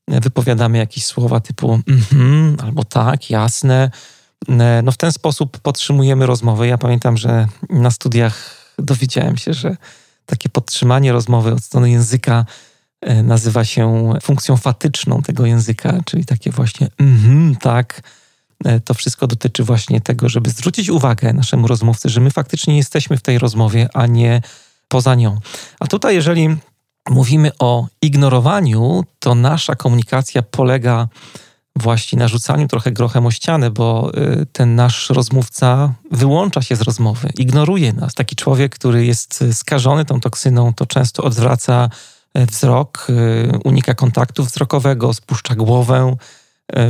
wypowiadamy 0.07 0.77
jakieś 0.77 1.05
słowa 1.05 1.39
typu 1.39 1.79
mhm, 1.87 2.57
albo 2.63 2.83
tak, 2.83 3.29
jasne. 3.29 3.91
No 4.83 4.91
w 4.91 4.97
ten 4.97 5.11
sposób 5.11 5.59
podtrzymujemy 5.59 6.25
rozmowę. 6.25 6.67
Ja 6.67 6.77
pamiętam, 6.77 7.17
że 7.17 7.47
na 7.69 7.91
studiach 7.91 8.55
dowiedziałem 8.79 9.37
się, 9.37 9.53
że 9.53 9.77
takie 10.25 10.49
podtrzymanie 10.49 11.11
rozmowy 11.11 11.53
od 11.53 11.63
strony 11.63 11.89
języka 11.89 12.45
e, 13.01 13.23
nazywa 13.23 13.65
się 13.65 14.13
funkcją 14.21 14.57
fatyczną 14.57 15.21
tego 15.21 15.45
języka, 15.45 15.99
czyli 16.05 16.25
takie 16.25 16.51
właśnie 16.51 16.87
mhm, 16.99 17.55
tak. 17.55 18.01
E, 18.65 18.79
to 18.79 18.93
wszystko 18.93 19.27
dotyczy 19.27 19.63
właśnie 19.63 20.01
tego, 20.01 20.29
żeby 20.29 20.49
zwrócić 20.49 20.89
uwagę 20.89 21.33
naszemu 21.33 21.67
rozmówcy, 21.67 22.09
że 22.09 22.21
my 22.21 22.31
faktycznie 22.31 22.77
jesteśmy 22.77 23.17
w 23.17 23.21
tej 23.21 23.39
rozmowie, 23.39 23.89
a 23.93 24.05
nie 24.07 24.41
poza 24.87 25.15
nią. 25.15 25.39
A 25.79 25.87
tutaj, 25.87 26.15
jeżeli 26.15 26.55
mówimy 27.09 27.51
o 27.59 27.87
ignorowaniu, 28.01 29.03
to 29.19 29.35
nasza 29.35 29.75
komunikacja 29.75 30.41
polega 30.41 31.07
właśnie 31.75 32.19
na 32.19 32.27
rzucaniu 32.27 32.67
trochę 32.67 32.91
grochem 32.91 33.25
o 33.25 33.31
ścianę, 33.31 33.71
bo 33.71 34.11
y, 34.17 34.45
ten 34.45 34.75
nasz 34.75 35.09
rozmówca 35.09 35.93
wyłącza 36.11 36.61
się 36.61 36.75
z 36.75 36.81
rozmowy, 36.81 37.29
ignoruje 37.37 37.93
nas. 37.93 38.13
Taki 38.13 38.35
człowiek, 38.35 38.75
który 38.75 39.05
jest 39.05 39.43
skażony 39.53 40.05
tą 40.05 40.19
toksyną, 40.19 40.73
to 40.73 40.85
często 40.85 41.23
odwraca 41.23 41.89
e, 42.33 42.45
wzrok, 42.45 43.07
y, 43.09 43.59
unika 43.63 43.93
kontaktu 43.93 44.43
wzrokowego, 44.43 45.13
spuszcza 45.13 45.55
głowę, 45.55 46.15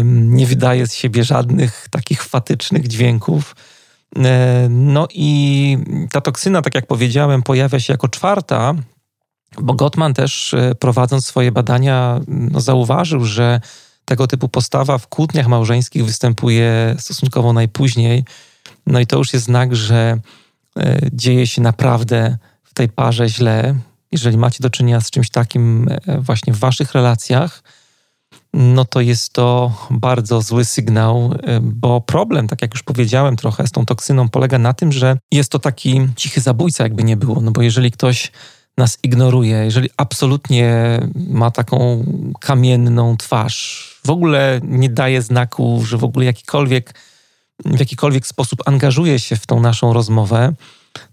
nie 0.04 0.46
wydaje 0.46 0.88
z 0.88 0.94
siebie 0.94 1.24
żadnych 1.24 1.88
takich 1.92 2.24
fatycznych 2.24 2.88
dźwięków. 2.88 3.56
E, 4.16 4.68
no 4.70 5.08
i 5.14 5.78
ta 6.12 6.22
toksyna, 6.22 6.62
tak 6.62 6.76
jak 6.76 6.88
powiedziałem, 6.88 7.44
pojawia 7.44 7.80
się 7.80 7.94
jako 7.94 8.08
czwarta, 8.08 8.74
bo 9.62 9.74
Gottman 9.74 10.14
też 10.14 10.54
e, 10.54 10.76
prowadząc 10.76 11.26
swoje 11.26 11.52
badania 11.52 12.20
no, 12.28 12.62
zauważył, 12.62 13.26
że 13.26 13.62
tego 14.06 14.28
typu 14.28 14.50
postawa 14.50 14.98
w 14.98 15.08
kłótniach 15.08 15.48
małżeńskich 15.48 16.06
występuje 16.06 16.96
stosunkowo 17.00 17.54
najpóźniej. 17.54 18.26
No 18.88 19.00
i 19.00 19.08
to 19.08 19.18
już 19.18 19.34
jest 19.34 19.46
znak, 19.46 19.76
że 19.76 20.20
e, 20.78 21.00
dzieje 21.14 21.48
się 21.48 21.62
naprawdę 21.62 22.38
w 22.64 22.74
tej 22.74 22.90
parze 22.90 23.30
źle. 23.30 23.76
Jeżeli 24.12 24.38
macie 24.38 24.58
do 24.62 24.70
czynienia 24.70 25.02
z 25.02 25.12
czymś 25.12 25.30
takim 25.30 25.90
właśnie 26.20 26.54
w 26.54 26.60
waszych 26.60 26.94
relacjach, 26.94 27.64
no 28.54 28.86
to 28.86 29.02
jest 29.02 29.34
to 29.34 29.72
bardzo 29.90 30.42
zły 30.42 30.66
sygnał, 30.66 31.34
y, 31.34 31.60
bo 31.62 32.02
problem, 32.02 32.48
tak 32.48 32.62
jak 32.62 32.74
już 32.74 32.84
powiedziałem 32.84 33.36
trochę 33.36 33.68
z 33.68 33.72
tą 33.72 33.86
toksyną, 33.86 34.30
polega 34.30 34.58
na 34.58 34.74
tym, 34.74 34.92
że 34.92 35.18
jest 35.32 35.52
to 35.52 35.60
taki 35.60 36.02
cichy 36.16 36.42
zabójca, 36.42 36.84
jakby 36.84 37.04
nie 37.04 37.18
było. 37.18 37.42
No 37.42 37.52
bo 37.52 37.62
jeżeli 37.62 37.92
ktoś 37.92 38.32
nas 38.78 38.98
ignoruje, 39.04 39.58
jeżeli 39.58 39.90
absolutnie 39.98 41.00
ma 41.16 41.52
taką 41.52 42.06
kamienną 42.40 43.18
twarz, 43.18 43.90
w 44.06 44.10
ogóle 44.10 44.62
nie 44.64 44.90
daje 44.90 45.22
znaku, 45.22 45.82
że 45.86 45.98
w 45.98 46.04
ogóle 46.04 46.26
jakikolwiek, 46.26 46.94
w 47.66 47.80
jakikolwiek 47.80 48.28
sposób 48.28 48.60
angażuje 48.66 49.20
się 49.20 49.36
w 49.36 49.46
tą 49.46 49.60
naszą 49.60 49.94
rozmowę, 49.94 50.54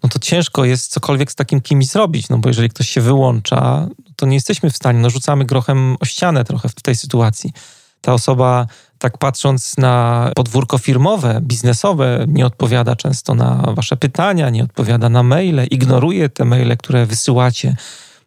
no 0.02 0.08
to 0.08 0.18
ciężko 0.18 0.64
jest 0.64 0.92
cokolwiek 0.92 1.32
z 1.32 1.34
takim 1.34 1.60
kimś 1.60 1.86
zrobić, 1.86 2.28
no 2.28 2.38
bo 2.38 2.48
jeżeli 2.48 2.68
ktoś 2.68 2.88
się 2.88 3.00
wyłącza, 3.00 3.88
to 4.20 4.26
nie 4.26 4.34
jesteśmy 4.34 4.70
w 4.70 4.76
stanie, 4.76 4.98
no 4.98 5.10
rzucamy 5.10 5.44
grochem 5.44 5.96
o 6.00 6.04
ścianę 6.04 6.44
trochę 6.44 6.68
w 6.68 6.74
tej 6.74 6.96
sytuacji. 6.96 7.52
Ta 8.00 8.12
osoba, 8.12 8.66
tak 8.98 9.18
patrząc 9.18 9.76
na 9.78 10.30
podwórko 10.34 10.78
firmowe, 10.78 11.40
biznesowe, 11.42 12.24
nie 12.28 12.46
odpowiada 12.46 12.96
często 12.96 13.34
na 13.34 13.64
wasze 13.74 13.96
pytania, 13.96 14.50
nie 14.50 14.64
odpowiada 14.64 15.08
na 15.08 15.22
maile, 15.22 15.66
ignoruje 15.70 16.28
te 16.28 16.44
maile, 16.44 16.76
które 16.76 17.06
wysyłacie, 17.06 17.76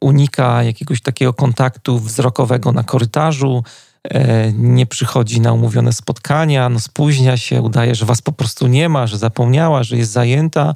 unika 0.01 0.63
jakiegoś 0.63 1.01
takiego 1.01 1.33
kontaktu 1.33 1.99
wzrokowego 1.99 2.71
na 2.71 2.83
korytarzu, 2.83 3.63
e, 4.03 4.53
nie 4.53 4.85
przychodzi 4.85 5.41
na 5.41 5.53
umówione 5.53 5.93
spotkania, 5.93 6.69
no 6.69 6.79
spóźnia 6.79 7.37
się, 7.37 7.61
udaje, 7.61 7.95
że 7.95 8.05
was 8.05 8.21
po 8.21 8.31
prostu 8.31 8.67
nie 8.67 8.89
ma, 8.89 9.07
że 9.07 9.17
zapomniała, 9.17 9.83
że 9.83 9.97
jest 9.97 10.11
zajęta 10.11 10.73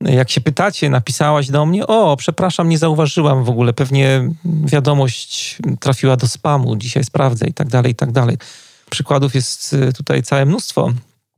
jak 0.00 0.30
się 0.30 0.40
pytacie, 0.40 0.90
napisałaś 0.90 1.48
do 1.48 1.66
mnie, 1.66 1.86
o, 1.86 2.16
przepraszam, 2.16 2.68
nie 2.68 2.78
zauważyłam 2.78 3.44
w 3.44 3.48
ogóle, 3.48 3.72
pewnie 3.72 4.30
wiadomość 4.44 5.58
trafiła 5.80 6.16
do 6.16 6.28
spamu, 6.28 6.76
dzisiaj 6.76 7.04
sprawdzę 7.04 7.46
i 7.46 7.52
tak 7.52 7.68
dalej, 7.68 7.92
i 7.92 7.94
tak 7.94 8.12
dalej. 8.12 8.38
Przykładów 8.90 9.34
jest 9.34 9.72
y, 9.72 9.92
tutaj 9.92 10.22
całe 10.22 10.46
mnóstwo 10.46 10.92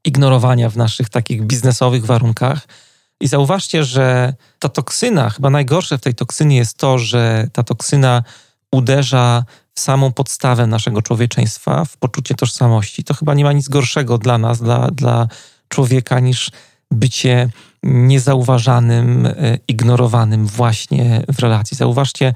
ignorowania 0.04 0.70
w 0.70 0.76
naszych 0.76 1.08
takich 1.08 1.42
biznesowych 1.42 2.06
warunkach. 2.06 2.66
I 3.20 3.28
zauważcie, 3.28 3.84
że 3.84 4.34
ta 4.58 4.68
toksyna, 4.68 5.30
chyba 5.30 5.50
najgorsze 5.50 5.98
w 5.98 6.00
tej 6.00 6.14
toksynie 6.14 6.56
jest 6.56 6.78
to, 6.78 6.98
że 6.98 7.48
ta 7.52 7.62
toksyna 7.62 8.22
uderza 8.72 9.44
w 9.74 9.80
samą 9.80 10.12
podstawę 10.12 10.66
naszego 10.66 11.02
człowieczeństwa, 11.02 11.84
w 11.84 11.96
poczucie 11.96 12.34
tożsamości. 12.34 13.04
To 13.04 13.14
chyba 13.14 13.34
nie 13.34 13.44
ma 13.44 13.52
nic 13.52 13.68
gorszego 13.68 14.18
dla 14.18 14.38
nas, 14.38 14.62
dla, 14.62 14.90
dla 14.90 15.28
człowieka, 15.68 16.20
niż 16.20 16.50
bycie 16.90 17.50
niezauważanym, 17.82 19.26
e, 19.26 19.58
ignorowanym 19.68 20.46
właśnie 20.46 21.24
w 21.28 21.38
relacji. 21.38 21.76
Zauważcie, 21.76 22.34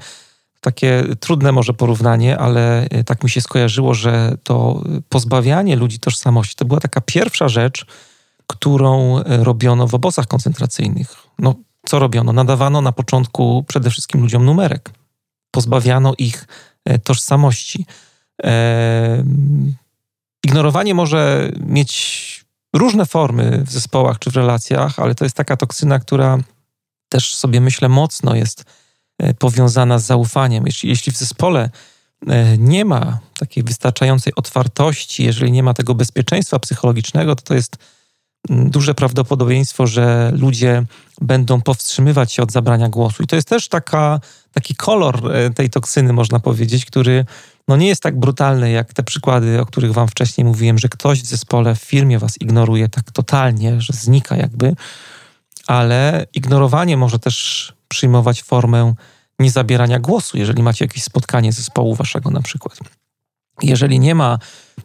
takie 0.61 1.03
trudne 1.19 1.51
może 1.51 1.73
porównanie, 1.73 2.37
ale 2.37 2.89
e, 2.89 3.03
tak 3.03 3.23
mi 3.23 3.29
się 3.29 3.41
skojarzyło, 3.41 3.93
że 3.93 4.37
to 4.43 4.83
pozbawianie 5.09 5.75
ludzi 5.75 5.99
tożsamości 5.99 6.55
to 6.55 6.65
była 6.65 6.79
taka 6.79 7.01
pierwsza 7.01 7.49
rzecz, 7.49 7.85
którą 8.47 9.19
e, 9.19 9.43
robiono 9.43 9.87
w 9.87 9.95
obozach 9.95 10.27
koncentracyjnych. 10.27 11.15
No, 11.39 11.55
co 11.85 11.99
robiono? 11.99 12.33
Nadawano 12.33 12.81
na 12.81 12.91
początku 12.91 13.65
przede 13.67 13.89
wszystkim 13.89 14.21
ludziom 14.21 14.45
numerek. 14.45 14.89
Pozbawiano 15.51 16.13
ich 16.17 16.47
tożsamości. 17.03 17.85
Ignorowanie 20.43 20.93
może 20.93 21.51
mieć 21.59 22.45
różne 22.75 23.05
formy 23.05 23.63
w 23.65 23.71
zespołach 23.71 24.19
czy 24.19 24.31
w 24.31 24.35
relacjach, 24.35 24.99
ale 24.99 25.15
to 25.15 25.25
jest 25.25 25.35
taka 25.35 25.57
toksyna, 25.57 25.99
która 25.99 26.37
też 27.09 27.35
sobie 27.35 27.61
myślę 27.61 27.89
mocno 27.89 28.35
jest 28.35 28.65
e, 29.19 29.33
powiązana 29.33 29.99
z 29.99 30.05
zaufaniem. 30.05 30.65
Jeśli, 30.65 30.89
jeśli 30.89 31.11
w 31.11 31.17
zespole 31.17 31.69
e, 32.27 32.57
nie 32.57 32.85
ma 32.85 33.19
takiej 33.39 33.63
wystarczającej 33.63 34.33
otwartości, 34.35 35.23
jeżeli 35.23 35.51
nie 35.51 35.63
ma 35.63 35.73
tego 35.73 35.95
bezpieczeństwa 35.95 36.59
psychologicznego, 36.59 37.35
to 37.35 37.41
to 37.41 37.53
jest 37.53 37.77
mm, 38.49 38.69
duże 38.69 38.95
prawdopodobieństwo, 38.95 39.87
że 39.87 40.31
ludzie 40.35 40.85
będą 41.21 41.61
powstrzymywać 41.61 42.33
się 42.33 42.43
od 42.43 42.51
zabrania 42.51 42.89
głosu. 42.89 43.23
I 43.23 43.27
to 43.27 43.35
jest 43.35 43.47
też 43.47 43.67
taka, 43.67 44.19
taki 44.51 44.75
kolor 44.75 45.31
e, 45.31 45.49
tej 45.49 45.69
toksyny, 45.69 46.13
można 46.13 46.39
powiedzieć, 46.39 46.85
który 46.85 47.25
no 47.67 47.77
nie 47.77 47.87
jest 47.87 48.03
tak 48.03 48.19
brutalny 48.19 48.71
jak 48.71 48.93
te 48.93 49.03
przykłady, 49.03 49.61
o 49.61 49.65
których 49.65 49.93
wam 49.93 50.07
wcześniej 50.07 50.45
mówiłem, 50.45 50.77
że 50.77 50.89
ktoś 50.89 51.21
w 51.21 51.25
zespole, 51.25 51.75
w 51.75 51.79
firmie 51.79 52.19
was 52.19 52.41
ignoruje 52.41 52.89
tak 52.89 53.11
totalnie, 53.11 53.81
że 53.81 53.93
znika 53.93 54.35
jakby, 54.35 54.75
ale 55.67 56.25
ignorowanie 56.33 56.97
może 56.97 57.19
też 57.19 57.73
przyjmować 57.87 58.43
formę 58.43 58.93
niezabierania 59.39 59.99
głosu, 59.99 60.37
jeżeli 60.37 60.63
macie 60.63 60.85
jakieś 60.85 61.03
spotkanie 61.03 61.53
zespołu 61.53 61.95
waszego 61.95 62.29
na 62.29 62.41
przykład. 62.41 62.79
Jeżeli 63.61 63.99
nie 63.99 64.15
ma 64.15 64.39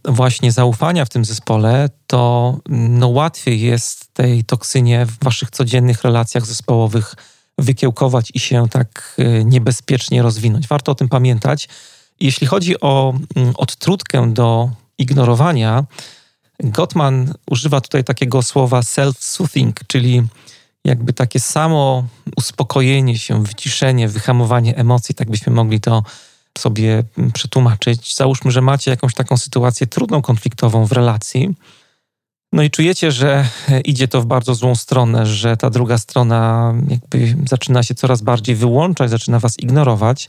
właśnie 0.05 0.53
zaufania 0.53 1.05
w 1.05 1.09
tym 1.09 1.25
zespole, 1.25 1.91
to 2.07 2.57
no 2.69 3.09
łatwiej 3.09 3.61
jest 3.61 4.15
tej 4.15 4.45
toksynie 4.45 5.07
w 5.07 5.25
waszych 5.25 5.51
codziennych 5.51 6.03
relacjach 6.03 6.47
zespołowych 6.47 7.15
wykiełkować 7.59 8.31
i 8.35 8.41
się 8.41 8.69
tak 8.69 9.15
e, 9.19 9.45
niebezpiecznie 9.45 10.23
rozwinąć. 10.23 10.69
Warto 10.69 10.93
o 10.93 10.95
tym 10.95 11.09
pamiętać, 11.09 11.69
jeśli 12.25 12.47
chodzi 12.47 12.81
o 12.81 13.15
mm, 13.37 13.55
odtrutkę 13.57 14.33
do 14.33 14.71
ignorowania, 14.99 15.85
Gottman 16.61 17.35
używa 17.51 17.81
tutaj 17.81 18.05
takiego 18.05 18.43
słowa 18.43 18.81
self-soothing, 18.81 19.73
czyli 19.87 20.23
jakby 20.85 21.13
takie 21.13 21.41
samo 21.41 22.05
uspokojenie 22.37 23.19
się, 23.19 23.45
wyciszenie, 23.45 24.09
wyhamowanie 24.09 24.77
emocji, 24.77 25.15
tak 25.15 25.31
byśmy 25.31 25.53
mogli 25.53 25.81
to 25.81 26.03
sobie 26.59 27.05
mm, 27.19 27.33
przetłumaczyć. 27.33 28.17
Załóżmy, 28.17 28.51
że 28.51 28.61
macie 28.61 28.91
jakąś 28.91 29.15
taką 29.15 29.37
sytuację 29.37 29.87
trudną, 29.87 30.23
konfliktową 30.23 30.87
w 30.87 30.93
relacji, 30.93 31.55
no 32.53 32.63
i 32.63 32.71
czujecie, 32.71 33.13
że 33.13 33.49
idzie 33.85 34.09
to 34.09 34.23
w 34.23 34.27
bardzo 34.27 34.55
złą 34.55 34.75
stronę, 34.75 35.27
że 35.27 35.57
ta 35.57 35.71
druga 35.71 35.99
strona 35.99 36.75
jakby 36.89 37.37
zaczyna 37.49 37.83
się 37.83 37.95
coraz 37.95 38.23
bardziej 38.23 38.57
wyłączać, 38.57 39.11
zaczyna 39.11 39.39
was 39.39 39.59
ignorować 39.59 40.29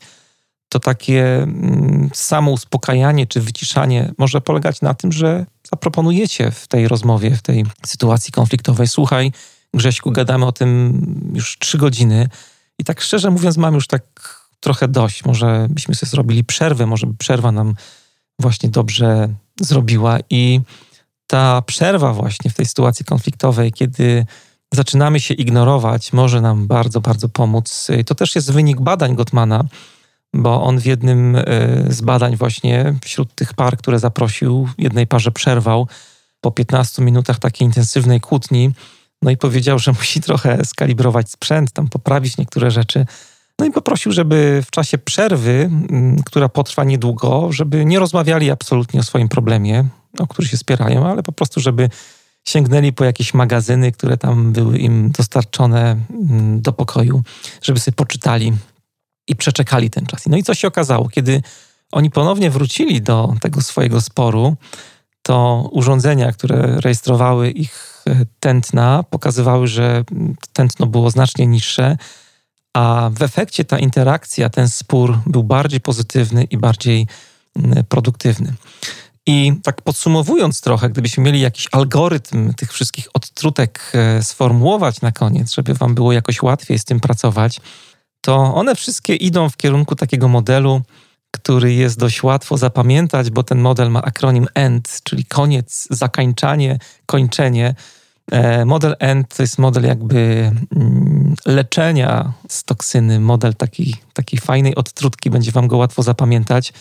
to 0.73 0.79
takie 0.79 1.43
mm, 1.43 2.09
samo 2.13 2.51
uspokajanie 2.51 3.27
czy 3.27 3.41
wyciszanie 3.41 4.11
może 4.17 4.41
polegać 4.41 4.81
na 4.81 4.93
tym, 4.93 5.11
że 5.11 5.45
zaproponujecie 5.71 6.51
w 6.51 6.67
tej 6.67 6.87
rozmowie, 6.87 7.31
w 7.31 7.41
tej 7.41 7.65
sytuacji 7.85 8.31
konfliktowej, 8.31 8.87
słuchaj, 8.87 9.31
Grześku, 9.73 10.11
gadamy 10.11 10.45
o 10.45 10.51
tym 10.51 11.01
już 11.33 11.57
trzy 11.59 11.77
godziny 11.77 12.29
i 12.79 12.83
tak 12.83 13.01
szczerze 13.01 13.31
mówiąc 13.31 13.57
mam 13.57 13.73
już 13.73 13.87
tak 13.87 14.03
trochę 14.59 14.87
dość. 14.87 15.25
Może 15.25 15.67
byśmy 15.69 15.95
sobie 15.95 16.09
zrobili 16.09 16.43
przerwę, 16.43 16.85
może 16.85 17.07
przerwa 17.17 17.51
nam 17.51 17.75
właśnie 18.39 18.69
dobrze 18.69 19.29
zrobiła 19.61 20.17
i 20.29 20.61
ta 21.27 21.61
przerwa 21.61 22.13
właśnie 22.13 22.51
w 22.51 22.53
tej 22.53 22.65
sytuacji 22.65 23.05
konfliktowej, 23.05 23.71
kiedy 23.71 24.25
zaczynamy 24.73 25.19
się 25.19 25.33
ignorować, 25.33 26.13
może 26.13 26.41
nam 26.41 26.67
bardzo, 26.67 27.01
bardzo 27.01 27.29
pomóc. 27.29 27.87
To 28.05 28.15
też 28.15 28.35
jest 28.35 28.51
wynik 28.51 28.81
badań 28.81 29.15
Gottmana, 29.15 29.63
bo 30.33 30.63
on 30.63 30.79
w 30.79 30.85
jednym 30.85 31.35
e, 31.35 31.43
z 31.89 32.01
badań 32.01 32.35
właśnie 32.35 32.93
wśród 33.03 33.35
tych 33.35 33.53
par, 33.53 33.77
które 33.77 33.99
zaprosił, 33.99 34.69
jednej 34.77 35.07
parze 35.07 35.31
przerwał 35.31 35.87
po 36.41 36.51
15 36.51 37.01
minutach 37.01 37.39
takiej 37.39 37.67
intensywnej 37.67 38.21
kłótni, 38.21 38.71
no 39.21 39.31
i 39.31 39.37
powiedział, 39.37 39.79
że 39.79 39.91
musi 39.99 40.21
trochę 40.21 40.65
skalibrować 40.65 41.31
sprzęt, 41.31 41.71
tam 41.71 41.87
poprawić 41.87 42.37
niektóre 42.37 42.71
rzeczy. 42.71 43.05
No 43.59 43.65
i 43.65 43.71
poprosił, 43.71 44.11
żeby 44.11 44.63
w 44.65 44.71
czasie 44.71 44.97
przerwy, 44.97 45.69
która 46.25 46.49
potrwa 46.49 46.83
niedługo, 46.83 47.51
żeby 47.51 47.85
nie 47.85 47.99
rozmawiali 47.99 48.51
absolutnie 48.51 48.99
o 48.99 49.03
swoim 49.03 49.29
problemie, 49.29 49.85
o 50.19 50.27
który 50.27 50.47
się 50.47 50.57
spierają, 50.57 51.07
ale 51.07 51.23
po 51.23 51.31
prostu, 51.31 51.59
żeby 51.59 51.89
sięgnęli 52.45 52.93
po 52.93 53.05
jakieś 53.05 53.33
magazyny, 53.33 53.91
które 53.91 54.17
tam 54.17 54.53
były 54.53 54.77
im 54.77 55.11
dostarczone 55.11 55.97
do 56.55 56.73
pokoju, 56.73 57.23
żeby 57.61 57.79
sobie 57.79 57.95
poczytali 57.95 58.53
i 59.27 59.35
przeczekali 59.35 59.89
ten 59.89 60.05
czas. 60.05 60.25
No 60.27 60.37
i 60.37 60.43
co 60.43 60.53
się 60.53 60.67
okazało, 60.67 61.09
kiedy 61.09 61.41
oni 61.91 62.11
ponownie 62.11 62.49
wrócili 62.49 63.01
do 63.01 63.33
tego 63.41 63.61
swojego 63.61 64.01
sporu, 64.01 64.55
to 65.21 65.69
urządzenia, 65.71 66.31
które 66.31 66.81
rejestrowały 66.81 67.51
ich 67.51 68.03
e, 68.07 68.25
tętna, 68.39 69.03
pokazywały, 69.09 69.67
że 69.67 70.03
tętno 70.53 70.85
było 70.85 71.09
znacznie 71.09 71.47
niższe, 71.47 71.97
a 72.73 73.09
w 73.13 73.21
efekcie 73.21 73.65
ta 73.65 73.79
interakcja, 73.79 74.49
ten 74.49 74.69
spór 74.69 75.19
był 75.25 75.43
bardziej 75.43 75.81
pozytywny 75.81 76.43
i 76.43 76.57
bardziej 76.57 77.07
produktywny. 77.89 78.53
I 79.25 79.53
tak 79.63 79.81
podsumowując 79.81 80.61
trochę, 80.61 80.89
gdybyśmy 80.89 81.23
mieli 81.23 81.39
jakiś 81.41 81.67
algorytm 81.71 82.53
tych 82.53 82.73
wszystkich 82.73 83.07
odtrutek 83.13 83.91
e, 83.93 84.23
sformułować 84.23 85.01
na 85.01 85.11
koniec, 85.11 85.53
żeby 85.53 85.73
Wam 85.73 85.95
było 85.95 86.13
jakoś 86.13 86.41
łatwiej 86.41 86.79
z 86.79 86.85
tym 86.85 86.99
pracować, 86.99 87.61
to 88.23 88.35
one 88.55 88.75
wszystkie 88.75 89.15
idą 89.15 89.49
w 89.49 89.57
kierunku 89.57 89.95
takiego 89.95 90.27
modelu, 90.27 90.81
który 91.31 91.73
jest 91.73 91.99
dość 91.99 92.23
łatwo 92.23 92.57
zapamiętać, 92.57 93.29
bo 93.29 93.43
ten 93.43 93.59
model 93.59 93.91
ma 93.91 94.01
akronim 94.01 94.47
END, 94.55 94.99
czyli 95.03 95.25
koniec, 95.25 95.87
zakańczanie, 95.89 96.79
kończenie. 97.05 97.75
E, 98.31 98.65
model 98.65 98.95
END 98.99 99.35
to 99.35 99.43
jest 99.43 99.57
model 99.57 99.83
jakby 99.83 100.51
mm, 100.75 101.35
leczenia 101.45 102.33
z 102.49 102.63
toksyny, 102.63 103.19
model 103.19 103.55
takiej, 103.55 103.95
takiej 104.13 104.39
fajnej 104.39 104.75
odtrutki, 104.75 105.29
będzie 105.29 105.51
wam 105.51 105.67
go 105.67 105.77
łatwo 105.77 106.03
zapamiętać, 106.03 106.73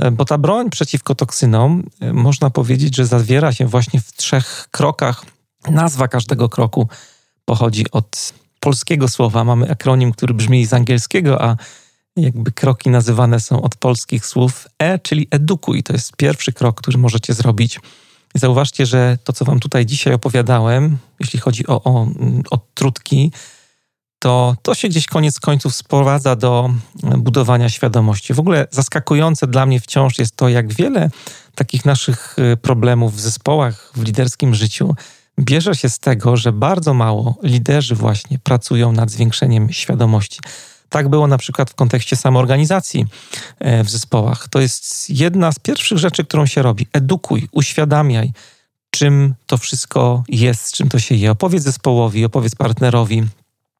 e, 0.00 0.10
bo 0.10 0.24
ta 0.24 0.38
broń 0.38 0.70
przeciwko 0.70 1.14
toksynom 1.14 1.82
e, 2.00 2.12
można 2.12 2.50
powiedzieć, 2.50 2.96
że 2.96 3.06
zawiera 3.06 3.52
się 3.52 3.66
właśnie 3.66 4.00
w 4.00 4.12
trzech 4.12 4.68
krokach. 4.70 5.24
Nazwa 5.70 6.08
każdego 6.08 6.48
kroku 6.48 6.88
pochodzi 7.44 7.90
od 7.90 8.32
polskiego 8.62 9.08
słowa. 9.08 9.44
Mamy 9.44 9.70
akronim, 9.70 10.12
który 10.12 10.34
brzmi 10.34 10.66
z 10.66 10.72
angielskiego, 10.72 11.42
a 11.42 11.56
jakby 12.16 12.52
kroki 12.52 12.90
nazywane 12.90 13.40
są 13.40 13.62
od 13.62 13.76
polskich 13.76 14.26
słów 14.26 14.68
E, 14.78 14.98
czyli 14.98 15.28
edukuj. 15.30 15.82
To 15.82 15.92
jest 15.92 16.16
pierwszy 16.16 16.52
krok, 16.52 16.80
który 16.80 16.98
możecie 16.98 17.34
zrobić. 17.34 17.80
Zauważcie, 18.34 18.86
że 18.86 19.18
to, 19.24 19.32
co 19.32 19.44
Wam 19.44 19.60
tutaj 19.60 19.86
dzisiaj 19.86 20.14
opowiadałem, 20.14 20.98
jeśli 21.20 21.38
chodzi 21.38 21.66
o, 21.66 21.84
o, 21.84 22.06
o 22.50 22.58
trutki, 22.74 23.32
to 24.18 24.56
to 24.62 24.74
się 24.74 24.88
gdzieś 24.88 25.06
koniec 25.06 25.40
końców 25.40 25.74
sprowadza 25.74 26.36
do 26.36 26.70
budowania 27.18 27.68
świadomości. 27.68 28.34
W 28.34 28.40
ogóle 28.40 28.66
zaskakujące 28.70 29.46
dla 29.46 29.66
mnie 29.66 29.80
wciąż 29.80 30.18
jest 30.18 30.36
to, 30.36 30.48
jak 30.48 30.72
wiele 30.72 31.10
takich 31.54 31.84
naszych 31.84 32.36
y, 32.38 32.56
problemów 32.56 33.14
w 33.14 33.20
zespołach, 33.20 33.92
w 33.96 34.02
liderskim 34.02 34.54
życiu 34.54 34.94
bierze 35.40 35.74
się 35.74 35.88
z 35.88 35.98
tego, 35.98 36.36
że 36.36 36.52
bardzo 36.52 36.94
mało 36.94 37.34
liderzy 37.42 37.94
właśnie 37.94 38.38
pracują 38.38 38.92
nad 38.92 39.10
zwiększeniem 39.10 39.72
świadomości. 39.72 40.40
Tak 40.88 41.08
było 41.08 41.26
na 41.26 41.38
przykład 41.38 41.70
w 41.70 41.74
kontekście 41.74 42.16
samoorganizacji 42.16 43.06
e, 43.58 43.84
w 43.84 43.90
zespołach. 43.90 44.48
To 44.48 44.60
jest 44.60 45.10
jedna 45.10 45.52
z 45.52 45.58
pierwszych 45.58 45.98
rzeczy, 45.98 46.24
którą 46.24 46.46
się 46.46 46.62
robi. 46.62 46.86
Edukuj, 46.92 47.48
uświadamiaj, 47.52 48.32
czym 48.90 49.34
to 49.46 49.58
wszystko 49.58 50.24
jest, 50.28 50.72
czym 50.72 50.88
to 50.88 50.98
się 50.98 51.14
je. 51.14 51.30
Opowiedz 51.30 51.62
zespołowi, 51.62 52.24
opowiedz 52.24 52.54
partnerowi 52.54 53.22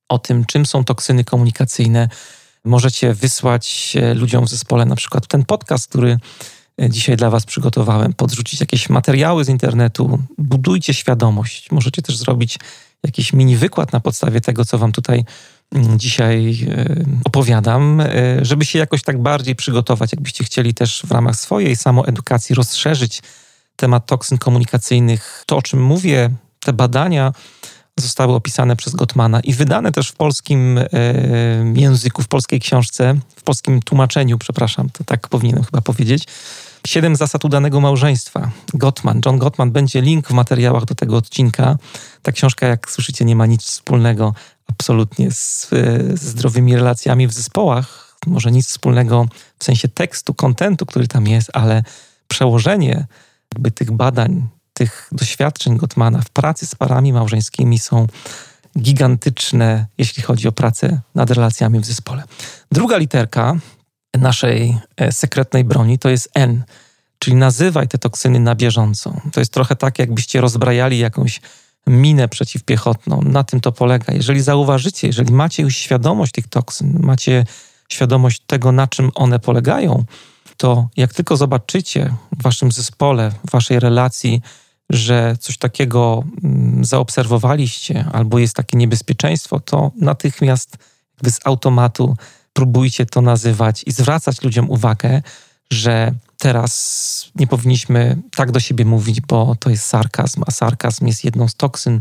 o 0.08 0.18
tym, 0.18 0.44
czym 0.44 0.66
są 0.66 0.84
toksyny 0.84 1.24
komunikacyjne. 1.24 2.08
Możecie 2.64 3.14
wysłać 3.14 3.96
e, 3.96 4.14
ludziom 4.14 4.44
w 4.44 4.48
zespole 4.48 4.84
na 4.84 4.96
przykład 4.96 5.26
ten 5.26 5.44
podcast, 5.44 5.88
który 5.88 6.18
dzisiaj 6.78 7.16
dla 7.16 7.30
Was 7.30 7.46
przygotowałem, 7.46 8.12
podrzucić 8.12 8.60
jakieś 8.60 8.88
materiały 8.88 9.44
z 9.44 9.48
internetu, 9.48 10.18
budujcie 10.38 10.94
świadomość. 10.94 11.70
Możecie 11.70 12.02
też 12.02 12.16
zrobić 12.16 12.58
jakiś 13.02 13.32
mini 13.32 13.56
wykład 13.56 13.92
na 13.92 14.00
podstawie 14.00 14.40
tego, 14.40 14.64
co 14.64 14.78
Wam 14.78 14.92
tutaj 14.92 15.24
mm, 15.74 15.98
dzisiaj 15.98 16.66
e, 16.70 17.04
opowiadam, 17.24 18.00
e, 18.00 18.44
żeby 18.44 18.64
się 18.64 18.78
jakoś 18.78 19.02
tak 19.02 19.22
bardziej 19.22 19.56
przygotować, 19.56 20.12
jakbyście 20.12 20.44
chcieli 20.44 20.74
też 20.74 21.02
w 21.06 21.10
ramach 21.10 21.36
swojej 21.36 21.76
samoedukacji 21.76 22.54
rozszerzyć 22.54 23.22
temat 23.76 24.06
toksyn 24.06 24.38
komunikacyjnych. 24.38 25.44
To, 25.46 25.56
o 25.56 25.62
czym 25.62 25.82
mówię, 25.82 26.30
te 26.60 26.72
badania 26.72 27.32
zostały 28.00 28.34
opisane 28.34 28.76
przez 28.76 28.94
Gottmana 28.94 29.40
i 29.40 29.52
wydane 29.52 29.92
też 29.92 30.08
w 30.08 30.16
polskim 30.16 30.78
e, 30.78 30.88
języku, 31.74 32.22
w 32.22 32.28
polskiej 32.28 32.60
książce, 32.60 33.14
w 33.36 33.42
polskim 33.42 33.82
tłumaczeniu, 33.82 34.38
przepraszam, 34.38 34.90
to 34.90 35.04
tak 35.04 35.28
powinienem 35.28 35.64
chyba 35.64 35.80
powiedzieć. 35.80 36.24
Siedem 36.86 37.16
zasad 37.16 37.44
udanego 37.44 37.80
małżeństwa. 37.80 38.50
Gottman, 38.74 39.20
John 39.26 39.38
Gottman, 39.38 39.70
będzie 39.70 40.00
link 40.00 40.28
w 40.28 40.32
materiałach 40.32 40.84
do 40.84 40.94
tego 40.94 41.16
odcinka. 41.16 41.76
Ta 42.22 42.32
książka, 42.32 42.66
jak 42.66 42.90
słyszycie, 42.90 43.24
nie 43.24 43.36
ma 43.36 43.46
nic 43.46 43.62
wspólnego 43.62 44.34
absolutnie 44.68 45.30
z, 45.30 45.68
z 46.14 46.20
zdrowymi 46.20 46.76
relacjami 46.76 47.26
w 47.26 47.32
zespołach. 47.32 48.16
Może 48.26 48.50
nic 48.50 48.66
wspólnego 48.66 49.26
w 49.58 49.64
sensie 49.64 49.88
tekstu, 49.88 50.34
kontentu, 50.34 50.86
który 50.86 51.08
tam 51.08 51.26
jest, 51.26 51.50
ale 51.52 51.82
przełożenie 52.28 53.06
jakby 53.54 53.70
tych 53.70 53.90
badań, 53.90 54.48
tych 54.72 55.08
doświadczeń 55.12 55.76
Gottmana 55.76 56.20
w 56.20 56.30
pracy 56.30 56.66
z 56.66 56.74
parami 56.74 57.12
małżeńskimi 57.12 57.78
są 57.78 58.06
gigantyczne, 58.78 59.86
jeśli 59.98 60.22
chodzi 60.22 60.48
o 60.48 60.52
pracę 60.52 61.00
nad 61.14 61.30
relacjami 61.30 61.80
w 61.80 61.84
zespole. 61.84 62.22
Druga 62.72 62.96
literka 62.96 63.56
naszej 64.14 64.78
e, 64.96 65.12
sekretnej 65.12 65.64
broni 65.64 65.98
to 65.98 66.08
jest 66.08 66.30
N, 66.34 66.64
czyli 67.18 67.36
nazywaj 67.36 67.88
te 67.88 67.98
toksyny 67.98 68.40
na 68.40 68.54
bieżąco. 68.54 69.20
To 69.32 69.40
jest 69.40 69.52
trochę 69.52 69.76
tak, 69.76 69.98
jakbyście 69.98 70.40
rozbrajali 70.40 70.98
jakąś 70.98 71.40
minę 71.86 72.28
przeciwpiechotną. 72.28 73.22
Na 73.22 73.44
tym 73.44 73.60
to 73.60 73.72
polega. 73.72 74.12
Jeżeli 74.12 74.42
zauważycie, 74.42 75.06
jeżeli 75.06 75.32
macie 75.32 75.62
już 75.62 75.76
świadomość 75.76 76.32
tych 76.32 76.46
toksyn, 76.48 76.98
macie 77.02 77.46
świadomość 77.88 78.42
tego, 78.46 78.72
na 78.72 78.86
czym 78.86 79.10
one 79.14 79.38
polegają, 79.38 80.04
to 80.62 80.88
jak 80.96 81.14
tylko 81.14 81.36
zobaczycie 81.36 82.14
w 82.38 82.42
waszym 82.42 82.72
zespole, 82.72 83.32
w 83.46 83.50
waszej 83.50 83.80
relacji, 83.80 84.42
że 84.90 85.36
coś 85.40 85.58
takiego 85.58 86.24
mm, 86.44 86.84
zaobserwowaliście 86.84 88.04
albo 88.12 88.38
jest 88.38 88.56
takie 88.56 88.76
niebezpieczeństwo, 88.76 89.60
to 89.60 89.90
natychmiast 89.96 90.76
z 91.26 91.38
automatu 91.44 92.16
próbujcie 92.52 93.06
to 93.06 93.20
nazywać 93.20 93.82
i 93.86 93.92
zwracać 93.92 94.42
ludziom 94.42 94.70
uwagę, 94.70 95.22
że 95.72 96.12
teraz 96.38 97.32
nie 97.34 97.46
powinniśmy 97.46 98.16
tak 98.36 98.52
do 98.52 98.60
siebie 98.60 98.84
mówić, 98.84 99.20
bo 99.20 99.56
to 99.60 99.70
jest 99.70 99.86
sarkazm, 99.86 100.42
a 100.46 100.50
sarkazm 100.50 101.06
jest 101.06 101.24
jedną 101.24 101.48
z 101.48 101.54
toksyn 101.54 102.00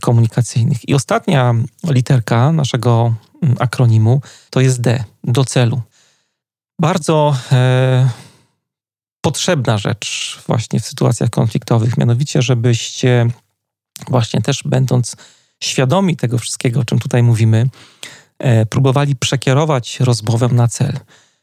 komunikacyjnych. 0.00 0.88
I 0.88 0.94
ostatnia 0.94 1.54
literka 1.84 2.52
naszego 2.52 3.14
mm, 3.42 3.56
akronimu 3.58 4.20
to 4.50 4.60
jest 4.60 4.80
D, 4.80 5.04
do 5.24 5.44
celu. 5.44 5.82
Bardzo 6.80 7.36
e, 7.52 8.08
potrzebna 9.20 9.78
rzecz 9.78 10.38
właśnie 10.46 10.80
w 10.80 10.86
sytuacjach 10.86 11.30
konfliktowych, 11.30 11.96
mianowicie, 11.96 12.42
żebyście 12.42 13.26
właśnie 14.08 14.42
też 14.42 14.62
będąc 14.64 15.16
świadomi 15.62 16.16
tego 16.16 16.38
wszystkiego, 16.38 16.80
o 16.80 16.84
czym 16.84 16.98
tutaj 16.98 17.22
mówimy, 17.22 17.68
E, 18.40 18.66
próbowali 18.66 19.16
przekierować 19.16 20.00
rozmowę 20.00 20.48
na 20.48 20.68
cel. 20.68 20.98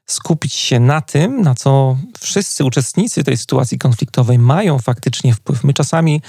Skupić 0.05 0.53
się 0.53 0.79
na 0.79 1.01
tym, 1.01 1.41
na 1.41 1.55
co 1.55 1.97
wszyscy 2.19 2.63
uczestnicy 2.63 3.23
tej 3.23 3.37
sytuacji 3.37 3.77
konfliktowej 3.77 4.39
mają 4.39 4.79
faktycznie 4.79 5.33
wpływ. 5.33 5.63
My 5.63 5.73
czasami 5.73 6.21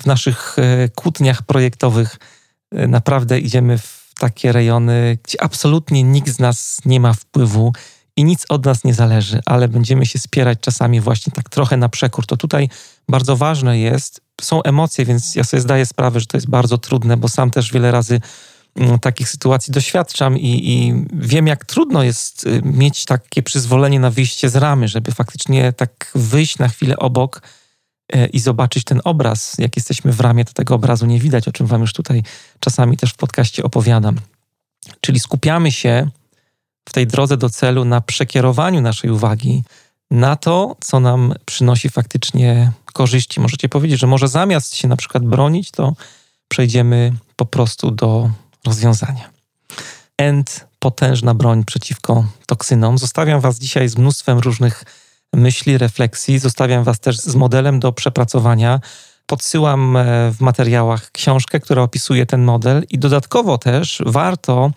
w 0.00 0.06
naszych 0.06 0.56
e, 0.58 0.88
kłótniach 0.88 1.42
projektowych 1.42 2.16
e, 2.72 2.86
naprawdę 2.86 3.38
idziemy 3.38 3.78
w 3.78 4.10
takie 4.18 4.52
rejony, 4.52 5.18
gdzie 5.24 5.42
absolutnie 5.42 6.02
nikt 6.02 6.28
z 6.28 6.38
nas 6.38 6.78
nie 6.84 7.00
ma 7.00 7.12
wpływu 7.12 7.72
i 8.16 8.24
nic 8.24 8.44
od 8.48 8.64
nas 8.64 8.84
nie 8.84 8.94
zależy, 8.94 9.40
ale 9.46 9.68
będziemy 9.68 10.06
się 10.06 10.18
spierać 10.18 10.58
czasami 10.60 11.00
właśnie 11.00 11.32
tak 11.32 11.50
trochę 11.50 11.76
na 11.76 11.88
przekór. 11.88 12.26
To 12.26 12.36
tutaj 12.36 12.68
bardzo 13.08 13.36
ważne 13.36 13.78
jest, 13.78 14.20
są 14.40 14.62
emocje, 14.62 15.04
więc 15.04 15.34
ja 15.34 15.44
sobie 15.44 15.60
zdaję 15.60 15.86
sprawę, 15.86 16.20
że 16.20 16.26
to 16.26 16.36
jest 16.36 16.50
bardzo 16.50 16.78
trudne, 16.78 17.16
bo 17.16 17.28
sam 17.28 17.50
też 17.50 17.72
wiele 17.72 17.90
razy 17.90 18.20
Mm, 18.76 18.98
takich 18.98 19.28
sytuacji 19.28 19.72
doświadczam 19.72 20.38
i, 20.38 20.72
i, 20.72 20.94
wiem, 21.12 21.46
jak 21.46 21.64
trudno 21.64 22.02
jest 22.02 22.46
y, 22.46 22.62
mieć 22.64 23.04
takie 23.04 23.42
przyzwolenie 23.42 24.00
na 24.00 24.10
wyjście 24.10 24.48
z 24.48 24.56
ramy, 24.56 24.88
żeby 24.88 25.12
faktycznie 25.12 25.72
tak 25.72 26.12
wyjść 26.14 26.58
na 26.58 26.68
chwilę 26.68 26.96
obok 26.96 27.42
e, 28.12 28.26
i 28.26 28.40
zobaczyć 28.40 28.84
ten 28.84 29.00
obraz. 29.04 29.54
Jak 29.58 29.76
jesteśmy 29.76 30.12
w 30.12 30.20
ramie, 30.20 30.44
to 30.44 30.52
tego 30.52 30.74
obrazu 30.74 31.06
nie 31.06 31.20
widać, 31.20 31.48
o 31.48 31.52
czym 31.52 31.66
Wam 31.66 31.80
już 31.80 31.92
tutaj 31.92 32.22
czasami 32.60 32.96
też 32.96 33.10
w 33.10 33.16
podcaście 33.16 33.62
opowiadam. 33.62 34.20
Czyli 35.00 35.20
skupiamy 35.20 35.72
się 35.72 36.10
w 36.88 36.92
tej 36.92 37.06
drodze 37.06 37.36
do 37.36 37.50
celu 37.50 37.84
na 37.84 38.00
przekierowaniu 38.00 38.80
naszej 38.80 39.10
uwagi 39.10 39.62
na 40.10 40.36
to, 40.36 40.76
co 40.80 41.00
nam 41.00 41.34
przynosi 41.44 41.88
faktycznie 41.88 42.72
korzyści. 42.92 43.40
Możecie 43.40 43.68
powiedzieć, 43.68 44.00
że 44.00 44.06
może 44.06 44.28
zamiast 44.28 44.74
się 44.76 44.88
na 44.88 44.96
przykład 44.96 45.24
bronić, 45.24 45.70
to 45.70 45.94
przejdziemy 46.48 47.12
po 47.36 47.46
prostu 47.46 47.90
do 47.90 48.30
rozwiązania. 48.66 49.30
End 50.18 50.66
potężna 50.78 51.34
broń 51.34 51.64
przeciwko 51.64 52.24
toksynom. 52.46 52.98
Zostawiam 52.98 53.40
Was 53.40 53.58
dzisiaj 53.58 53.88
z 53.88 53.96
mnóstwem 53.96 54.38
różnych 54.38 54.84
myśli, 55.34 55.78
refleksji. 55.78 56.38
Zostawiam 56.38 56.84
Was 56.84 57.00
też 57.00 57.18
z 57.18 57.34
modelem 57.34 57.80
do 57.80 57.92
przepracowania. 57.92 58.80
Podsyłam 59.26 59.96
e, 59.96 60.32
w 60.32 60.40
materiałach 60.40 61.10
książkę, 61.10 61.60
która 61.60 61.82
opisuje 61.82 62.26
ten 62.26 62.44
model, 62.44 62.84
i 62.90 62.98
dodatkowo 62.98 63.58
też 63.58 64.02
warto 64.06 64.70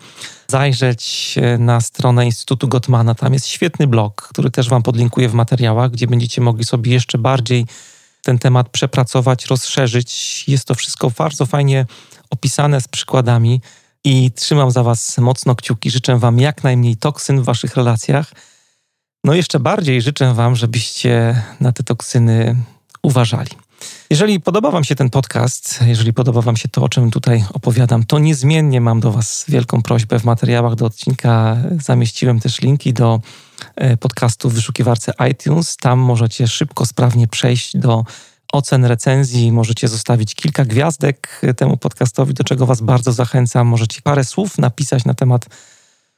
zajrzeć 0.48 1.34
e, 1.42 1.58
na 1.58 1.80
stronę 1.80 2.26
Instytutu 2.26 2.68
Gottmana. 2.68 3.14
Tam 3.14 3.32
jest 3.32 3.46
świetny 3.46 3.86
blog, 3.86 4.28
który 4.28 4.50
też 4.50 4.68
Wam 4.68 4.82
podlinkuję 4.82 5.28
w 5.28 5.34
materiałach, 5.34 5.90
gdzie 5.90 6.06
będziecie 6.06 6.40
mogli 6.40 6.64
sobie 6.64 6.92
jeszcze 6.92 7.18
bardziej 7.18 7.66
ten 8.22 8.38
temat 8.38 8.68
przepracować, 8.68 9.46
rozszerzyć. 9.46 10.44
Jest 10.48 10.64
to 10.64 10.74
wszystko 10.74 11.10
bardzo 11.18 11.46
fajnie 11.46 11.86
opisane 12.30 12.80
z 12.80 12.88
przykładami 12.88 13.60
i 14.04 14.30
trzymam 14.32 14.70
za 14.70 14.82
Was 14.82 15.18
mocno 15.18 15.54
kciuki. 15.54 15.90
Życzę 15.90 16.18
Wam 16.18 16.38
jak 16.38 16.64
najmniej 16.64 16.96
toksyn 16.96 17.42
w 17.42 17.44
Waszych 17.44 17.76
relacjach. 17.76 18.32
No 19.24 19.34
jeszcze 19.34 19.60
bardziej 19.60 20.02
życzę 20.02 20.34
Wam, 20.34 20.56
żebyście 20.56 21.42
na 21.60 21.72
te 21.72 21.82
toksyny 21.82 22.56
uważali. 23.02 23.50
Jeżeli 24.10 24.40
podoba 24.40 24.70
Wam 24.70 24.84
się 24.84 24.94
ten 24.94 25.10
podcast, 25.10 25.80
jeżeli 25.86 26.12
podoba 26.12 26.40
Wam 26.40 26.56
się 26.56 26.68
to, 26.68 26.82
o 26.82 26.88
czym 26.88 27.10
tutaj 27.10 27.44
opowiadam, 27.52 28.04
to 28.04 28.18
niezmiennie 28.18 28.80
mam 28.80 29.00
do 29.00 29.12
Was 29.12 29.44
wielką 29.48 29.82
prośbę. 29.82 30.18
W 30.18 30.24
materiałach 30.24 30.74
do 30.74 30.86
odcinka 30.86 31.56
zamieściłem 31.82 32.40
też 32.40 32.60
linki 32.60 32.92
do 32.92 33.20
e, 33.76 33.96
podcastu 33.96 34.50
w 34.50 34.54
wyszukiwarce 34.54 35.12
iTunes. 35.30 35.76
Tam 35.76 35.98
możecie 35.98 36.48
szybko, 36.48 36.86
sprawnie 36.86 37.28
przejść 37.28 37.76
do 37.76 38.04
ocen, 38.52 38.84
recenzji. 38.84 39.52
Możecie 39.52 39.88
zostawić 39.88 40.34
kilka 40.34 40.64
gwiazdek 40.64 41.40
temu 41.56 41.76
podcastowi, 41.76 42.34
do 42.34 42.44
czego 42.44 42.66
Was 42.66 42.80
bardzo 42.80 43.12
zachęcam. 43.12 43.66
Możecie 43.66 44.02
parę 44.02 44.24
słów 44.24 44.58
napisać 44.58 45.04
na 45.04 45.14
temat 45.14 45.46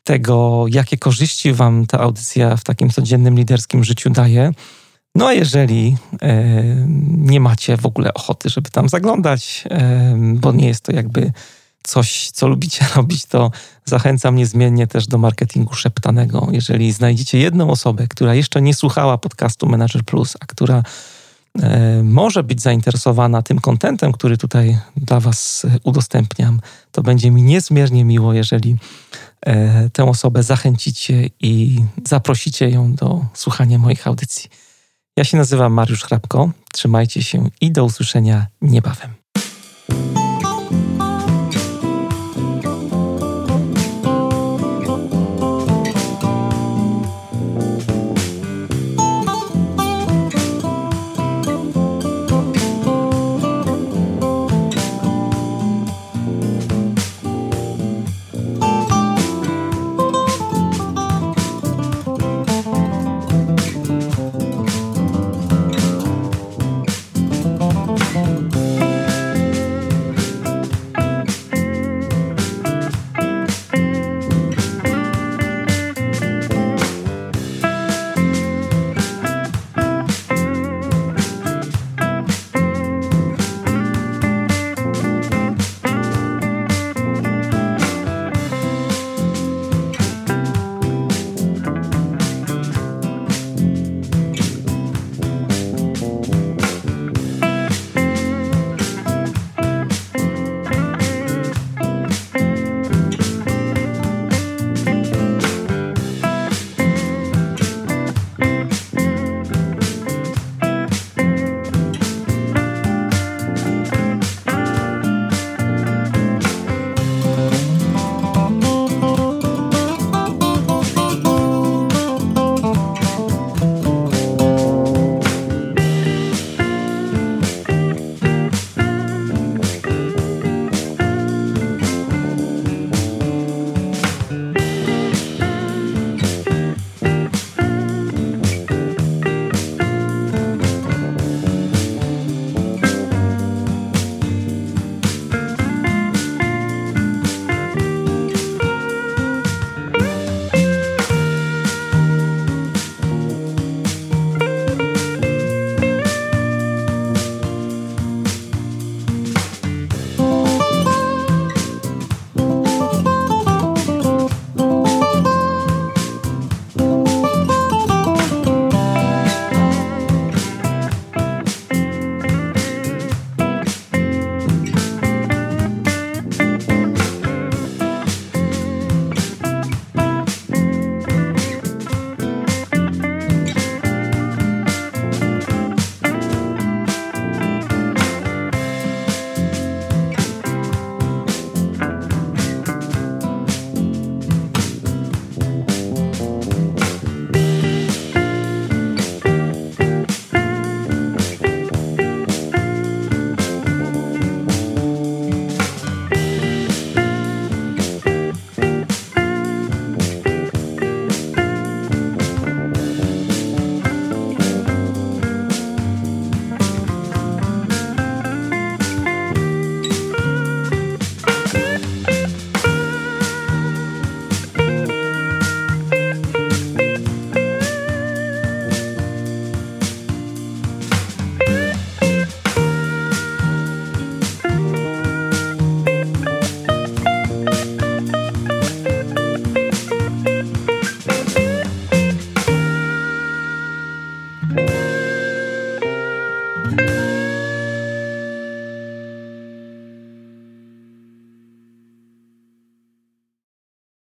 tego, 0.05 0.65
jakie 0.69 0.99
korzyści 0.99 1.53
Wam 1.53 1.87
ta 1.87 2.01
audycja 2.01 2.57
w 2.57 2.65
takim 2.65 2.91
codziennym 2.91 3.37
liderskim 3.37 3.85
życiu 3.85 4.11
daje. 4.11 4.53
No 5.19 5.27
a 5.27 5.33
jeżeli 5.33 5.97
e, 6.23 6.55
nie 7.09 7.41
macie 7.41 7.77
w 7.77 7.87
ogóle 7.87 8.15
ochoty, 8.15 8.51
żeby 8.51 8.71
tam 8.71 8.89
zaglądać, 8.89 9.65
e, 9.71 10.15
bo 10.35 10.53
nie 10.53 10.67
jest 10.69 10.85
to 10.85 10.93
jakby 10.93 11.33
coś, 11.83 12.31
co 12.31 12.49
lubicie 12.49 12.87
robić, 12.97 13.27
to 13.27 13.51
zachęcam 13.85 14.37
niezmiennie 14.37 14.87
też 14.87 15.07
do 15.07 15.19
marketingu 15.19 15.75
szeptanego. 15.75 16.49
Jeżeli 16.53 16.93
znajdziecie 16.93 17.39
jedną 17.39 17.71
osobę, 17.71 18.07
która 18.09 18.35
jeszcze 18.35 18.63
nie 18.63 18.75
słuchała 18.75 19.19
podcastu 19.19 19.67
Manager 19.67 20.05
Plus, 20.05 20.37
a 20.41 20.47
która 20.47 20.83
e, 21.63 22.03
może 22.03 22.43
być 22.43 22.63
zainteresowana 22.63 23.43
tym 23.43 23.59
kontentem, 23.59 24.13
który 24.13 24.37
tutaj 24.37 24.79
dla 24.97 25.21
Was 25.21 25.67
udostępniam, 25.85 26.61
to 26.93 27.03
będzie 27.03 27.31
mi 27.31 27.43
niezmiernie 27.43 28.05
miło, 28.05 28.33
jeżeli 28.33 28.77
e, 29.47 29.91
tę 29.91 30.05
osobę 30.05 30.43
zachęcicie 30.43 31.31
i 31.41 31.85
zaprosicie 32.09 32.71
ją 32.71 32.95
do 32.95 33.25
słuchania 33.35 33.79
moich 33.79 34.07
audycji. 34.07 34.68
Ja 35.19 35.25
się 35.25 35.37
nazywam 35.37 35.73
Mariusz 35.73 36.05
Hrabko. 36.05 36.51
Trzymajcie 36.73 37.23
się 37.23 37.51
i 37.61 37.73
do 37.73 37.85
usłyszenia 37.85 38.47
niebawem. 38.63 39.11